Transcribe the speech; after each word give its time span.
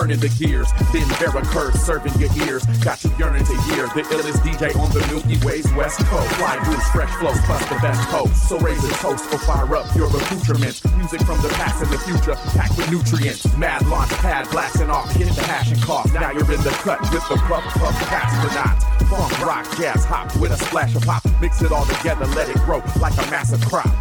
turning 0.00 0.20
the 0.20 0.32
gears. 0.40 0.72
Then 0.92 1.04
curve 1.52 1.74
serving 1.74 2.14
your 2.16 2.32
ears. 2.48 2.64
Got 2.80 3.04
you 3.04 3.10
yearning 3.18 3.44
to 3.44 3.56
hear 3.68 3.84
the 3.92 4.02
illest 4.08 4.40
DJ 4.40 4.74
on 4.76 4.88
the 4.96 5.04
Milky 5.12 5.36
Way's 5.44 5.70
West 5.74 6.00
Coast. 6.06 6.30
Fly 6.36 6.56
blues, 6.64 6.84
fresh 6.88 7.12
flows, 7.20 7.38
plus 7.44 7.60
the 7.68 7.76
best 7.82 8.00
host. 8.08 8.48
So 8.48 8.58
raise 8.58 8.82
a 8.84 8.92
toast 8.94 9.32
or 9.32 9.38
fire 9.38 9.76
up 9.76 9.94
your 9.94 10.08
accoutrements. 10.08 10.80
Music 10.96 11.20
from 11.22 11.40
the 11.42 11.48
past 11.60 11.82
and 11.82 11.92
the 11.92 11.98
future, 11.98 12.34
packed 12.56 12.76
with 12.78 12.90
nutrients. 12.90 13.44
Mad 13.58 13.86
launch 13.86 14.10
pad, 14.24 14.48
blasting 14.50 14.88
off, 14.88 15.10
hit 15.12 15.28
the 15.34 15.42
hash 15.42 15.70
and 15.70 15.82
cough. 15.82 16.12
Now 16.14 16.30
you're 16.30 16.50
in 16.50 16.62
the 16.62 16.74
cut 16.80 17.00
with 17.12 17.26
the 17.28 17.36
puff 17.44 17.64
puff 17.76 17.94
astronauts. 18.08 18.82
Funk, 19.10 19.46
rock, 19.46 19.66
jazz, 19.76 20.04
hop 20.04 20.34
with 20.40 20.52
a 20.52 20.56
splash 20.56 20.94
of 20.96 21.02
pop. 21.02 21.22
Mix 21.40 21.60
it 21.60 21.72
all 21.72 21.84
together, 21.84 22.24
let 22.38 22.48
it 22.48 22.56
grow 22.64 22.82
like 23.00 23.14
a 23.14 23.26
massive 23.30 23.60
crop. 23.66 23.92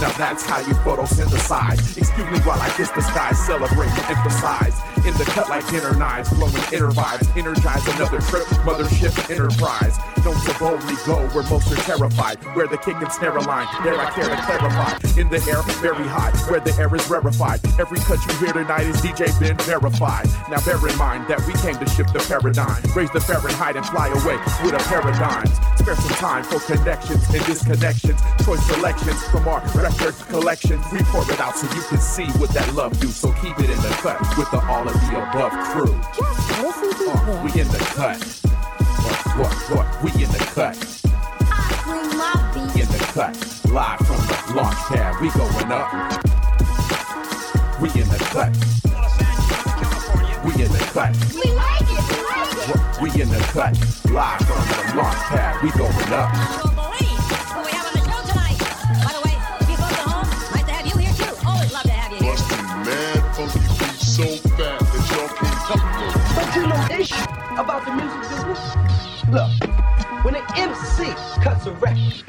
Now 0.00 0.12
that's 0.18 0.44
how 0.44 0.60
you 0.60 0.74
photosynthesize. 0.84 1.96
Excuse 1.96 2.30
me 2.30 2.38
while 2.40 2.60
I 2.60 2.68
kiss 2.76 2.90
the 2.90 3.00
sky, 3.00 3.32
celebrate 3.32 3.88
and 3.88 4.16
emphasize. 4.16 4.76
In 5.06 5.14
the 5.18 5.24
cut 5.24 5.48
like 5.48 5.72
inner 5.72 5.94
knives, 5.94 6.30
blowing 6.30 6.52
inner 6.72 6.90
vibes. 6.90 7.36
Energize 7.36 7.86
another 7.94 8.20
trip, 8.22 8.42
mothership 8.66 9.30
enterprise. 9.30 9.96
Don't 10.26 10.34
so 10.38 10.58
boldly 10.58 10.96
go 11.06 11.22
where 11.30 11.46
most 11.46 11.70
are 11.70 11.76
terrified. 11.86 12.42
Where 12.56 12.66
the 12.66 12.78
kick 12.78 12.96
and 12.96 13.12
snare 13.12 13.38
line, 13.46 13.68
there 13.84 13.94
I 13.94 14.10
care 14.10 14.26
to 14.26 14.34
clarify. 14.42 14.98
In 15.14 15.28
the 15.30 15.38
air, 15.46 15.62
very 15.78 16.02
high, 16.02 16.34
where 16.50 16.58
the 16.58 16.74
air 16.82 16.92
is 16.96 17.08
rarefied. 17.08 17.62
Every 17.78 18.00
cut 18.00 18.18
you 18.26 18.34
hear 18.42 18.52
tonight 18.52 18.90
is 18.90 18.96
DJ 18.96 19.30
Ben 19.38 19.56
verified. 19.58 20.26
Now 20.50 20.58
bear 20.66 20.82
in 20.82 20.98
mind 20.98 21.28
that 21.28 21.38
we 21.46 21.54
came 21.62 21.78
to 21.78 21.86
shift 21.94 22.12
the 22.12 22.18
paradigm. 22.26 22.82
Raise 22.90 23.12
the 23.12 23.20
Fahrenheit 23.20 23.76
and 23.76 23.86
fly 23.86 24.08
away 24.08 24.34
with 24.66 24.74
a 24.74 24.82
paradigms. 24.90 25.54
Spare 25.78 25.94
some 25.94 26.18
time 26.18 26.42
for 26.42 26.58
connections 26.58 27.22
and 27.30 27.42
disconnections. 27.46 28.18
Choice 28.44 28.66
selections 28.66 29.22
from 29.30 29.46
our 29.46 29.62
record 29.78 30.18
collection. 30.26 30.82
We 30.90 31.06
pour 31.14 31.22
it 31.22 31.38
out 31.38 31.54
so 31.56 31.72
you 31.72 31.82
can 31.86 32.00
see 32.00 32.26
what 32.42 32.50
that 32.50 32.66
love 32.74 32.98
do. 32.98 33.06
So 33.14 33.30
keep 33.38 33.56
it 33.60 33.70
in 33.70 33.78
the 33.78 33.94
cut 34.02 34.18
with 34.36 34.50
the 34.50 34.58
all 34.66 34.88
of 34.88 34.94
the 35.06 35.22
above 35.22 35.54
crew. 35.70 35.94
Just 36.18 36.50
listen 36.58 36.90
to 36.98 37.14
Uh, 37.14 37.44
we 37.46 37.60
in 37.60 37.68
the 37.68 37.78
cut. 37.94 38.45
What, 39.36 39.52
what, 39.52 39.76
what? 39.76 39.86
We 40.02 40.10
in 40.24 40.30
the 40.30 40.38
cut. 40.56 40.76
I 41.52 41.68
bring 41.84 42.08
my 42.16 42.32
We 42.56 42.60
beat. 42.72 42.84
in 42.84 42.88
the 42.88 42.98
cut. 43.12 43.36
Live 43.68 43.98
from 44.00 44.16
the 44.24 44.54
launch 44.56 44.78
pad. 44.88 45.20
We 45.20 45.28
going 45.30 45.70
up. 45.72 45.92
We 47.80 47.88
in 48.00 48.08
the 48.08 48.16
cut. 48.32 48.48
Los 48.88 49.20
Angeles, 49.20 49.52
Southern 49.60 49.76
California. 49.76 50.40
We 50.40 50.52
in 50.64 50.72
the 50.72 50.80
cut. 50.96 51.12
We 51.36 51.52
like 51.52 51.84
it, 51.84 52.00
we 52.08 52.18
like 52.24 52.48
it. 52.48 52.64
What? 52.64 52.80
We 53.02 53.08
in 53.20 53.28
the 53.28 53.40
cut. 53.52 53.76
Live 54.08 54.40
from 54.40 54.64
the 54.72 54.96
launch 54.96 55.20
pad. 55.28 55.60
We 55.62 55.68
going 55.76 56.12
up. 56.16 56.32
You'll 56.32 56.72
believe 56.72 57.20
what 57.52 57.64
we 57.66 57.72
have 57.76 57.86
on 57.86 57.92
the 57.92 58.04
show 58.08 58.20
tonight. 58.32 58.56
By 59.04 59.12
the 59.12 59.20
way, 59.20 59.36
if 59.60 59.68
you 59.68 59.76
folks 59.76 60.00
at 60.00 60.08
home, 60.08 60.28
nice 60.56 60.64
to 60.64 60.72
have 60.72 60.86
you 60.88 60.96
here 60.96 61.12
too. 61.12 61.32
Always 61.44 61.72
love 61.76 61.84
to 61.84 61.92
have 61.92 62.08
you 62.12 62.24
here. 62.24 62.32
Busting 62.32 62.64
mad 62.88 63.20
funky 63.36 63.60
beats 63.60 64.00
so 64.16 64.24
fat 64.56 64.80
that 64.80 65.04
y'all 65.12 65.28
can't 65.36 65.60
help 65.68 65.84
it. 66.00 66.12
But 66.32 66.48
you 66.56 66.62
know 66.64 66.80
the 66.88 67.60
about 67.60 67.84
the 67.84 67.92
music 67.92 68.20
business? 68.32 68.85
Look, 69.30 69.50
when 70.24 70.36
an 70.36 70.44
MC 70.54 71.04
cuts 71.42 71.66
a 71.66 71.72
record, 71.72 72.22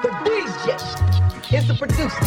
the 0.00 0.10
DJ 0.22 1.52
is 1.52 1.66
the 1.66 1.74
producer. 1.74 2.20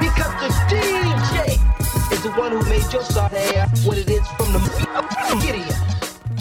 Because 0.00 0.32
the 0.40 0.48
DJ 0.70 2.10
is 2.10 2.22
the 2.22 2.30
one 2.30 2.52
who 2.52 2.62
made 2.70 2.90
your 2.90 3.02
song 3.02 3.28
air 3.34 3.66
what 3.84 3.98
it 3.98 4.08
is 4.08 4.26
from 4.28 4.54
the 4.54 5.46
idiot. 5.46 5.87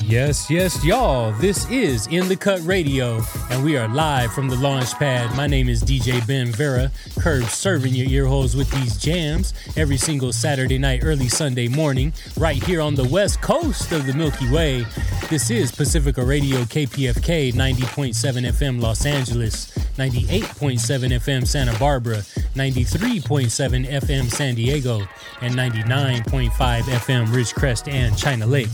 Yes, 0.08 0.50
yes, 0.50 0.86
y'all. 0.86 1.34
This 1.34 1.70
is 1.70 2.08
In 2.08 2.30
the 2.30 2.36
Cut 2.38 2.62
Radio, 2.62 3.22
and 3.50 3.62
we 3.62 3.76
are 3.76 3.90
live 3.90 4.32
from 4.32 4.48
the 4.48 4.56
launch 4.56 4.94
pad. 4.94 5.36
My 5.36 5.48
name 5.48 5.68
is 5.68 5.84
DJ 5.84 6.26
Ben 6.26 6.48
Vera, 6.48 6.90
curb 7.20 7.44
serving 7.50 7.94
your 7.94 8.08
ear 8.08 8.26
holes 8.26 8.56
with 8.56 8.72
these 8.72 8.96
jams 8.96 9.54
every 9.76 9.98
single 9.98 10.32
Saturday 10.32 10.78
night, 10.78 11.02
early 11.04 11.28
Sunday 11.28 11.68
morning, 11.68 12.14
right 12.38 12.64
here 12.64 12.80
on 12.80 12.96
the 12.96 13.04
west 13.10 13.42
coast 13.42 13.92
of 13.92 14.06
the 14.06 14.14
Milky 14.14 14.50
Way. 14.50 14.86
This 15.30 15.50
is 15.50 15.74
Pacifica 15.74 16.24
Radio 16.24 16.60
KPFK 16.60 17.52
90.7 17.52 18.14
FM 18.50 18.80
Los 18.82 19.06
Angeles, 19.06 19.78
98.7 19.98 20.80
FM 21.20 21.46
Santa 21.46 21.78
Barbara, 21.78 22.20
93.7 22.56 23.86
FM 23.86 24.32
San 24.32 24.56
Diego, 24.56 25.02
and 25.42 25.54
99.5 25.54 26.50
FM 26.50 27.28
Ridgecrest 27.28 27.92
and 27.92 28.18
China 28.18 28.48
Lake. 28.48 28.70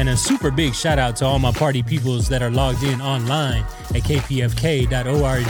And 0.00 0.08
a 0.08 0.16
super 0.16 0.50
big 0.50 0.74
shout 0.74 0.98
out 0.98 1.14
to 1.16 1.26
all 1.26 1.38
my 1.38 1.52
party 1.52 1.82
peoples 1.82 2.26
that 2.30 2.40
are 2.40 2.50
logged 2.50 2.82
in 2.84 3.02
online 3.02 3.64
at 3.94 4.02
kpfk.org. 4.02 5.44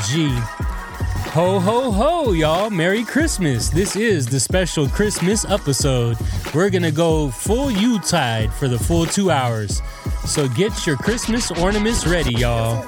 Ho, 1.30 1.60
ho, 1.60 1.92
ho, 1.92 2.32
y'all. 2.32 2.68
Merry 2.68 3.04
Christmas. 3.04 3.68
This 3.68 3.94
is 3.94 4.26
the 4.26 4.40
special 4.40 4.88
Christmas 4.88 5.44
episode. 5.44 6.16
We're 6.52 6.68
going 6.68 6.82
to 6.82 6.90
go 6.90 7.30
full 7.30 7.70
Yuletide 7.70 8.52
for 8.52 8.66
the 8.66 8.76
full 8.76 9.06
two 9.06 9.30
hours. 9.30 9.82
So 10.26 10.48
get 10.48 10.84
your 10.84 10.96
Christmas 10.96 11.52
ornaments 11.52 12.04
ready, 12.04 12.34
y'all. 12.34 12.82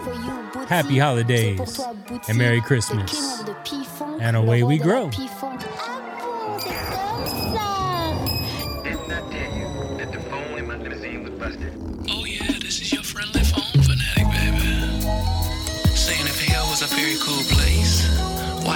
Happy 0.67 0.99
holidays 0.99 1.81
and 2.27 2.37
Merry 2.37 2.61
Christmas. 2.61 3.45
And 4.19 4.37
away 4.37 4.65
we 4.65 4.79
grow. 4.79 5.13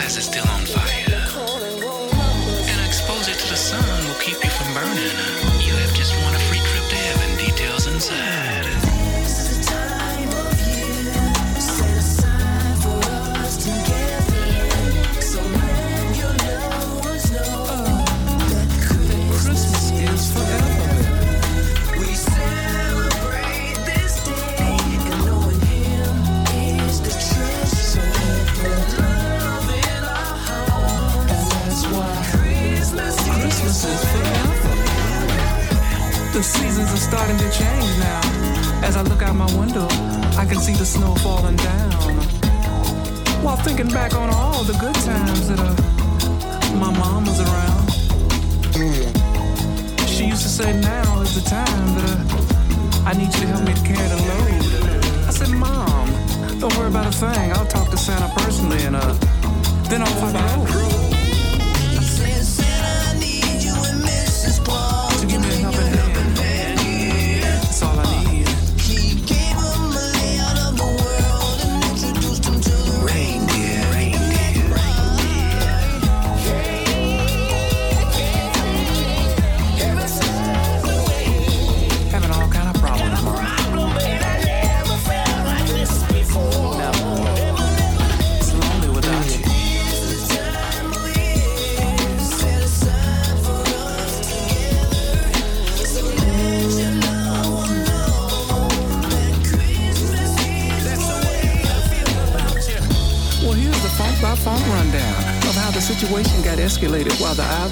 Why 0.07 0.09
is 0.09 0.25
still 0.25 0.47
on 0.49 0.65
fire? 0.65 1.06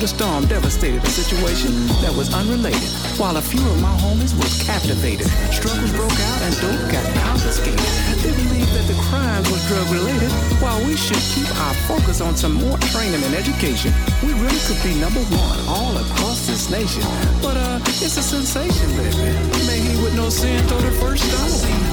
the 0.04 0.08
storm 0.08 0.44
devastated 0.44 1.02
a 1.02 1.08
situation 1.08 1.72
that 2.04 2.12
was 2.12 2.28
unrelated, 2.34 2.92
while 3.16 3.38
a 3.38 3.40
few 3.40 3.64
of 3.72 3.80
my 3.80 3.96
homies 4.04 4.36
was 4.36 4.52
captivated. 4.60 5.24
Struggles 5.48 5.92
broke 5.96 6.12
out 6.28 6.40
and 6.44 6.52
dope 6.60 6.92
got 6.92 7.06
confiscated. 7.24 7.80
They 8.20 8.36
believed 8.36 8.68
that 8.76 8.84
the 8.84 9.00
crimes 9.08 9.48
was 9.48 9.64
drug 9.64 9.88
related, 9.88 10.28
while 10.60 10.76
we 10.84 10.92
should 10.94 11.24
keep 11.32 11.48
our 11.56 11.72
focus 11.88 12.20
on 12.20 12.36
some 12.36 12.52
more 12.52 12.76
training 12.92 13.24
and 13.24 13.32
education. 13.32 13.96
We 14.20 14.36
really 14.36 14.60
could 14.68 14.76
be 14.84 14.92
number 15.00 15.24
one 15.40 15.58
all 15.72 15.96
across 15.96 16.44
this 16.44 16.68
nation. 16.68 17.00
But 17.40 17.56
uh, 17.56 17.80
it's 18.04 18.20
a 18.20 18.24
sensation, 18.36 18.88
baby. 19.00 19.32
May 19.64 19.80
he 19.80 19.96
with 20.04 20.14
no 20.14 20.28
sin 20.28 20.60
throw 20.68 20.84
the 20.84 20.92
first 21.00 21.24
stone. 21.24 21.83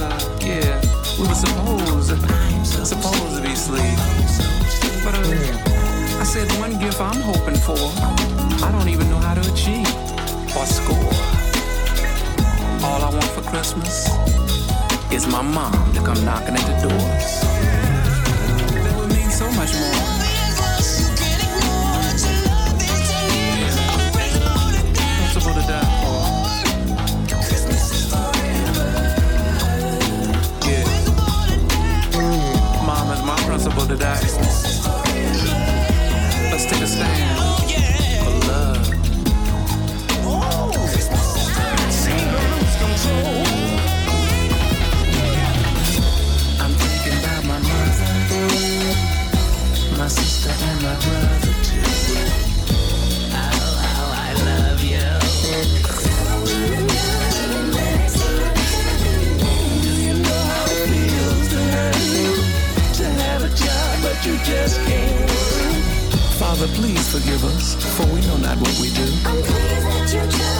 uh, 0.00 0.38
yeah, 0.40 0.80
we 1.18 1.26
were 1.28 1.34
supposed, 1.34 2.08
supposed 2.86 3.36
to 3.36 3.42
be 3.42 3.52
asleep. 3.52 3.98
But 5.04 5.14
uh, 5.14 6.20
I 6.20 6.24
said 6.24 6.50
one 6.58 6.78
gift 6.78 7.00
I'm 7.00 7.20
hoping 7.20 7.56
for, 7.56 7.78
I 8.64 8.70
don't 8.72 8.88
even 8.88 9.08
know 9.10 9.18
how 9.18 9.34
to 9.34 9.40
achieve 9.52 9.88
or 10.56 10.66
score. 10.66 11.12
All 12.84 13.02
I 13.02 13.10
want 13.10 13.24
for 13.24 13.42
Christmas 13.42 14.08
is 15.12 15.26
my 15.26 15.42
mom 15.42 15.92
to 15.94 16.00
come 16.02 16.24
knocking 16.24 16.54
at 16.54 16.66
the 16.66 16.88
door. 16.88 16.98
That 18.82 18.96
would 18.98 19.10
mean 19.10 19.30
so 19.30 19.50
much 19.52 19.74
more. 19.74 20.09
impossible 33.66 33.86
to 33.86 33.96
die. 33.96 34.20
Let's 36.50 36.64
take 36.66 36.82
a 36.82 36.86
stand. 36.86 37.39
Father, 66.60 66.74
please 66.74 67.10
forgive 67.10 67.42
us, 67.42 67.74
for 67.96 68.04
we 68.12 68.20
know 68.20 68.36
not 68.36 68.58
what 68.58 68.78
we 68.80 68.90
do. 68.92 70.59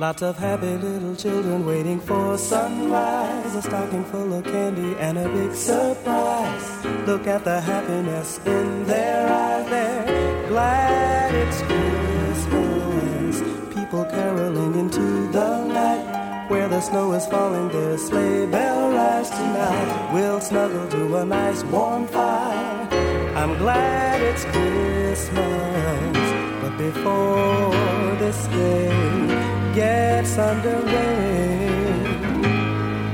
Lots 0.00 0.22
of 0.22 0.38
happy 0.38 0.78
little 0.78 1.14
children 1.14 1.66
waiting 1.66 2.00
for 2.00 2.38
sunrise. 2.38 3.54
A 3.54 3.60
stocking 3.60 4.02
full 4.04 4.32
of 4.32 4.44
candy 4.44 4.96
and 4.98 5.18
a 5.18 5.28
big 5.28 5.52
surprise. 5.52 6.86
Look 7.06 7.26
at 7.26 7.44
the 7.44 7.60
happiness 7.60 8.40
in 8.46 8.86
their 8.86 9.28
eyes. 9.28 9.68
They're 9.68 10.48
glad 10.48 11.34
it's 11.34 11.60
Christmas. 11.68 13.42
People 13.74 14.06
caroling 14.06 14.74
into 14.80 15.30
the 15.32 15.64
night. 15.66 16.48
Where 16.48 16.68
the 16.68 16.80
snow 16.80 17.12
is 17.12 17.26
falling, 17.26 17.68
their 17.68 17.98
sleigh 17.98 18.46
bell 18.46 18.92
rise 18.92 19.28
tonight. 19.28 20.12
We'll 20.14 20.40
snuggle 20.40 20.88
to 20.88 21.16
a 21.16 21.26
nice 21.26 21.62
warm 21.64 22.06
fire. 22.08 22.88
I'm 23.36 23.58
glad 23.58 24.22
it's 24.22 24.46
Christmas. 24.46 26.16
But 26.62 26.78
before 26.78 28.16
this 28.16 28.46
day 28.46 29.29
gets 29.74 30.36
underway, 30.38 31.68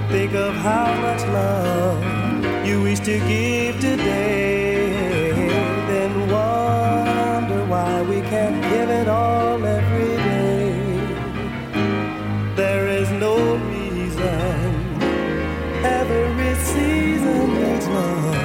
think 0.08 0.32
of 0.34 0.54
how 0.54 0.94
much 1.00 1.22
love 1.26 2.66
you 2.66 2.82
wish 2.82 3.00
to 3.00 3.18
give 3.28 3.78
today. 3.80 5.48
Then 5.88 6.12
wonder 6.30 7.64
why 7.66 8.02
we 8.02 8.20
can't 8.22 8.62
give 8.62 8.88
it 8.88 9.08
all 9.08 9.64
every 9.64 10.16
day. 10.16 10.72
There 12.56 12.88
is 12.88 13.10
no 13.10 13.56
reason 13.56 15.00
every 15.84 16.54
season 16.73 17.54
needs 17.54 17.86
love. 17.88 18.36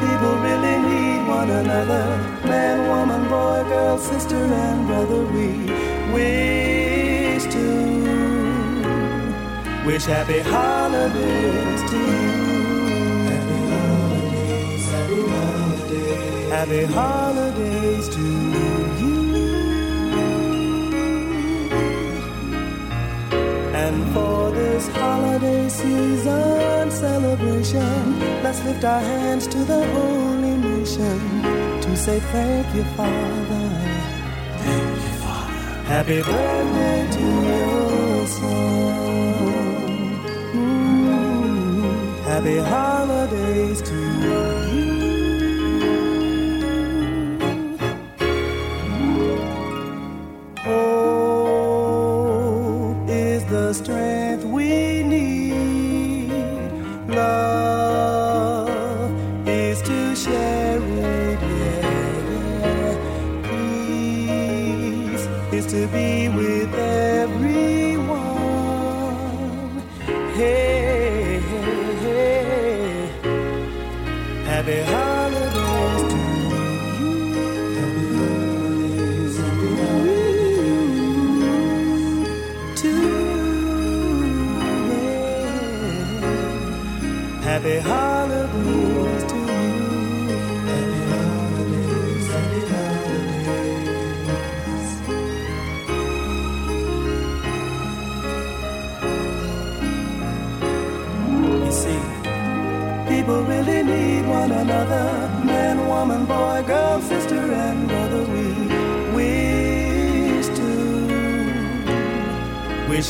People 0.00 0.34
really 0.48 0.76
need 0.90 1.28
one 1.28 1.50
another. 1.50 2.06
Man, 2.44 2.88
woman, 2.88 3.28
boy, 3.28 3.68
girl, 3.68 3.98
sister, 3.98 4.36
and 4.36 4.86
brother. 4.86 5.22
We 5.26 5.48
wish 6.12 6.63
wish 9.84 10.04
happy 10.04 10.40
holidays 10.40 11.90
to 11.90 11.96
you. 11.96 12.44
Happy 13.28 13.58
holidays, 13.72 14.84
happy 14.90 15.20
holidays, 15.34 16.48
happy 16.50 16.84
holidays 16.84 18.08
to 18.08 18.26
you. 19.00 19.14
And 23.84 24.14
for 24.14 24.50
this 24.52 24.88
holiday 24.88 25.68
season 25.68 26.90
celebration, 26.90 28.20
let's 28.42 28.64
lift 28.64 28.84
our 28.84 29.00
hands 29.00 29.46
to 29.48 29.58
the 29.58 29.84
holy 29.92 30.56
nation 30.56 31.18
to 31.82 31.96
say 31.96 32.20
thank 32.20 32.74
you, 32.74 32.84
Father. 32.96 33.68
Thank 34.62 34.96
you, 35.04 35.12
Father. 35.20 35.82
Happy 35.92 36.22
birthday 36.22 37.10
to 37.16 37.26
your 37.48 38.26
son. 38.26 38.83
Happy 42.34 42.58
holidays 42.58 43.80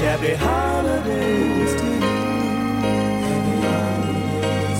happy 0.04 0.34
holidays 0.34 1.72
to 1.80 1.86
you. 1.86 2.00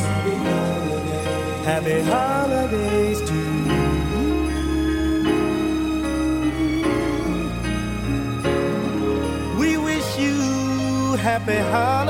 Happy 0.05 0.37
holidays, 0.49 1.61
happy 1.65 1.99
holidays, 2.13 3.19
to 3.29 3.39
you. 3.69 3.83
We 9.61 9.71
wish 9.79 10.09
you 10.19 10.37
happy 11.17 11.59
holidays. 11.73 12.04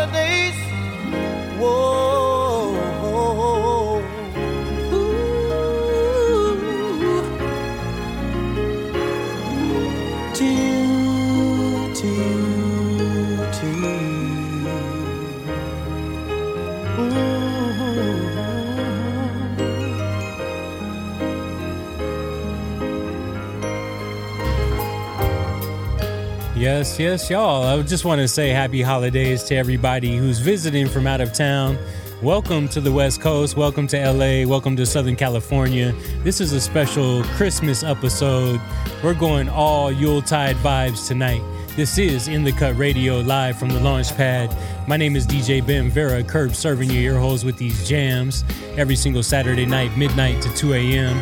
Yes, 26.85 26.99
yes, 27.01 27.31
y'all. 27.31 27.63
I 27.63 27.81
just 27.81 28.05
want 28.05 28.21
to 28.21 28.29
say 28.29 28.51
happy 28.51 28.83
holidays 28.83 29.43
to 29.45 29.55
everybody 29.55 30.19
who's 30.19 30.39
visiting 30.39 30.87
from 30.87 31.07
out 31.07 31.23
of 31.23 31.33
town. 31.33 31.79
Welcome 32.21 32.69
to 32.69 32.81
the 32.83 32.93
West 32.93 33.23
Coast. 33.23 33.57
Welcome 33.57 33.87
to 33.87 34.13
LA. 34.13 34.47
Welcome 34.47 34.77
to 34.77 34.85
Southern 34.85 35.17
California. 35.17 35.95
This 36.25 36.43
is 36.43 36.53
a 36.53 36.61
special 36.61 37.25
Christmas 37.39 37.83
episode. 37.83 38.61
We're 39.03 39.15
going 39.15 39.49
all 39.49 39.91
Yuletide 39.91 40.57
vibes 40.57 41.09
tonight. 41.09 41.41
This 41.75 41.97
is 41.97 42.29
In 42.29 42.45
the 42.45 42.53
Cut 42.53 42.77
Radio 42.77 43.21
live 43.21 43.59
from 43.59 43.71
the 43.71 43.81
launch 43.81 44.15
pad. 44.15 44.55
My 44.87 44.99
name 44.99 45.17
is 45.17 45.27
DJ 45.27 45.67
Ben 45.67 45.89
Vera, 45.89 46.23
curb 46.23 46.55
serving 46.55 46.91
your 46.91 47.15
ear 47.15 47.19
holes 47.19 47.47
with 47.47 47.57
these 47.57 47.89
jams 47.89 48.45
every 48.77 48.95
single 48.95 49.23
Saturday 49.23 49.65
night, 49.65 49.97
midnight 49.97 50.43
to 50.43 50.55
2 50.55 50.75
a.m., 50.75 51.17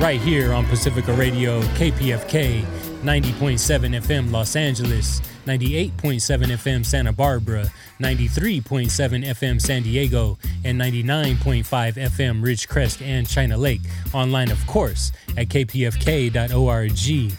right 0.00 0.20
here 0.20 0.52
on 0.52 0.66
Pacifica 0.66 1.12
Radio, 1.12 1.60
KPFK 1.78 2.83
90.7 3.04 4.00
FM 4.00 4.32
Los 4.32 4.56
Angeles, 4.56 5.20
98.7 5.44 5.90
FM 6.46 6.86
Santa 6.86 7.12
Barbara, 7.12 7.70
93.7 8.00 9.26
FM 9.26 9.60
San 9.60 9.82
Diego, 9.82 10.38
and 10.64 10.80
99.5 10.80 11.64
FM 11.64 12.42
Ridgecrest 12.42 13.02
and 13.02 13.28
China 13.28 13.58
Lake. 13.58 13.82
Online, 14.14 14.50
of 14.50 14.66
course, 14.66 15.12
at 15.36 15.48
kpfk.org. 15.48 17.36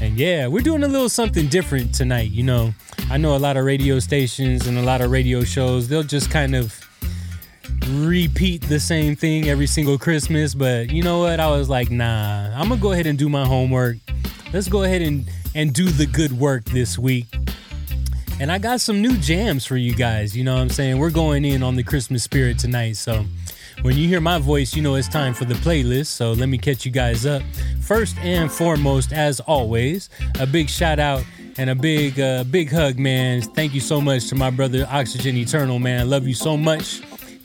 And 0.00 0.18
yeah, 0.18 0.46
we're 0.46 0.62
doing 0.62 0.82
a 0.82 0.88
little 0.88 1.10
something 1.10 1.46
different 1.46 1.94
tonight. 1.94 2.30
You 2.30 2.44
know, 2.44 2.74
I 3.10 3.18
know 3.18 3.36
a 3.36 3.38
lot 3.38 3.58
of 3.58 3.66
radio 3.66 3.98
stations 3.98 4.66
and 4.66 4.78
a 4.78 4.82
lot 4.82 5.02
of 5.02 5.10
radio 5.10 5.44
shows, 5.44 5.88
they'll 5.88 6.02
just 6.02 6.30
kind 6.30 6.54
of 6.56 6.74
repeat 7.90 8.62
the 8.62 8.80
same 8.80 9.14
thing 9.14 9.48
every 9.48 9.66
single 9.66 9.98
Christmas. 9.98 10.54
But 10.54 10.90
you 10.90 11.02
know 11.02 11.18
what? 11.18 11.38
I 11.38 11.50
was 11.50 11.68
like, 11.68 11.90
nah, 11.90 12.50
I'm 12.58 12.70
gonna 12.70 12.80
go 12.80 12.92
ahead 12.92 13.06
and 13.06 13.18
do 13.18 13.28
my 13.28 13.44
homework. 13.44 13.98
Let's 14.52 14.68
go 14.68 14.82
ahead 14.82 15.00
and, 15.00 15.30
and 15.54 15.72
do 15.72 15.88
the 15.88 16.04
good 16.04 16.32
work 16.32 16.64
this 16.66 16.98
week. 16.98 17.26
And 18.38 18.52
I 18.52 18.58
got 18.58 18.82
some 18.82 19.00
new 19.00 19.16
jams 19.16 19.64
for 19.64 19.76
you 19.76 19.94
guys. 19.94 20.36
You 20.36 20.44
know 20.44 20.54
what 20.54 20.60
I'm 20.60 20.68
saying? 20.68 20.98
We're 20.98 21.10
going 21.10 21.44
in 21.44 21.62
on 21.62 21.76
the 21.76 21.82
Christmas 21.82 22.22
spirit 22.22 22.58
tonight. 22.58 22.96
So 22.96 23.24
when 23.80 23.96
you 23.96 24.08
hear 24.08 24.20
my 24.20 24.38
voice, 24.38 24.74
you 24.76 24.82
know 24.82 24.94
it's 24.96 25.08
time 25.08 25.32
for 25.32 25.46
the 25.46 25.54
playlist. 25.54 26.08
So 26.08 26.32
let 26.32 26.50
me 26.50 26.58
catch 26.58 26.84
you 26.84 26.92
guys 26.92 27.24
up. 27.24 27.42
First 27.80 28.18
and 28.18 28.52
foremost, 28.52 29.12
as 29.12 29.40
always, 29.40 30.10
a 30.38 30.46
big 30.46 30.68
shout 30.68 30.98
out 30.98 31.24
and 31.56 31.70
a 31.70 31.74
big, 31.74 32.20
uh, 32.20 32.44
big 32.44 32.70
hug, 32.70 32.98
man. 32.98 33.40
Thank 33.40 33.72
you 33.72 33.80
so 33.80 34.02
much 34.02 34.28
to 34.28 34.34
my 34.34 34.50
brother 34.50 34.86
Oxygen 34.90 35.36
Eternal, 35.36 35.78
man. 35.78 36.00
I 36.00 36.04
love 36.04 36.26
you 36.26 36.34
so 36.34 36.58
much. 36.58 36.98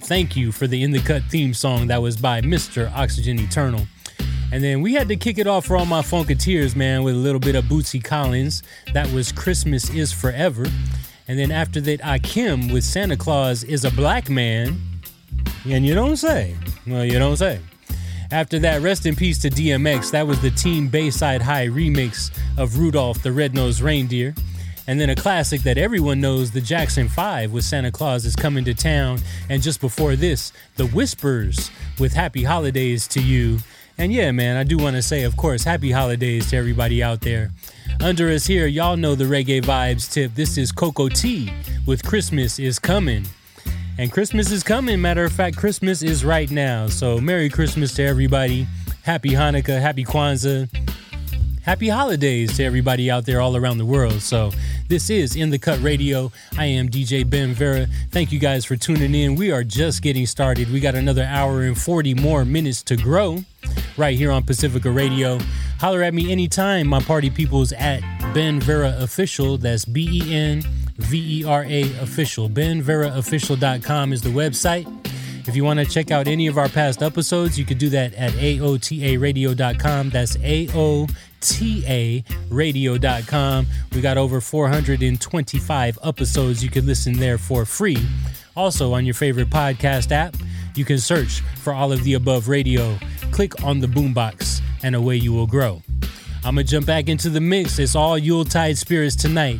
Thank 0.07 0.35
you 0.35 0.51
for 0.51 0.67
the 0.67 0.83
In 0.83 0.91
the 0.91 0.99
Cut 0.99 1.23
theme 1.23 1.53
song 1.53 1.87
that 1.87 2.01
was 2.01 2.17
by 2.17 2.41
Mr. 2.41 2.91
Oxygen 2.93 3.39
Eternal. 3.39 3.87
And 4.51 4.63
then 4.63 4.81
we 4.81 4.93
had 4.93 5.09
to 5.09 5.15
kick 5.15 5.37
it 5.37 5.47
off 5.47 5.65
for 5.65 5.75
all 5.75 5.85
my 5.85 6.01
Funketeers, 6.01 6.75
man, 6.75 7.03
with 7.03 7.15
a 7.15 7.17
little 7.17 7.39
bit 7.39 7.55
of 7.55 7.65
Bootsy 7.65 8.03
Collins. 8.03 8.63
That 8.93 9.11
was 9.11 9.31
Christmas 9.31 9.89
is 9.89 10.13
Forever. 10.13 10.65
And 11.27 11.37
then 11.37 11.51
after 11.51 11.81
that, 11.81 11.99
Akim 12.03 12.69
with 12.69 12.85
Santa 12.85 13.17
Claus 13.17 13.63
is 13.63 13.83
a 13.83 13.91
Black 13.91 14.29
Man. 14.29 14.79
And 15.65 15.85
you 15.85 15.93
don't 15.93 16.15
say. 16.15 16.55
Well, 16.87 17.03
you 17.03 17.19
don't 17.19 17.35
say. 17.35 17.59
After 18.31 18.59
that, 18.59 18.81
rest 18.81 19.05
in 19.05 19.15
peace 19.15 19.37
to 19.39 19.49
DMX. 19.49 20.11
That 20.11 20.27
was 20.27 20.41
the 20.41 20.51
Team 20.51 20.87
Bayside 20.87 21.41
High 21.41 21.67
remix 21.67 22.31
of 22.57 22.77
Rudolph 22.77 23.23
the 23.23 23.31
Red-Nosed 23.31 23.81
Reindeer. 23.81 24.33
And 24.87 25.01
then 25.01 25.09
a 25.09 25.15
classic 25.15 25.61
that 25.63 25.77
everyone 25.77 26.21
knows, 26.21 26.51
the 26.51 26.61
Jackson 26.61 27.09
5 27.09 27.51
with 27.51 27.65
Santa 27.65 27.91
Claus 27.91 28.25
is 28.25 28.37
coming 28.37 28.63
to 28.63 28.73
town. 28.73 29.19
And 29.49 29.61
just 29.61 29.81
before 29.81 30.15
this, 30.15 30.53
the 30.77 30.87
Whispers 30.87 31.69
with 31.99 32.13
Happy 32.13 32.43
Holidays 32.43 33.05
to 33.09 33.21
you. 33.21 33.59
And 33.99 34.13
yeah, 34.13 34.31
man, 34.31 34.57
I 34.57 34.63
do 34.63 34.77
want 34.77 34.95
to 34.95 35.01
say, 35.01 35.23
of 35.23 35.35
course, 35.37 35.63
happy 35.63 35.91
holidays 35.91 36.51
to 36.51 36.57
everybody 36.57 37.01
out 37.01 37.21
there. 37.21 37.49
Under 37.99 38.29
us 38.29 38.45
here, 38.45 38.67
y'all 38.67 38.95
know 38.95 39.15
the 39.15 39.23
reggae 39.23 39.61
vibes 39.61 40.11
tip. 40.11 40.35
This 40.35 40.57
is 40.57 40.71
Coco 40.71 41.09
Tea 41.09 41.51
with 41.87 42.03
Christmas 42.03 42.59
is 42.59 42.77
Coming. 42.77 43.25
And 43.97 44.11
Christmas 44.11 44.51
is 44.51 44.61
coming. 44.61 45.01
Matter 45.01 45.23
of 45.23 45.31
fact, 45.31 45.57
Christmas 45.57 46.03
is 46.03 46.23
right 46.23 46.51
now. 46.51 46.85
So 46.85 47.19
Merry 47.19 47.49
Christmas 47.49 47.95
to 47.95 48.03
everybody. 48.03 48.67
Happy 49.01 49.29
Hanukkah, 49.29 49.81
Happy 49.81 50.03
Kwanzaa. 50.03 50.69
Happy 51.67 51.89
holidays 51.89 52.55
to 52.55 52.63
everybody 52.63 53.11
out 53.11 53.25
there 53.25 53.41
all 53.41 53.57
around 53.57 53.77
the 53.77 53.85
world. 53.85 54.21
So, 54.21 54.53
this 54.87 55.09
is 55.09 55.35
In 55.35 55.49
the 55.49 55.59
Cut 55.59 55.81
Radio. 55.81 56.31
I 56.57 56.63
am 56.63 56.87
DJ 56.87 57.29
Ben 57.29 57.53
Vera. 57.53 57.87
Thank 58.09 58.31
you 58.31 58.39
guys 58.39 58.63
for 58.63 58.77
tuning 58.77 59.13
in. 59.13 59.35
We 59.35 59.51
are 59.51 59.65
just 59.65 60.01
getting 60.01 60.25
started. 60.25 60.71
We 60.71 60.79
got 60.79 60.95
another 60.95 61.25
hour 61.25 61.63
and 61.63 61.77
40 61.77 62.13
more 62.13 62.45
minutes 62.45 62.81
to 62.83 62.95
grow 62.95 63.43
right 63.97 64.17
here 64.17 64.31
on 64.31 64.43
Pacifica 64.43 64.89
Radio. 64.89 65.39
Holler 65.81 66.03
at 66.03 66.13
me 66.13 66.31
anytime. 66.31 66.87
My 66.87 67.01
party 67.01 67.29
people's 67.29 67.73
at 67.73 67.99
Ben 68.33 68.61
Vera 68.61 68.95
Official. 68.99 69.57
That's 69.57 69.83
B 69.83 70.21
E 70.23 70.33
N 70.33 70.61
V 70.95 71.41
E 71.41 71.43
R 71.43 71.65
A 71.65 71.81
Official. 71.99 72.49
BenVeraOfficial.com 72.49 74.13
is 74.13 74.21
the 74.21 74.29
website. 74.29 74.87
If 75.47 75.55
you 75.55 75.63
want 75.63 75.79
to 75.79 75.85
check 75.85 76.11
out 76.11 76.27
any 76.27 76.47
of 76.47 76.57
our 76.57 76.67
past 76.67 77.01
episodes, 77.01 77.57
you 77.57 77.63
could 77.63 77.77
do 77.77 77.87
that 77.89 78.13
at 78.15 78.31
AOTARadio.com. 78.33 80.09
That's 80.09 80.35
AOTARadio.com. 81.41 83.67
We 83.93 84.01
got 84.01 84.17
over 84.17 84.41
425 84.41 85.99
episodes 86.03 86.63
you 86.63 86.69
can 86.69 86.85
listen 86.85 87.17
there 87.17 87.37
for 87.37 87.65
free. 87.65 87.97
Also, 88.55 88.93
on 88.93 89.05
your 89.05 89.13
favorite 89.13 89.49
podcast 89.49 90.11
app, 90.11 90.35
you 90.75 90.85
can 90.85 90.97
search 90.97 91.41
for 91.57 91.73
all 91.73 91.91
of 91.91 92.03
the 92.03 92.15
above 92.15 92.47
radio. 92.47 92.97
Click 93.31 93.63
on 93.63 93.79
the 93.79 93.87
boombox, 93.87 94.61
and 94.83 94.95
away 94.95 95.15
you 95.15 95.33
will 95.33 95.47
grow. 95.47 95.81
I'm 96.43 96.55
going 96.55 96.65
to 96.65 96.71
jump 96.71 96.85
back 96.85 97.09
into 97.09 97.29
the 97.29 97.41
mix. 97.41 97.77
It's 97.77 97.95
all 97.95 98.17
Yuletide 98.17 98.77
spirits 98.77 99.15
tonight. 99.15 99.59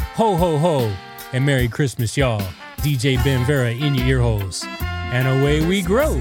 Ho, 0.00 0.36
ho, 0.36 0.58
ho, 0.58 0.92
and 1.32 1.44
Merry 1.44 1.68
Christmas, 1.68 2.16
y'all. 2.16 2.42
DJ 2.78 3.22
Ben 3.24 3.44
Vera 3.44 3.72
in 3.72 3.94
your 3.94 4.06
ear 4.06 4.20
holes. 4.20 4.64
And 4.90 5.26
away 5.26 5.66
we 5.66 5.82
grow. 5.82 6.14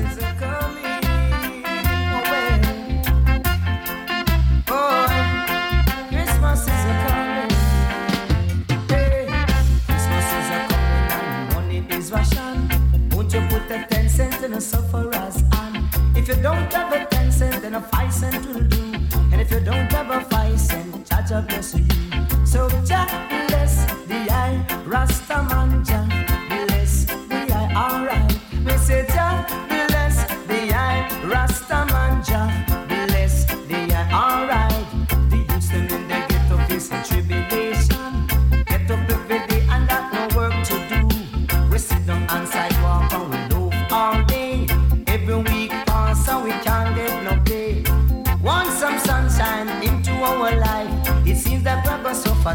A 14.58 14.62
sufferer's 14.62 15.40
hand? 15.54 15.86
If 16.18 16.28
you 16.28 16.36
don't 16.42 16.74
have 16.74 16.92
a 16.92 17.06
ten 17.06 17.32
cent, 17.32 17.62
then 17.62 17.76
a 17.76 17.82
five 17.82 18.12
cent 18.12 18.44
will 18.48 18.64
do. 18.64 18.84
And 19.32 19.40
if 19.40 19.52
you 19.52 19.60
don't 19.60 19.92
have 19.92 20.10
a 20.10 20.22
five 20.22 20.60
cent, 20.60 21.08
Jah 21.08 21.46
bless 21.48 21.76
you. 21.76 21.86
So 22.44 22.68
Jah 22.84 23.06
bless 23.30 23.86
the 24.08 24.20
eye, 24.32 24.66
Rastaman 24.88 25.86
Jah 25.86 26.07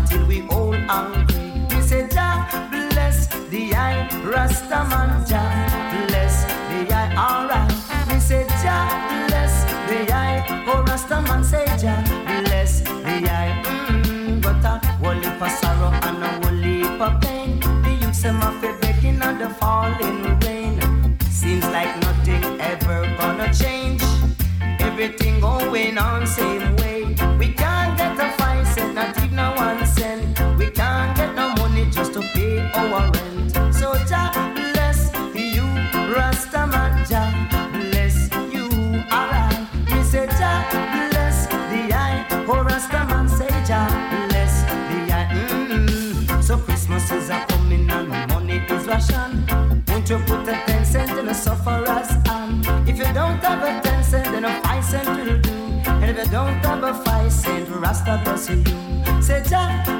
till 0.01 0.27
we 0.27 0.41
all 0.49 0.73
hungry. 0.73 1.67
We 1.71 1.83
say, 1.83 2.09
Jah 2.09 2.49
bless 2.71 3.27
the 3.51 3.75
eye, 3.75 4.09
Rastaman 4.25 5.29
Jah 5.29 5.49
bless 6.07 6.45
the 6.71 6.95
eye. 6.95 7.13
Alright, 7.17 7.71
we 8.09 8.19
say, 8.19 8.47
Jah 8.63 8.89
bless 9.29 9.65
the 9.89 10.13
eye, 10.13 10.65
oh 10.67 10.83
Rastaman 10.89 11.45
say 11.45 11.67
Jah 11.77 12.03
bless 12.27 12.81
the 12.81 13.17
eye. 13.31 13.63
Mm, 13.67 14.41
but 14.41 14.65
a 14.65 14.79
whole 15.01 15.27
of 15.27 15.51
sorrow 15.61 15.93
and 16.09 16.25
a 16.25 16.29
whole 16.41 16.57
heap 16.57 17.01
of 17.01 17.21
pain. 17.21 17.61
The 17.83 17.93
youths 18.01 18.23
them 18.23 18.41
off 18.41 18.65
a 18.65 18.73
begging 18.81 19.21
and 19.21 19.41
the 19.41 19.51
falling 19.51 20.39
rain. 20.41 20.81
Seems 21.31 21.67
like 21.67 21.95
nothing 22.01 22.45
ever 22.61 23.15
gonna 23.19 23.53
change. 23.53 24.03
Everything 24.81 25.41
going 25.41 25.99
on 25.99 26.27
same 26.27 26.77
way. 26.77 26.82
Don't 56.33 56.65
have 56.65 56.83
a 56.83 56.95
five 57.05 57.31
cent, 57.31 57.69
Rasta 57.69 58.19
bless 58.25 58.49
you. 58.49 58.65
Say 59.21 59.43
Jah 59.47 59.92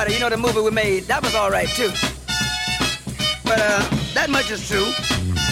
Party, 0.00 0.14
you 0.14 0.20
know 0.20 0.30
the 0.30 0.36
movie 0.38 0.62
we 0.62 0.70
made, 0.70 1.04
that 1.12 1.20
was 1.20 1.34
all 1.34 1.50
right 1.50 1.68
too. 1.76 1.92
But 3.44 3.60
uh, 3.60 3.84
that 4.16 4.32
much 4.32 4.48
is 4.48 4.64
true. 4.64 4.88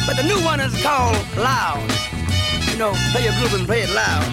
But 0.09 0.17
the 0.17 0.25
new 0.25 0.41
one 0.41 0.57
is 0.57 0.73
called 0.81 1.21
Loud. 1.37 1.85
You 2.73 2.81
know, 2.81 2.97
play 3.13 3.29
your 3.29 3.37
groove 3.37 3.53
and 3.53 3.69
play 3.69 3.85
it 3.85 3.93
loud. 3.93 4.25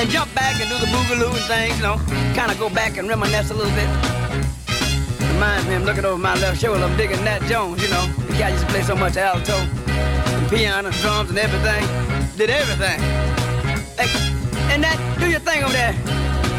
And 0.00 0.08
jump 0.08 0.32
back 0.32 0.56
and 0.56 0.72
do 0.72 0.80
the 0.80 0.88
boogaloo 0.88 1.36
and 1.36 1.44
things, 1.44 1.76
you 1.76 1.84
know, 1.84 2.00
kind 2.32 2.48
of 2.48 2.56
go 2.56 2.72
back 2.72 2.96
and 2.96 3.04
reminisce 3.06 3.50
a 3.50 3.54
little 3.60 3.76
bit. 3.76 3.92
Reminds 5.36 5.68
me, 5.68 5.76
I'm 5.76 5.84
looking 5.84 6.08
over 6.08 6.16
my 6.16 6.40
left 6.40 6.56
shoulder, 6.56 6.80
I'm 6.80 6.96
digging 6.96 7.22
Nat 7.28 7.44
Jones, 7.44 7.84
you 7.84 7.92
know. 7.92 8.08
The 8.32 8.40
guy 8.40 8.56
used 8.56 8.64
to 8.64 8.72
play 8.72 8.80
so 8.88 8.96
much 8.96 9.18
alto, 9.18 9.52
and 9.52 10.48
piano, 10.48 10.88
drums, 11.04 11.28
and 11.28 11.38
everything. 11.38 11.84
Did 12.40 12.48
everything. 12.48 13.04
Hey, 14.00 14.08
and 14.72 14.80
that, 14.80 14.96
do 15.20 15.28
your 15.28 15.44
thing 15.44 15.60
over 15.62 15.76
there, 15.76 15.92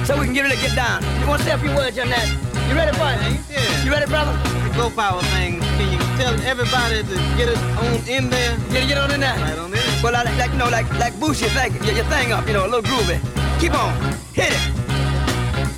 so 0.10 0.18
we 0.18 0.26
can 0.26 0.34
get 0.34 0.42
ready 0.42 0.56
to 0.56 0.62
get 0.66 0.76
down. 0.76 1.06
You 1.22 1.28
want 1.30 1.40
to 1.42 1.46
say 1.46 1.54
a 1.54 1.58
few 1.60 1.70
words 1.78 1.94
on 2.00 2.10
that? 2.10 2.26
You 2.66 2.74
ready, 2.74 2.90
boy? 2.98 3.14
Yeah. 3.46 3.86
You 3.86 3.92
ready, 3.92 4.10
brother? 4.10 4.34
The 4.66 4.74
Go 4.74 4.90
Power 4.90 5.22
thing. 5.38 5.62
Can 5.78 5.86
you 5.94 6.02
tell 6.18 6.34
everybody 6.50 7.06
to 7.06 7.16
get 7.38 7.46
it 7.46 7.62
on 7.78 7.94
in 8.10 8.26
there? 8.34 8.58
Get, 8.74 8.90
get 8.90 8.98
on 8.98 9.12
in 9.14 9.20
there. 9.22 9.38
Right 9.38 9.60
on 9.60 9.70
there. 9.70 9.86
Well, 10.02 10.14
like, 10.14 10.26
like 10.42 10.50
you 10.50 10.58
know, 10.58 10.70
like 10.70 10.90
like 10.98 11.14
boost 11.20 11.42
your 11.42 11.52
thing, 11.52 11.78
your, 11.86 11.94
your 11.94 12.10
thing 12.10 12.32
up, 12.34 12.48
you 12.48 12.54
know, 12.54 12.66
a 12.66 12.70
little 12.74 12.82
groovy. 12.82 13.22
Keep 13.62 13.78
on, 13.78 13.94
hit 14.34 14.50
it, 14.50 14.64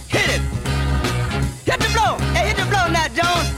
hit 0.07 0.29
it, 0.31 0.41
hit 1.67 1.79
the 1.83 1.91
blow. 1.91 2.15
Hey, 2.31 2.47
hit 2.47 2.55
the 2.55 2.63
blow, 2.71 2.87
Nat 2.87 3.11
Jones. 3.11 3.51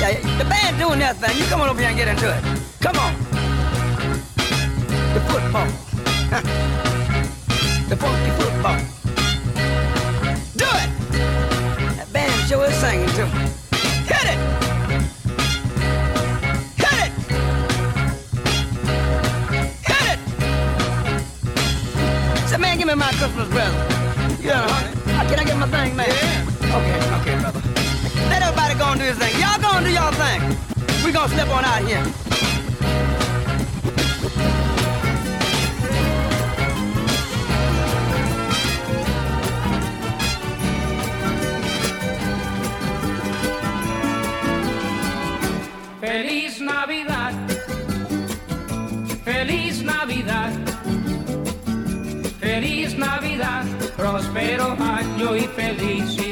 Yeah, 0.00 0.16
the 0.40 0.48
band 0.48 0.80
doing 0.80 1.00
their 1.00 1.12
thing. 1.12 1.36
You 1.36 1.44
come 1.52 1.60
on 1.60 1.68
over 1.68 1.78
here 1.78 1.90
and 1.90 1.98
get 1.98 2.08
into 2.08 2.32
it. 2.32 2.40
Come 2.80 2.96
on. 2.96 3.12
The 5.12 5.20
football. 5.28 5.68
Huh. 6.32 6.40
The 7.90 7.96
funky 7.96 8.30
football. 8.40 8.97
Christmas 23.18 23.48
present. 23.48 24.40
You 24.40 24.50
know, 24.50 24.62
huh? 24.62 25.28
Can 25.28 25.40
I 25.40 25.44
get 25.44 25.56
my 25.58 25.66
thing, 25.66 25.96
man? 25.96 26.06
Yeah. 26.06 26.76
Okay, 26.76 26.98
okay, 27.18 27.40
brother. 27.40 27.60
Let 28.30 28.42
everybody 28.42 28.78
go 28.78 28.92
and 28.92 29.00
do 29.00 29.06
his 29.06 29.18
thing. 29.18 29.34
Y'all 29.42 29.60
go 29.60 29.74
and 29.74 29.84
do 29.84 29.90
y'all 29.90 30.12
thing. 30.12 31.04
We 31.04 31.10
gonna 31.10 31.28
slip 31.28 31.48
on 31.48 31.64
out 31.64 31.82
here. 31.82 32.27
yo 55.18 55.36
y 55.36 55.40
feliz. 55.48 56.27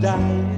die. 0.00 0.49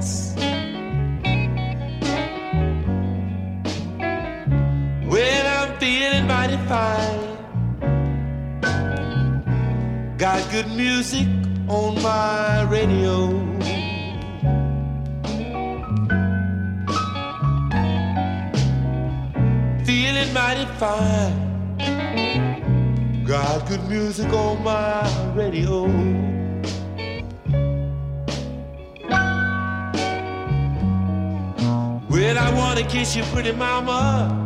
your 33.14 33.24
you, 33.24 33.32
pretty 33.32 33.52
mama. 33.52 34.38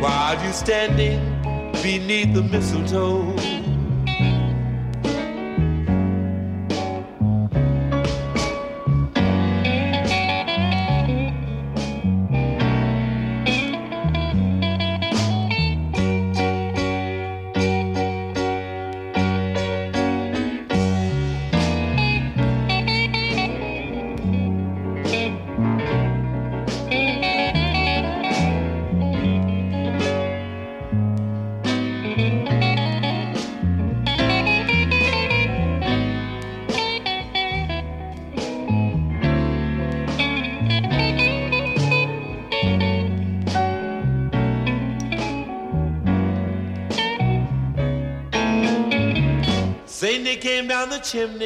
While 0.00 0.44
you 0.44 0.52
standing 0.52 1.20
beneath 1.82 2.34
the 2.34 2.42
mistletoe. 2.42 3.55
Chimney. 51.06 51.45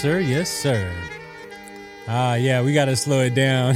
sir. 0.00 0.18
Yes, 0.18 0.48
sir. 0.48 0.90
Ah, 2.08 2.32
yeah, 2.32 2.62
we 2.62 2.72
gotta 2.72 2.96
slow 2.96 3.20
it 3.20 3.34
down. 3.34 3.74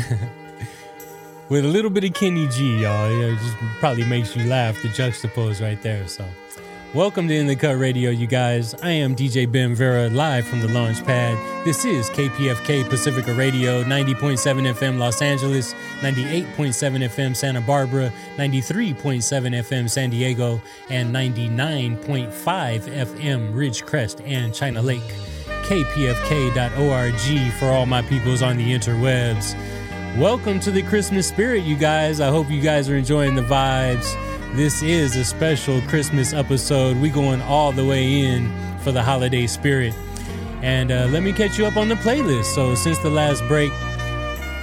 With 1.50 1.66
a 1.66 1.68
little 1.68 1.90
bit 1.90 2.02
of 2.04 2.14
Kenny 2.14 2.48
G, 2.48 2.80
y'all. 2.80 3.10
It 3.10 3.36
just 3.36 3.56
probably 3.78 4.06
makes 4.06 4.34
you 4.34 4.44
laugh, 4.44 4.80
the 4.80 4.88
juxtapose 4.88 5.60
right 5.60 5.80
there. 5.82 6.08
So, 6.08 6.24
welcome 6.94 7.28
to 7.28 7.34
In 7.34 7.46
the 7.46 7.54
Cut 7.54 7.76
Radio, 7.76 8.08
you 8.08 8.26
guys. 8.26 8.72
I 8.76 8.92
am 8.92 9.14
DJ 9.14 9.52
Ben 9.52 9.74
Vera, 9.74 10.08
live 10.08 10.46
from 10.46 10.62
the 10.62 10.68
launch 10.68 11.04
pad. 11.04 11.36
This 11.66 11.84
is 11.84 12.08
KPFK 12.08 12.88
Pacifica 12.88 13.34
Radio, 13.34 13.84
90.7 13.84 14.72
FM 14.72 14.96
Los 14.96 15.20
Angeles, 15.20 15.74
98.7 16.00 17.06
FM 17.06 17.36
Santa 17.36 17.60
Barbara, 17.60 18.10
93.7 18.36 18.94
FM 19.58 19.90
San 19.90 20.08
Diego, 20.08 20.58
and 20.88 21.14
99.5 21.14 22.30
FM 22.32 23.52
Ridgecrest 23.52 24.26
and 24.26 24.54
China 24.54 24.80
Lake. 24.80 25.02
KPFK.org 25.64 27.52
for 27.54 27.66
all 27.66 27.86
my 27.86 28.02
peoples 28.02 28.42
on 28.42 28.58
the 28.58 28.74
interwebs. 28.74 29.54
Welcome 30.18 30.60
to 30.60 30.70
the 30.70 30.82
Christmas 30.82 31.26
spirit, 31.26 31.64
you 31.64 31.74
guys. 31.74 32.20
I 32.20 32.28
hope 32.28 32.50
you 32.50 32.60
guys 32.60 32.90
are 32.90 32.96
enjoying 32.96 33.34
the 33.34 33.42
vibes. 33.42 34.14
This 34.54 34.82
is 34.82 35.16
a 35.16 35.24
special 35.24 35.80
Christmas 35.82 36.34
episode. 36.34 36.98
We 36.98 37.08
going 37.08 37.40
all 37.40 37.72
the 37.72 37.84
way 37.84 38.20
in 38.20 38.52
for 38.80 38.92
the 38.92 39.02
holiday 39.02 39.46
spirit. 39.46 39.94
And 40.60 40.92
uh, 40.92 41.06
let 41.10 41.22
me 41.22 41.32
catch 41.32 41.58
you 41.58 41.64
up 41.64 41.78
on 41.78 41.88
the 41.88 41.94
playlist. 41.96 42.54
So, 42.54 42.74
since 42.74 42.98
the 42.98 43.10
last 43.10 43.42
break, 43.48 43.72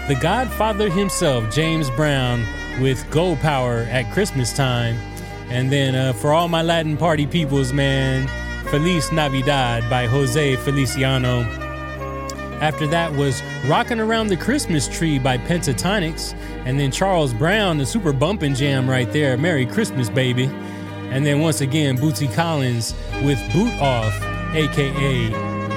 the 0.07 0.17
Godfather 0.21 0.87
himself, 0.89 1.51
James 1.51 1.89
Brown, 1.89 2.45
with 2.79 3.09
Go 3.09 3.35
Power 3.37 3.87
at 3.89 4.11
Christmas 4.13 4.53
time. 4.53 4.97
And 5.49 5.71
then 5.71 5.95
uh, 5.95 6.13
for 6.13 6.31
all 6.31 6.47
my 6.47 6.61
Latin 6.61 6.95
party 6.95 7.25
peoples, 7.25 7.73
man, 7.73 8.29
Feliz 8.69 9.11
Navidad 9.11 9.89
by 9.89 10.05
Jose 10.07 10.55
Feliciano. 10.57 11.41
After 12.61 12.85
that 12.87 13.11
was 13.13 13.41
Rockin' 13.65 13.99
Around 13.99 14.27
the 14.27 14.37
Christmas 14.37 14.87
Tree 14.87 15.17
by 15.17 15.37
Pentatonix. 15.37 16.35
And 16.65 16.79
then 16.79 16.91
Charles 16.91 17.33
Brown, 17.33 17.77
the 17.77 17.85
super 17.85 18.13
bumpin' 18.13 18.53
jam 18.53 18.89
right 18.89 19.11
there. 19.11 19.35
Merry 19.35 19.65
Christmas, 19.65 20.09
baby. 20.09 20.45
And 21.09 21.25
then 21.25 21.39
once 21.39 21.61
again, 21.61 21.97
Bootsy 21.97 22.31
Collins 22.33 22.93
with 23.23 23.39
Boot 23.51 23.73
Off, 23.81 24.13
aka 24.53 25.29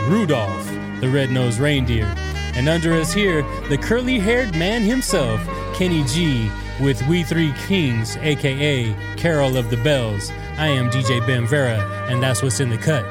Rudolph, 0.09 0.67
the 1.01 1.09
red-nosed 1.09 1.59
reindeer. 1.59 2.15
And 2.55 2.69
under 2.69 2.93
us 2.93 3.13
here, 3.13 3.43
the 3.69 3.79
curly-haired 3.79 4.55
man 4.55 4.83
himself, 4.83 5.41
Kenny 5.75 6.05
G, 6.05 6.51
with 6.81 7.05
We 7.09 7.23
Three 7.23 7.53
Kings, 7.67 8.17
aka 8.19 8.95
Carol 9.17 9.57
of 9.57 9.71
the 9.71 9.79
Bells. 9.79 10.31
I 10.57 10.69
am 10.69 10.89
DJ 10.89 11.27
Ben 11.27 11.47
Vera, 11.49 11.81
and 12.09 12.23
that's 12.23 12.41
what's 12.41 12.61
in 12.61 12.71
the 12.71 12.79
cut. 12.79 13.05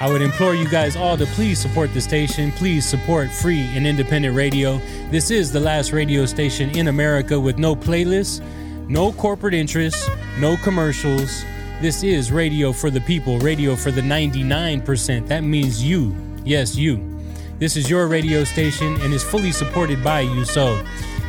I 0.00 0.10
would 0.10 0.22
implore 0.22 0.54
you 0.54 0.66
guys 0.66 0.96
all 0.96 1.16
to 1.18 1.26
please 1.26 1.58
support 1.58 1.92
the 1.92 2.00
station. 2.00 2.52
Please 2.52 2.88
support 2.88 3.30
free 3.30 3.68
and 3.76 3.86
independent 3.86 4.34
radio. 4.34 4.78
This 5.10 5.30
is 5.30 5.52
the 5.52 5.60
last 5.60 5.92
radio 5.92 6.24
station 6.24 6.70
in 6.70 6.88
America 6.88 7.38
with 7.38 7.58
no 7.58 7.76
playlists, 7.76 8.40
no 8.88 9.12
corporate 9.12 9.52
interests, 9.52 10.08
no 10.38 10.56
commercials. 10.56 11.44
This 11.82 12.02
is 12.02 12.32
radio 12.32 12.72
for 12.72 12.90
the 12.90 13.00
people, 13.02 13.38
radio 13.40 13.76
for 13.76 13.90
the 13.90 14.00
99%. 14.00 15.28
That 15.28 15.44
means 15.44 15.84
you. 15.84 16.16
Yes, 16.44 16.76
you. 16.76 17.20
This 17.58 17.76
is 17.76 17.90
your 17.90 18.08
radio 18.08 18.42
station 18.42 18.98
and 19.02 19.12
is 19.12 19.22
fully 19.22 19.52
supported 19.52 20.02
by 20.02 20.20
you. 20.20 20.46
So, 20.46 20.82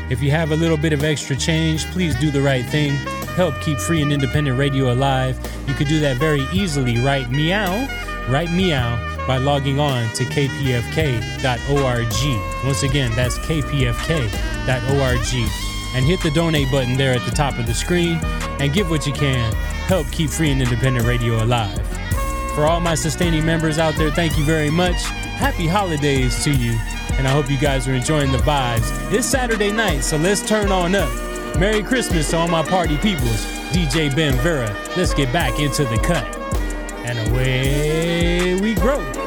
if 0.09 0.23
you 0.23 0.31
have 0.31 0.51
a 0.51 0.55
little 0.55 0.77
bit 0.77 0.93
of 0.93 1.03
extra 1.03 1.35
change, 1.35 1.85
please 1.87 2.17
do 2.21 2.31
the 2.31 2.41
right 2.41 2.65
thing. 2.65 3.24
Help 3.35 3.59
keep 3.59 3.77
free 3.79 4.01
and 4.01 4.13
independent 4.13 4.57
radio 4.57 4.93
alive. 4.93 5.37
You 5.67 5.73
could 5.73 5.87
do 5.87 5.99
that 5.99 6.17
very 6.17 6.47
easily. 6.53 6.97
Right 6.97 7.29
meow, 7.29 7.85
right 8.29 8.49
meow 8.49 8.97
by 9.27 9.37
logging 9.37 9.79
on 9.79 10.07
to 10.13 10.23
kpfk.org. 10.23 11.43
Once 12.65 12.83
again, 12.83 13.11
that's 13.15 13.37
kpfk.org. 13.39 14.35
And 15.95 16.05
hit 16.05 16.21
the 16.21 16.31
donate 16.31 16.71
button 16.71 16.97
there 16.97 17.13
at 17.13 17.25
the 17.25 17.31
top 17.31 17.57
of 17.59 17.65
the 17.65 17.73
screen 17.73 18.19
and 18.59 18.73
give 18.73 18.89
what 18.89 19.05
you 19.05 19.13
can. 19.13 19.53
Help 19.87 20.09
keep 20.11 20.29
free 20.29 20.51
and 20.51 20.61
independent 20.61 21.05
radio 21.05 21.43
alive. 21.43 21.85
For 22.55 22.65
all 22.65 22.79
my 22.79 22.95
sustaining 22.95 23.45
members 23.45 23.77
out 23.77 23.95
there, 23.95 24.11
thank 24.11 24.37
you 24.37 24.45
very 24.45 24.69
much. 24.69 25.01
Happy 25.35 25.67
holidays 25.67 26.41
to 26.45 26.51
you. 26.51 26.71
And 27.17 27.27
I 27.27 27.31
hope 27.31 27.49
you 27.49 27.57
guys 27.57 27.87
are 27.87 27.93
enjoying 27.93 28.31
the 28.31 28.37
vibes. 28.39 29.13
It's 29.13 29.27
Saturday 29.27 29.71
night, 29.71 30.03
so 30.03 30.15
let's 30.17 30.45
turn 30.47 30.71
on 30.71 30.95
up. 30.95 31.34
Merry 31.57 31.83
Christmas 31.83 32.29
to 32.31 32.37
all 32.37 32.47
my 32.47 32.63
party 32.63 32.97
peoples. 32.97 33.45
DJ 33.71 34.13
Ben 34.15 34.33
Vera. 34.39 34.75
Let's 34.97 35.13
get 35.13 35.31
back 35.31 35.59
into 35.59 35.83
the 35.85 35.97
cut. 35.97 36.25
And 37.05 37.29
away 37.29 38.55
we 38.55 38.75
grow. 38.75 39.24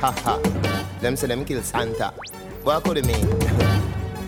Ha 0.00 0.10
ha. 0.24 0.38
Them 1.00 1.16
say 1.16 1.28
them 1.28 1.44
kill 1.44 1.62
Santa. 1.62 2.12
What 2.64 2.84
could 2.84 2.98
it 2.98 3.06
mean? 3.06 3.26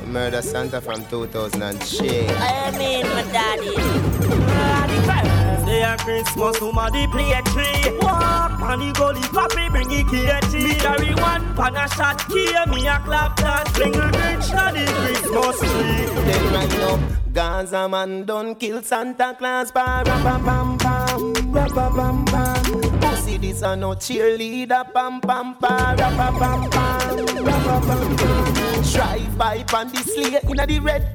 Murder 0.07 0.43
Santa 0.43 0.81
from 0.81 1.05
2003. 1.07 2.29
I 2.29 2.71
mean, 2.79 3.07
my 3.07 3.23
daddy. 3.33 3.75
Say 5.65 5.83
a 5.83 5.97
Christmas, 5.97 6.59
somebody 6.59 7.07
play 7.07 7.33
a 7.33 7.43
tree. 7.43 7.99
Walk 8.01 8.61
on 8.61 8.81
the 8.81 8.93
gully, 8.93 9.21
papi 9.21 9.71
bring 9.71 9.91
it 9.91 10.09
here. 10.09 10.41
Me 10.63 10.75
carry 10.75 11.15
one 11.15 11.55
pan 11.57 11.77
a 11.77 11.89
shot, 11.97 12.19
kill 12.29 12.67
me 12.67 12.87
a 12.87 12.99
clap 13.01 13.37
that. 13.37 13.73
Bring 13.73 13.97
a 13.97 14.07
rich 14.07 14.53
on 14.53 14.75
the 14.75 14.85
Christmas 15.01 15.59
tree. 15.61 16.05
Then 16.27 16.53
right 16.53 16.71
now, 16.71 17.01
Gaza 17.33 17.89
man 17.89 18.27
done 18.27 18.55
kill 18.57 18.83
Santa 18.83 19.35
Claus. 19.39 19.71
Ba 19.73 20.03
ra 20.05 20.17
ba 20.23 20.39
bam 20.45 20.77
bam, 20.77 21.53
ra 21.53 21.67
ba 21.69 21.91
bam 21.97 22.25
bam. 22.27 23.01
Pussy 23.01 23.39
this 23.39 23.63
a 23.63 23.75
no 23.75 23.95
cheerleader. 23.95 24.93
Pam 24.93 25.21
pam 25.23 25.52
bam 25.73 26.17
bam, 26.17 26.39
bam 26.39 26.71
bam. 26.71 27.17
Drive 28.93 29.39
by 29.39 29.65
on 29.75 29.89
the 29.89 30.01
sleigh 30.05 30.41
inna 30.49 30.67
the 30.67 30.79
red 30.81 31.15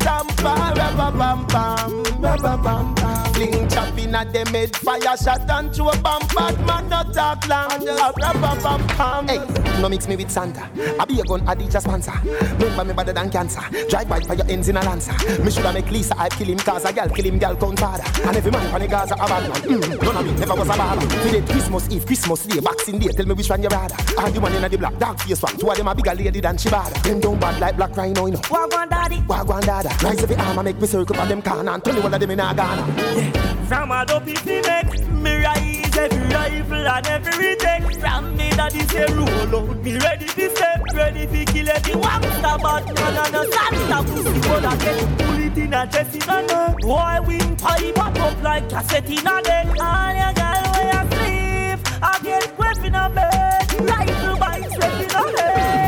ba 0.98 1.12
bam 1.18 1.46
bam, 1.48 2.04
ra 2.22 2.36
ba 2.38 2.58
bam 2.64 2.96
bam. 2.96 3.34
Fling 3.34 3.68
chop 3.70 3.98
inna 3.98 4.26
them 4.26 4.48
head, 4.48 4.76
fire 4.76 5.18
shot 5.18 5.50
and 5.50 5.74
throw 5.74 5.90
a 5.90 5.98
bomb. 5.98 6.24
Bad 6.36 6.60
man 6.66 6.90
no 6.90 7.04
talk 7.14 7.48
long. 7.48 7.86
Ra 7.86 8.34
ba 8.34 8.52
bam 8.64 8.82
bam. 8.98 9.67
No 9.80 9.90
mix 9.90 10.08
me 10.08 10.16
with 10.16 10.32
Santa. 10.32 10.68
I 11.00 11.06
be 11.06 11.20
a 11.20 11.24
gun, 11.24 11.48
I 11.48 11.54
DJ 11.54 11.80
sponsor. 11.80 12.12
Remember 12.58 12.84
me 12.84 12.94
better 12.94 13.14
than 13.14 13.30
cancer. 13.30 13.62
Drive 13.90 14.10
by 14.10 14.20
fire 14.22 14.42
ends 14.50 14.70
in 14.70 14.78
a 14.78 14.82
lancer. 14.82 15.14
Me 15.44 15.52
shoulda 15.52 15.72
make 15.72 15.90
Lisa 15.92 16.18
I 16.18 16.30
kill 16.30 16.48
him 16.48 16.58
cause 16.58 16.84
a 16.86 16.92
gal 16.92 17.08
kill 17.10 17.26
him 17.26 17.38
gal 17.38 17.56
count 17.56 17.80
father. 17.80 18.04
And 18.28 18.38
every 18.38 18.52
man 18.52 18.70
from 18.72 18.82
the 18.82 18.88
Gaza 18.88 19.14
a 19.14 19.18
bad 19.18 19.50
man. 19.50 19.62
Mm, 19.62 20.02
none 20.02 20.18
of 20.18 20.26
me 20.26 20.34
never 20.40 20.56
was 20.56 20.70
a 20.70 20.74
baller. 20.74 21.24
Today 21.24 21.42
Christmas 21.54 21.90
Eve, 21.92 22.06
Christmas 22.06 22.46
Day, 22.46 22.60
Boxing 22.60 23.00
Day. 23.00 23.08
Tell 23.10 23.26
me 23.26 23.34
which 23.34 23.50
one 23.50 23.62
you 23.62 23.70
rather. 23.70 23.96
And 24.20 24.34
the 24.34 24.40
one 24.40 24.54
in 24.54 24.72
the 24.72 24.78
black 24.78 24.98
dark 24.98 25.20
face 25.20 25.42
one. 25.42 25.58
Two 25.58 25.70
of 25.70 25.78
them 25.78 25.88
a 25.88 25.96
bigger 25.96 26.16
lady 26.16 26.42
than 26.42 26.58
she 26.58 26.70
bad. 26.70 26.94
Them 27.04 27.20
down 27.20 27.40
bad 27.40 27.60
like 27.60 27.78
black 27.78 27.96
rhino, 27.96 28.26
you 28.26 28.32
know. 28.34 28.40
Wagwan 28.40 28.90
daddy. 28.90 29.18
Wagwan 29.28 29.62
dada. 29.62 29.90
Rise 30.04 30.24
every 30.24 30.36
arm 30.38 30.58
and 30.58 30.66
make 30.66 30.82
me 30.82 30.88
circle 30.88 31.20
on 31.20 31.30
them 31.30 31.42
corner 31.42 31.72
and 31.72 31.84
tell 31.84 31.94
me 31.94 32.02
all 32.02 32.14
of 32.14 32.20
them 32.20 32.32
in 32.32 32.40
a 32.40 32.54
Ghana. 32.54 33.66
From 33.68 33.92
a 33.92 34.06
dopey 34.06 34.34
make 34.44 35.08
me 35.10 35.44
rise 35.44 35.77
every 35.98 36.28
rifle 36.28 36.88
and 36.88 37.08
every 37.08 37.56
take. 37.56 38.00
From 38.00 38.38
me 38.38 38.50
daddy 38.52 38.82
say 38.88 39.06
roll 39.14 39.56
out, 39.56 39.78
me 39.84 39.98
ready 39.98 40.26
to 40.26 40.56
step, 40.56 40.82
ready 40.94 41.26
to 41.26 41.52
kill 41.52 41.70
every 41.70 41.96
wangster 41.96 42.58
bad 42.64 42.86
man 42.96 43.18
and 43.24 43.36
a 43.36 43.52
Santa 43.52 44.04
pussy 44.04 44.40
but 44.48 44.66
I 44.66 44.76
get 44.78 45.18
bullet 45.18 45.58
in 45.58 45.74
a 45.74 45.88
chest 45.88 46.16
in 46.16 46.30
a 46.30 46.42
neck. 46.48 46.78
Boy 46.82 47.20
wing 47.28 47.56
pipe 47.56 47.98
up 47.98 48.44
like 48.44 48.70
cassette 48.70 49.10
in 49.10 49.28
a 49.28 49.42
deck. 49.42 49.68
All 49.80 50.14
your 50.22 50.34
girl 50.40 50.64
where 50.74 50.88
you 50.94 51.04
sleep, 51.12 51.80
I 52.02 52.20
get 52.24 52.58
in 52.86 52.96
a 52.96 53.10
bed. 53.10 53.90
Rifle 53.90 54.38
bites 54.38 54.76
in 54.76 55.12
a 55.12 55.42
head. 55.42 55.87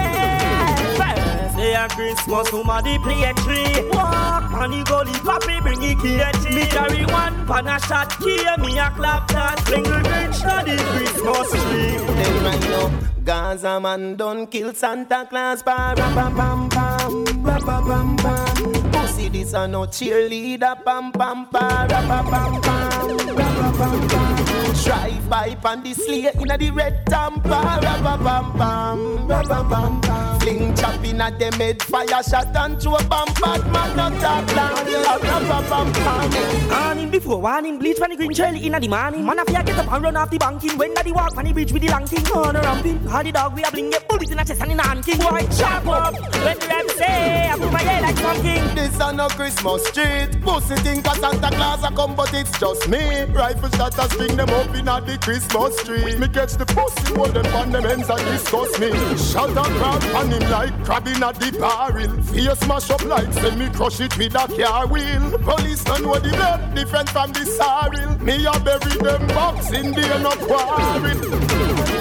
First 1.69 1.77
day 1.77 1.83
of 1.83 1.91
Christmas, 1.91 2.49
somebody 2.49 2.97
play 2.97 3.23
a 3.23 3.33
tree. 3.35 3.89
Walk 3.89 4.51
on 4.53 4.71
the 4.71 4.83
gully, 4.83 5.11
papi 5.21 5.61
bring 5.61 5.83
it 5.83 5.99
key. 6.01 6.55
Me 6.55 6.65
carry 6.65 7.05
one 7.05 7.45
pan 7.45 7.67
a 7.67 7.79
shot, 7.79 8.09
kill 8.17 8.57
me 8.57 8.79
a 8.79 8.89
clap 8.89 9.27
that. 9.27 9.63
Bring 9.65 9.83
the 9.83 9.97
rich 10.09 10.39
to 10.41 10.63
the 10.65 10.75
Christmas 10.91 11.49
tree. 11.51 11.97
Then 12.17 12.43
right 12.43 12.61
now, 12.61 12.89
Gaza 13.23 13.79
man 13.79 14.15
done 14.15 14.47
kill 14.47 14.73
Santa 14.73 15.27
Claus. 15.29 15.61
Ba 15.61 15.93
ra 15.95 16.09
ba 16.15 16.31
bam 16.35 16.69
bam, 16.69 17.43
ra 17.43 17.59
ba 17.59 17.81
bam 17.85 18.15
bam. 18.15 18.91
Pussy 18.91 19.29
this 19.29 19.53
a 19.53 19.67
no 19.67 19.81
cheerleader. 19.85 20.83
Pam 20.83 21.11
pam 21.11 21.45
pa 21.49 21.85
ra 21.87 22.01
ba 22.09 22.23
bam 22.31 22.61
bam, 22.61 23.17
ra 23.37 23.47
ba 23.57 23.77
bam 23.77 24.07
bam. 24.07 24.49
Drive 24.83 25.29
by 25.29 25.57
on 25.65 25.83
the 25.83 25.93
sleigh 25.93 26.31
inna 26.41 26.57
the 26.57 26.71
red 26.71 27.05
tampa. 27.05 27.28
Pa, 27.41 27.79
rapa 27.81 28.17
pam 28.23 28.53
pam, 28.57 29.27
rapa 29.27 29.69
pam 29.69 30.01
pam. 30.01 30.39
Fling 30.39 30.75
chop 30.75 31.03
inna 31.03 31.31
them 31.37 31.53
head, 31.53 31.81
fire 31.83 32.23
shot 32.23 32.55
and 32.55 32.81
throw 32.81 32.95
a 32.95 33.03
bomb, 33.05 33.27
bad 33.41 33.63
man 33.71 33.95
not 33.97 34.13
talk 34.21 34.55
long. 34.55 34.85
Rapa 35.05 35.69
pam 35.69 35.93
pam. 35.93 36.69
Morning 36.69 37.09
before 37.09 37.41
warning, 37.41 37.79
bleach 37.79 37.99
when 37.99 38.09
the 38.11 38.15
green 38.15 38.33
trail 38.33 38.55
inna 38.55 38.79
the 38.79 38.87
morning. 38.87 39.25
Man, 39.25 39.39
if 39.39 39.49
you 39.49 39.63
get 39.63 39.77
up 39.77 39.91
and 39.91 40.03
run 40.03 40.15
off 40.15 40.29
the 40.29 40.37
banking, 40.37 40.77
when 40.77 40.93
the 40.93 41.11
walk 41.13 41.37
on 41.37 41.45
the 41.45 41.53
bridge 41.53 41.71
with 41.71 41.81
the 41.81 41.89
long 41.89 42.05
thing, 42.05 42.23
oh, 42.27 42.45
on 42.45 42.55
a 42.55 42.61
ramping. 42.61 42.99
How 43.07 43.23
the 43.23 43.31
dog 43.31 43.55
we 43.55 43.63
a 43.63 43.71
bling, 43.71 43.89
get 43.89 44.07
bullet 44.07 44.29
in 44.31 44.37
the 44.37 44.43
chest 44.43 44.61
and 44.61 44.71
in 44.71 44.79
hand 44.79 45.05
king. 45.05 45.19
White 45.19 45.51
chop 45.57 45.87
up, 45.87 46.13
when 46.43 46.57
the 46.59 46.67
rap 46.67 46.89
say, 46.91 47.49
I 47.49 47.57
put 47.57 47.71
my 47.71 47.81
head 47.81 48.01
like 48.03 48.41
king. 48.41 48.75
This 48.75 48.99
a 48.99 49.13
no 49.13 49.27
Christmas 49.29 49.85
street. 49.87 50.41
Pussy 50.41 50.75
think 50.75 51.05
a 51.05 51.15
Santa 51.15 51.49
Claus 51.55 51.83
a 51.83 51.91
come, 51.91 52.15
but 52.15 52.33
it's 52.33 52.57
just 52.59 52.87
me. 52.87 53.23
Rifle 53.25 53.69
shot 53.71 53.97
a 53.97 54.09
string 54.09 54.35
them 54.37 54.49
up 54.49 54.75
inna 54.75 55.01
the 55.01 55.17
Christmas 55.17 55.75
tree. 55.83 56.15
Me 56.17 56.27
catch 56.27 56.53
the 56.53 56.65
pussy, 56.65 57.13
hold 57.29 57.45
them 57.45 57.55
on 57.55 57.71
them 57.71 57.85
ends 57.85 58.09
and 58.09 58.19
discuss 58.25 58.79
me. 58.79 58.89
Shot 59.17 59.49
a 59.49 59.63
crab 59.77 60.15
on 60.15 60.31
him 60.31 60.51
like 60.51 60.85
crab 60.85 61.07
inna 61.07 61.33
the 61.33 61.57
barrel. 61.59 62.21
Face 62.23 62.59
smash 62.59 62.89
up 62.89 63.03
like 63.05 63.31
send 63.33 63.59
me 63.59 63.69
crush 63.69 63.99
it 63.99 64.17
with 64.17 64.35
a 64.35 64.47
car 64.63 64.87
wheel. 64.87 65.37
Police 65.39 65.83
don't 65.83 66.03
know 66.03 66.19
the 66.19 66.29
blood 66.29 66.75
different 66.75 67.09
from 67.09 67.31
the 67.31 67.45
sorrel. 67.45 68.17
Me 68.23 68.45
a 68.45 68.59
bury 68.59 68.97
them 68.97 69.27
box 69.27 69.71
in 69.71 69.91
the 69.91 70.19
no 70.19 70.31
quarry. 70.47 71.13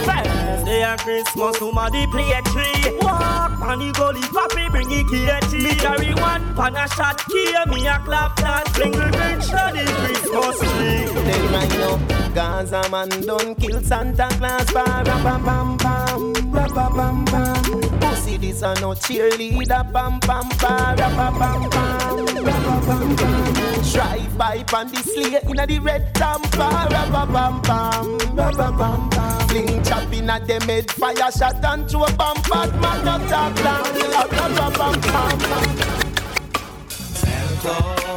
First 0.06 0.64
day 0.64 0.84
of 0.84 0.98
Christmas, 1.00 1.58
somebody 1.58 2.06
play 2.06 2.32
a 2.32 2.42
tree. 2.42 3.07
Walk 3.60 3.70
on 3.70 3.78
the 3.80 3.92
gully, 3.92 4.20
papi 4.20 4.70
bring 4.70 4.90
it 4.90 5.06
kitty. 5.08 5.64
Me 5.64 5.74
carry 5.74 6.14
one 6.14 6.54
pan 6.54 6.76
a 6.76 6.88
shot, 6.88 7.18
key 7.28 7.52
me 7.66 7.86
a 7.86 7.98
clap 8.04 8.36
that. 8.36 8.70
Bring 8.74 8.92
the 8.92 9.08
bridge 9.10 9.46
to 9.46 9.62
the 9.74 9.84
Christmas 9.98 10.58
tree. 10.58 11.06
Tell 11.24 11.48
right 11.48 11.70
now, 11.70 12.34
Gaza 12.34 12.88
man 12.90 13.08
don't 13.22 13.54
kill 13.56 13.80
Santa 13.80 14.28
Claus. 14.38 14.70
Ba 14.72 15.02
pam 15.04 15.78
pam 18.28 18.28
pam, 18.28 18.28
pam 18.28 18.28
pam. 18.28 18.28
Pussy 18.28 18.36
this 18.38 18.62
a 18.62 18.74
no 18.80 18.90
cheerleader. 18.90 19.92
Pam 19.92 20.20
pam 20.20 20.48
pam, 20.50 20.96
pam 20.96 21.70
pam, 21.70 22.26
rapa 22.44 22.86
pam 22.86 23.16
pam. 23.16 23.54
Drive 23.92 24.38
by 24.38 24.62
pan 24.64 24.88
the 24.88 25.02
sleigh 25.02 25.40
inna 25.50 25.66
the 25.66 25.78
red 25.78 26.14
tamper. 26.14 26.58
Rapa 26.58 27.32
pam 27.32 27.62
pam, 27.62 28.18
rapa 28.36 28.76
pam 28.76 29.10
pam. 29.10 29.48
Fling 29.48 29.82
chop 29.82 30.12
inna 30.12 30.40
them 30.46 30.62
head, 30.62 30.90
fire 30.90 31.30
shot 31.32 31.64
and 31.64 31.88
throw 31.88 32.06
bomb. 32.16 32.36
Bad 32.50 32.72
man 32.80 33.04
not 33.04 33.28
talk 33.28 33.64
long. 33.64 33.84
Rapa 34.12 34.46
pam 34.76 35.00
pam 35.00 35.38
pam. 35.38 35.68
Santa 36.88 37.74
Claus 37.96 38.07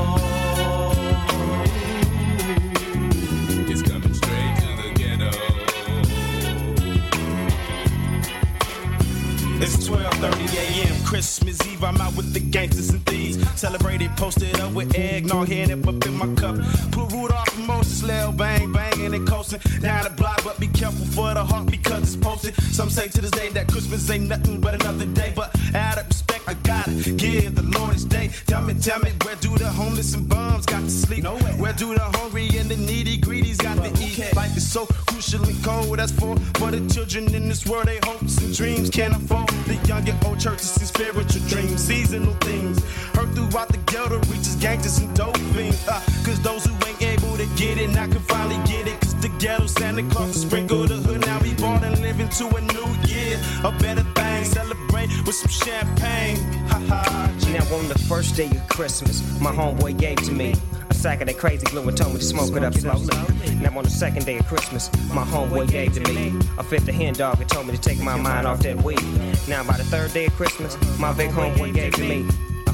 It's 9.64 9.78
12:30 9.88 10.58
a.m. 10.58 11.01
Christmas 11.12 11.60
Eve. 11.68 11.84
I'm 11.84 12.00
out 12.00 12.16
with 12.16 12.32
the 12.32 12.40
gangsters 12.40 12.92
and 12.92 13.06
thieves. 13.06 13.38
Celebrated, 13.60 14.16
posted 14.16 14.58
up 14.62 14.72
with 14.72 14.98
eggnog, 14.98 15.50
headed 15.50 15.86
up 15.86 16.06
in 16.06 16.14
my 16.14 16.34
cup. 16.36 16.56
Put 16.94 17.12
Rudolph 17.12 17.58
and 17.58 17.68
Moses, 17.68 18.02
Lil 18.02 18.32
Bang, 18.32 18.72
banging 18.72 19.14
and 19.14 19.28
coasting 19.28 19.60
down 19.82 20.06
the 20.06 20.10
block. 20.12 20.42
But 20.46 20.58
be 20.58 20.68
careful 20.68 21.06
for 21.08 21.34
the 21.34 21.44
heart 21.44 21.70
because 21.70 22.02
it's 22.04 22.16
posted. 22.16 22.56
Some 22.74 22.90
say 22.90 23.10
to 23.10 23.20
this 23.20 23.32
day 23.32 23.50
that 23.50 23.68
Christmas 23.68 24.10
ain't 24.10 24.30
nothing 24.30 24.62
but 24.62 24.76
another 24.76 25.06
day. 25.06 25.34
But 25.36 25.54
out 25.76 25.98
of 25.98 26.08
respect, 26.08 26.48
I 26.48 26.54
gotta 26.54 26.92
give 26.92 27.56
the 27.56 27.64
Lord 27.78 27.92
his 27.92 28.06
day. 28.06 28.30
Tell 28.48 28.62
me, 28.62 28.74
tell 28.76 29.00
me, 29.02 29.12
where 29.26 29.36
do 29.36 29.50
the 29.58 29.68
homeless 29.68 30.14
and 30.16 30.30
bums 30.30 30.66
got 30.66 30.80
to 30.80 30.90
sleep? 30.90 31.24
Nowhere. 31.24 31.56
Where 31.60 31.74
do 31.74 31.94
the 31.94 32.08
hungry 32.20 32.48
and 32.58 32.70
the 32.70 32.78
needy 32.78 33.18
greedies 33.18 33.58
got 33.58 33.76
to 33.84 33.92
eat? 34.02 34.34
Life 34.34 34.56
is 34.56 34.72
so 34.72 34.86
crucial 34.86 35.44
and 35.44 35.62
cold. 35.62 36.00
That's 36.00 36.14
for 36.14 36.38
for 36.56 36.72
the 36.72 36.80
children 36.88 37.36
in 37.36 37.50
this 37.50 37.66
world. 37.66 37.88
They 37.88 38.00
hopes 38.02 38.38
and 38.38 38.56
dreams 38.56 38.90
can't 38.90 39.14
afford 39.14 39.50
the 39.68 39.76
young 39.86 40.08
and 40.08 40.26
old 40.26 40.40
churches 40.40 40.78
and 40.78 40.88
spiritual 41.02 41.42
dreams, 41.48 41.84
seasonal 41.84 42.34
things. 42.42 42.84
Heard 43.16 43.34
throughout 43.34 43.70
the 43.70 43.80
ghetto 43.92 44.20
reaches 44.30 44.56
gangsters 44.56 45.00
and 45.00 45.14
dope 45.16 45.38
fiends. 45.56 45.88
Uh, 45.88 46.00
Cause 46.24 46.40
those 46.42 46.66
who 46.66 46.74
ain't 46.88 47.02
able 47.02 47.36
to 47.38 47.46
get 47.56 47.80
it 47.80 47.90
now 47.90 48.06
can 48.06 48.20
finally 48.20 48.58
get 48.68 48.88
it. 48.88 49.00
Cause 49.02 49.16
the 49.16 49.30
ghetto 49.40 49.66
Santa 49.66 50.04
Claus 50.12 50.42
sprinkle 50.42 50.86
the 50.86 50.96
hood. 50.96 51.22
Now 51.26 51.40
we 51.42 51.54
born 51.56 51.84
and 51.84 52.00
living 52.02 52.30
to 52.30 52.48
a 52.56 52.62
new 52.62 52.90
year. 53.08 53.40
A 53.64 53.72
better 53.80 54.04
thing. 54.14 54.46
Celebrate 54.46 55.10
with 55.26 55.36
some 55.36 55.50
champagne. 55.50 56.38
Ha 56.70 56.80
ha. 56.88 57.32
Now 57.52 57.76
on 57.76 57.88
the 57.88 57.98
first 58.08 58.36
day 58.36 58.50
of 58.52 58.68
Christmas, 58.68 59.22
my 59.42 59.52
homeboy 59.52 59.98
gave 59.98 60.18
to 60.28 60.32
me 60.32 60.54
sack 61.02 61.20
of 61.20 61.28
that 61.28 61.38
crazy 61.38 61.66
glue 61.66 61.88
and 61.88 61.98
told 61.98 62.14
me 62.14 62.20
to 62.20 62.26
smoke 62.26 62.56
it 62.56 62.64
up 62.64 62.76
slowly. 62.76 63.56
Now 63.56 63.76
on 63.76 63.84
the 63.84 63.90
second 63.90 64.26
day 64.28 64.38
of 64.38 64.46
Christmas, 64.46 64.92
my 65.10 65.24
homeboy 65.24 65.72
gave 65.72 65.94
to 65.94 66.14
me. 66.14 66.32
a 66.60 66.64
fifth 66.64 66.88
of 66.88 66.94
hen 66.94 67.16
dog 67.16 67.42
and 67.42 67.50
told 67.50 67.66
me 67.66 67.76
to 67.76 67.82
take 67.82 68.00
my 68.00 68.16
mind 68.16 68.46
off 68.46 68.60
that 68.60 68.84
weed. 68.84 69.02
Now 69.48 69.64
by 69.64 69.78
the 69.78 69.84
third 69.84 70.14
day 70.14 70.28
of 70.28 70.34
Christmas, 70.34 70.78
my 71.00 71.12
big 71.14 71.32
homeboy 71.32 71.74
gave 71.74 71.96
to 71.96 72.02
me 72.02 72.51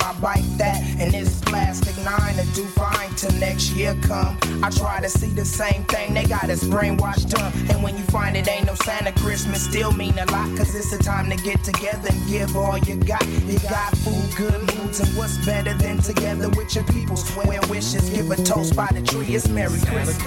My 0.00 0.12
bike 0.20 0.44
that 0.58 0.80
and 0.98 1.12
this 1.12 1.40
plastic 1.40 1.96
nine 2.04 2.34
to 2.36 2.44
do 2.54 2.64
fine 2.64 3.10
till 3.16 3.32
next 3.40 3.72
year 3.72 3.96
come. 4.02 4.38
I 4.62 4.70
try 4.70 5.00
to 5.00 5.08
see 5.08 5.30
the 5.30 5.44
same 5.44 5.84
thing, 5.84 6.14
they 6.14 6.24
got 6.24 6.48
us 6.50 6.64
brainwashed 6.64 7.34
up. 7.38 7.54
And 7.70 7.82
when 7.82 7.96
you 7.96 8.04
find 8.04 8.36
it 8.36 8.48
ain't 8.48 8.66
no 8.66 8.74
Santa 8.74 9.12
Christmas, 9.20 9.62
still 9.64 9.92
mean 9.92 10.18
a 10.18 10.24
lot. 10.30 10.48
Cause 10.56 10.74
it's 10.74 10.90
the 10.96 11.02
time 11.02 11.28
to 11.30 11.36
get 11.36 11.62
together 11.64 12.08
and 12.10 12.28
give 12.28 12.56
all 12.56 12.78
you 12.78 12.96
got. 12.96 13.26
You 13.46 13.58
got 13.60 13.96
food, 13.98 14.36
good 14.36 14.60
moods, 14.76 15.00
and 15.00 15.08
what's 15.16 15.44
better 15.44 15.74
than 15.74 15.98
together 15.98 16.48
with 16.50 16.74
your 16.74 16.84
people? 16.84 17.16
Swear 17.16 17.60
wishes, 17.68 18.08
give 18.10 18.30
a 18.30 18.36
toast 18.36 18.76
by 18.76 18.88
the 18.92 19.02
tree. 19.02 19.34
It's 19.34 19.48
Merry 19.48 19.78
Christmas. 19.80 20.18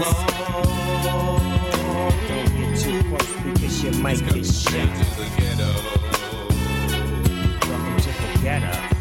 Don't 2.28 2.50
get 2.56 2.80
too 2.80 3.04
close 3.10 3.34
because 3.44 3.84
you 3.84 3.92
might 4.02 4.20
get 4.20 4.46
shot. 4.46 4.90
Welcome 7.68 7.98
to 8.00 8.10
the 8.10 8.40
ghetto. 8.42 9.01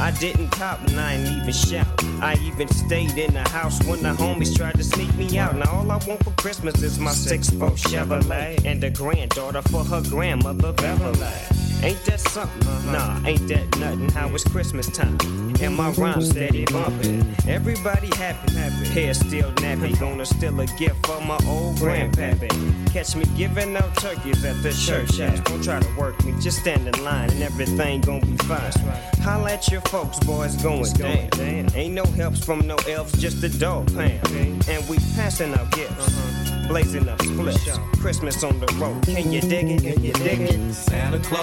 I 0.00 0.12
didn't 0.12 0.48
cop 0.48 0.80
and 0.88 0.98
I 0.98 1.14
ain't 1.14 1.28
even 1.28 1.52
shout. 1.52 1.86
I 2.22 2.34
even 2.42 2.68
stayed 2.68 3.18
in 3.18 3.34
the 3.34 3.46
house 3.50 3.84
when 3.84 4.02
the 4.02 4.08
homies 4.08 4.56
tried 4.56 4.76
to 4.76 4.82
sneak 4.82 5.14
me 5.14 5.36
out. 5.36 5.54
Now 5.54 5.70
all 5.70 5.90
I 5.90 5.98
want 6.06 6.24
for 6.24 6.30
Christmas 6.38 6.82
is 6.82 6.98
my 6.98 7.12
six 7.12 7.50
foot 7.50 7.74
Chevrolet 7.74 8.64
and 8.64 8.82
a 8.82 8.88
granddaughter 8.88 9.60
for 9.62 9.84
her 9.84 10.02
grandmother 10.08 10.72
Beverly. 10.72 11.60
Ain't 11.82 12.02
that 12.04 12.20
something? 12.20 12.66
Uh-huh. 12.66 12.92
Nah, 12.92 13.26
ain't 13.28 13.46
that 13.48 13.78
nothing. 13.78 14.10
How 14.10 14.28
it's 14.34 14.44
Christmas 14.44 14.86
time 14.86 15.18
and 15.62 15.76
my 15.76 15.90
rhyme 15.92 16.20
steady 16.22 16.64
bumping. 16.66 17.34
Everybody 17.48 18.08
happy, 18.16 18.54
happy. 18.54 18.86
Hair 18.88 19.14
still 19.14 19.52
nappy, 19.52 19.98
gonna 19.98 20.26
steal 20.26 20.58
a 20.60 20.66
gift 20.66 21.06
for 21.06 21.20
my 21.22 21.38
old 21.46 21.76
grandpappy. 21.76 22.92
Catch 22.92 23.16
me 23.16 23.24
giving 23.36 23.76
out 23.76 23.94
turkeys 23.96 24.44
at 24.44 24.62
the 24.62 24.72
church 24.72 25.18
house. 25.18 25.40
Don't 25.40 25.62
try 25.62 25.80
to 25.80 25.98
work 25.98 26.22
me, 26.24 26.34
just 26.40 26.60
stand 26.60 26.86
in 26.86 27.04
line 27.04 27.30
and 27.30 27.42
everything 27.42 28.00
gonna 28.02 28.24
be 28.24 28.36
fine. 28.38 28.72
Holla 29.22 29.52
at 29.52 29.70
your 29.70 29.80
folks, 29.90 30.20
boys, 30.20 30.54
going 30.62 30.84
down. 31.30 31.74
Ain't 31.74 31.94
no 31.94 32.04
helps 32.04 32.44
from 32.44 32.64
no 32.64 32.76
elves, 32.88 33.20
just 33.20 33.40
the 33.40 33.48
dog 33.48 33.92
pound. 33.92 34.24
And 34.68 34.88
we 34.88 34.98
passing 35.16 35.52
out 35.54 35.68
gifts, 35.72 36.06
uh-huh. 36.06 36.68
blazing 36.68 37.08
up 37.08 37.20
splits. 37.22 37.76
Christmas 37.98 38.44
on 38.44 38.60
the 38.60 38.72
road, 38.78 39.04
can 39.04 39.32
you 39.32 39.40
dig 39.40 39.68
it? 39.68 39.82
Can 39.82 40.04
you 40.04 40.12
dig 40.12 40.40
it? 40.42 40.74
Santa 40.74 41.18
Claus 41.18 41.42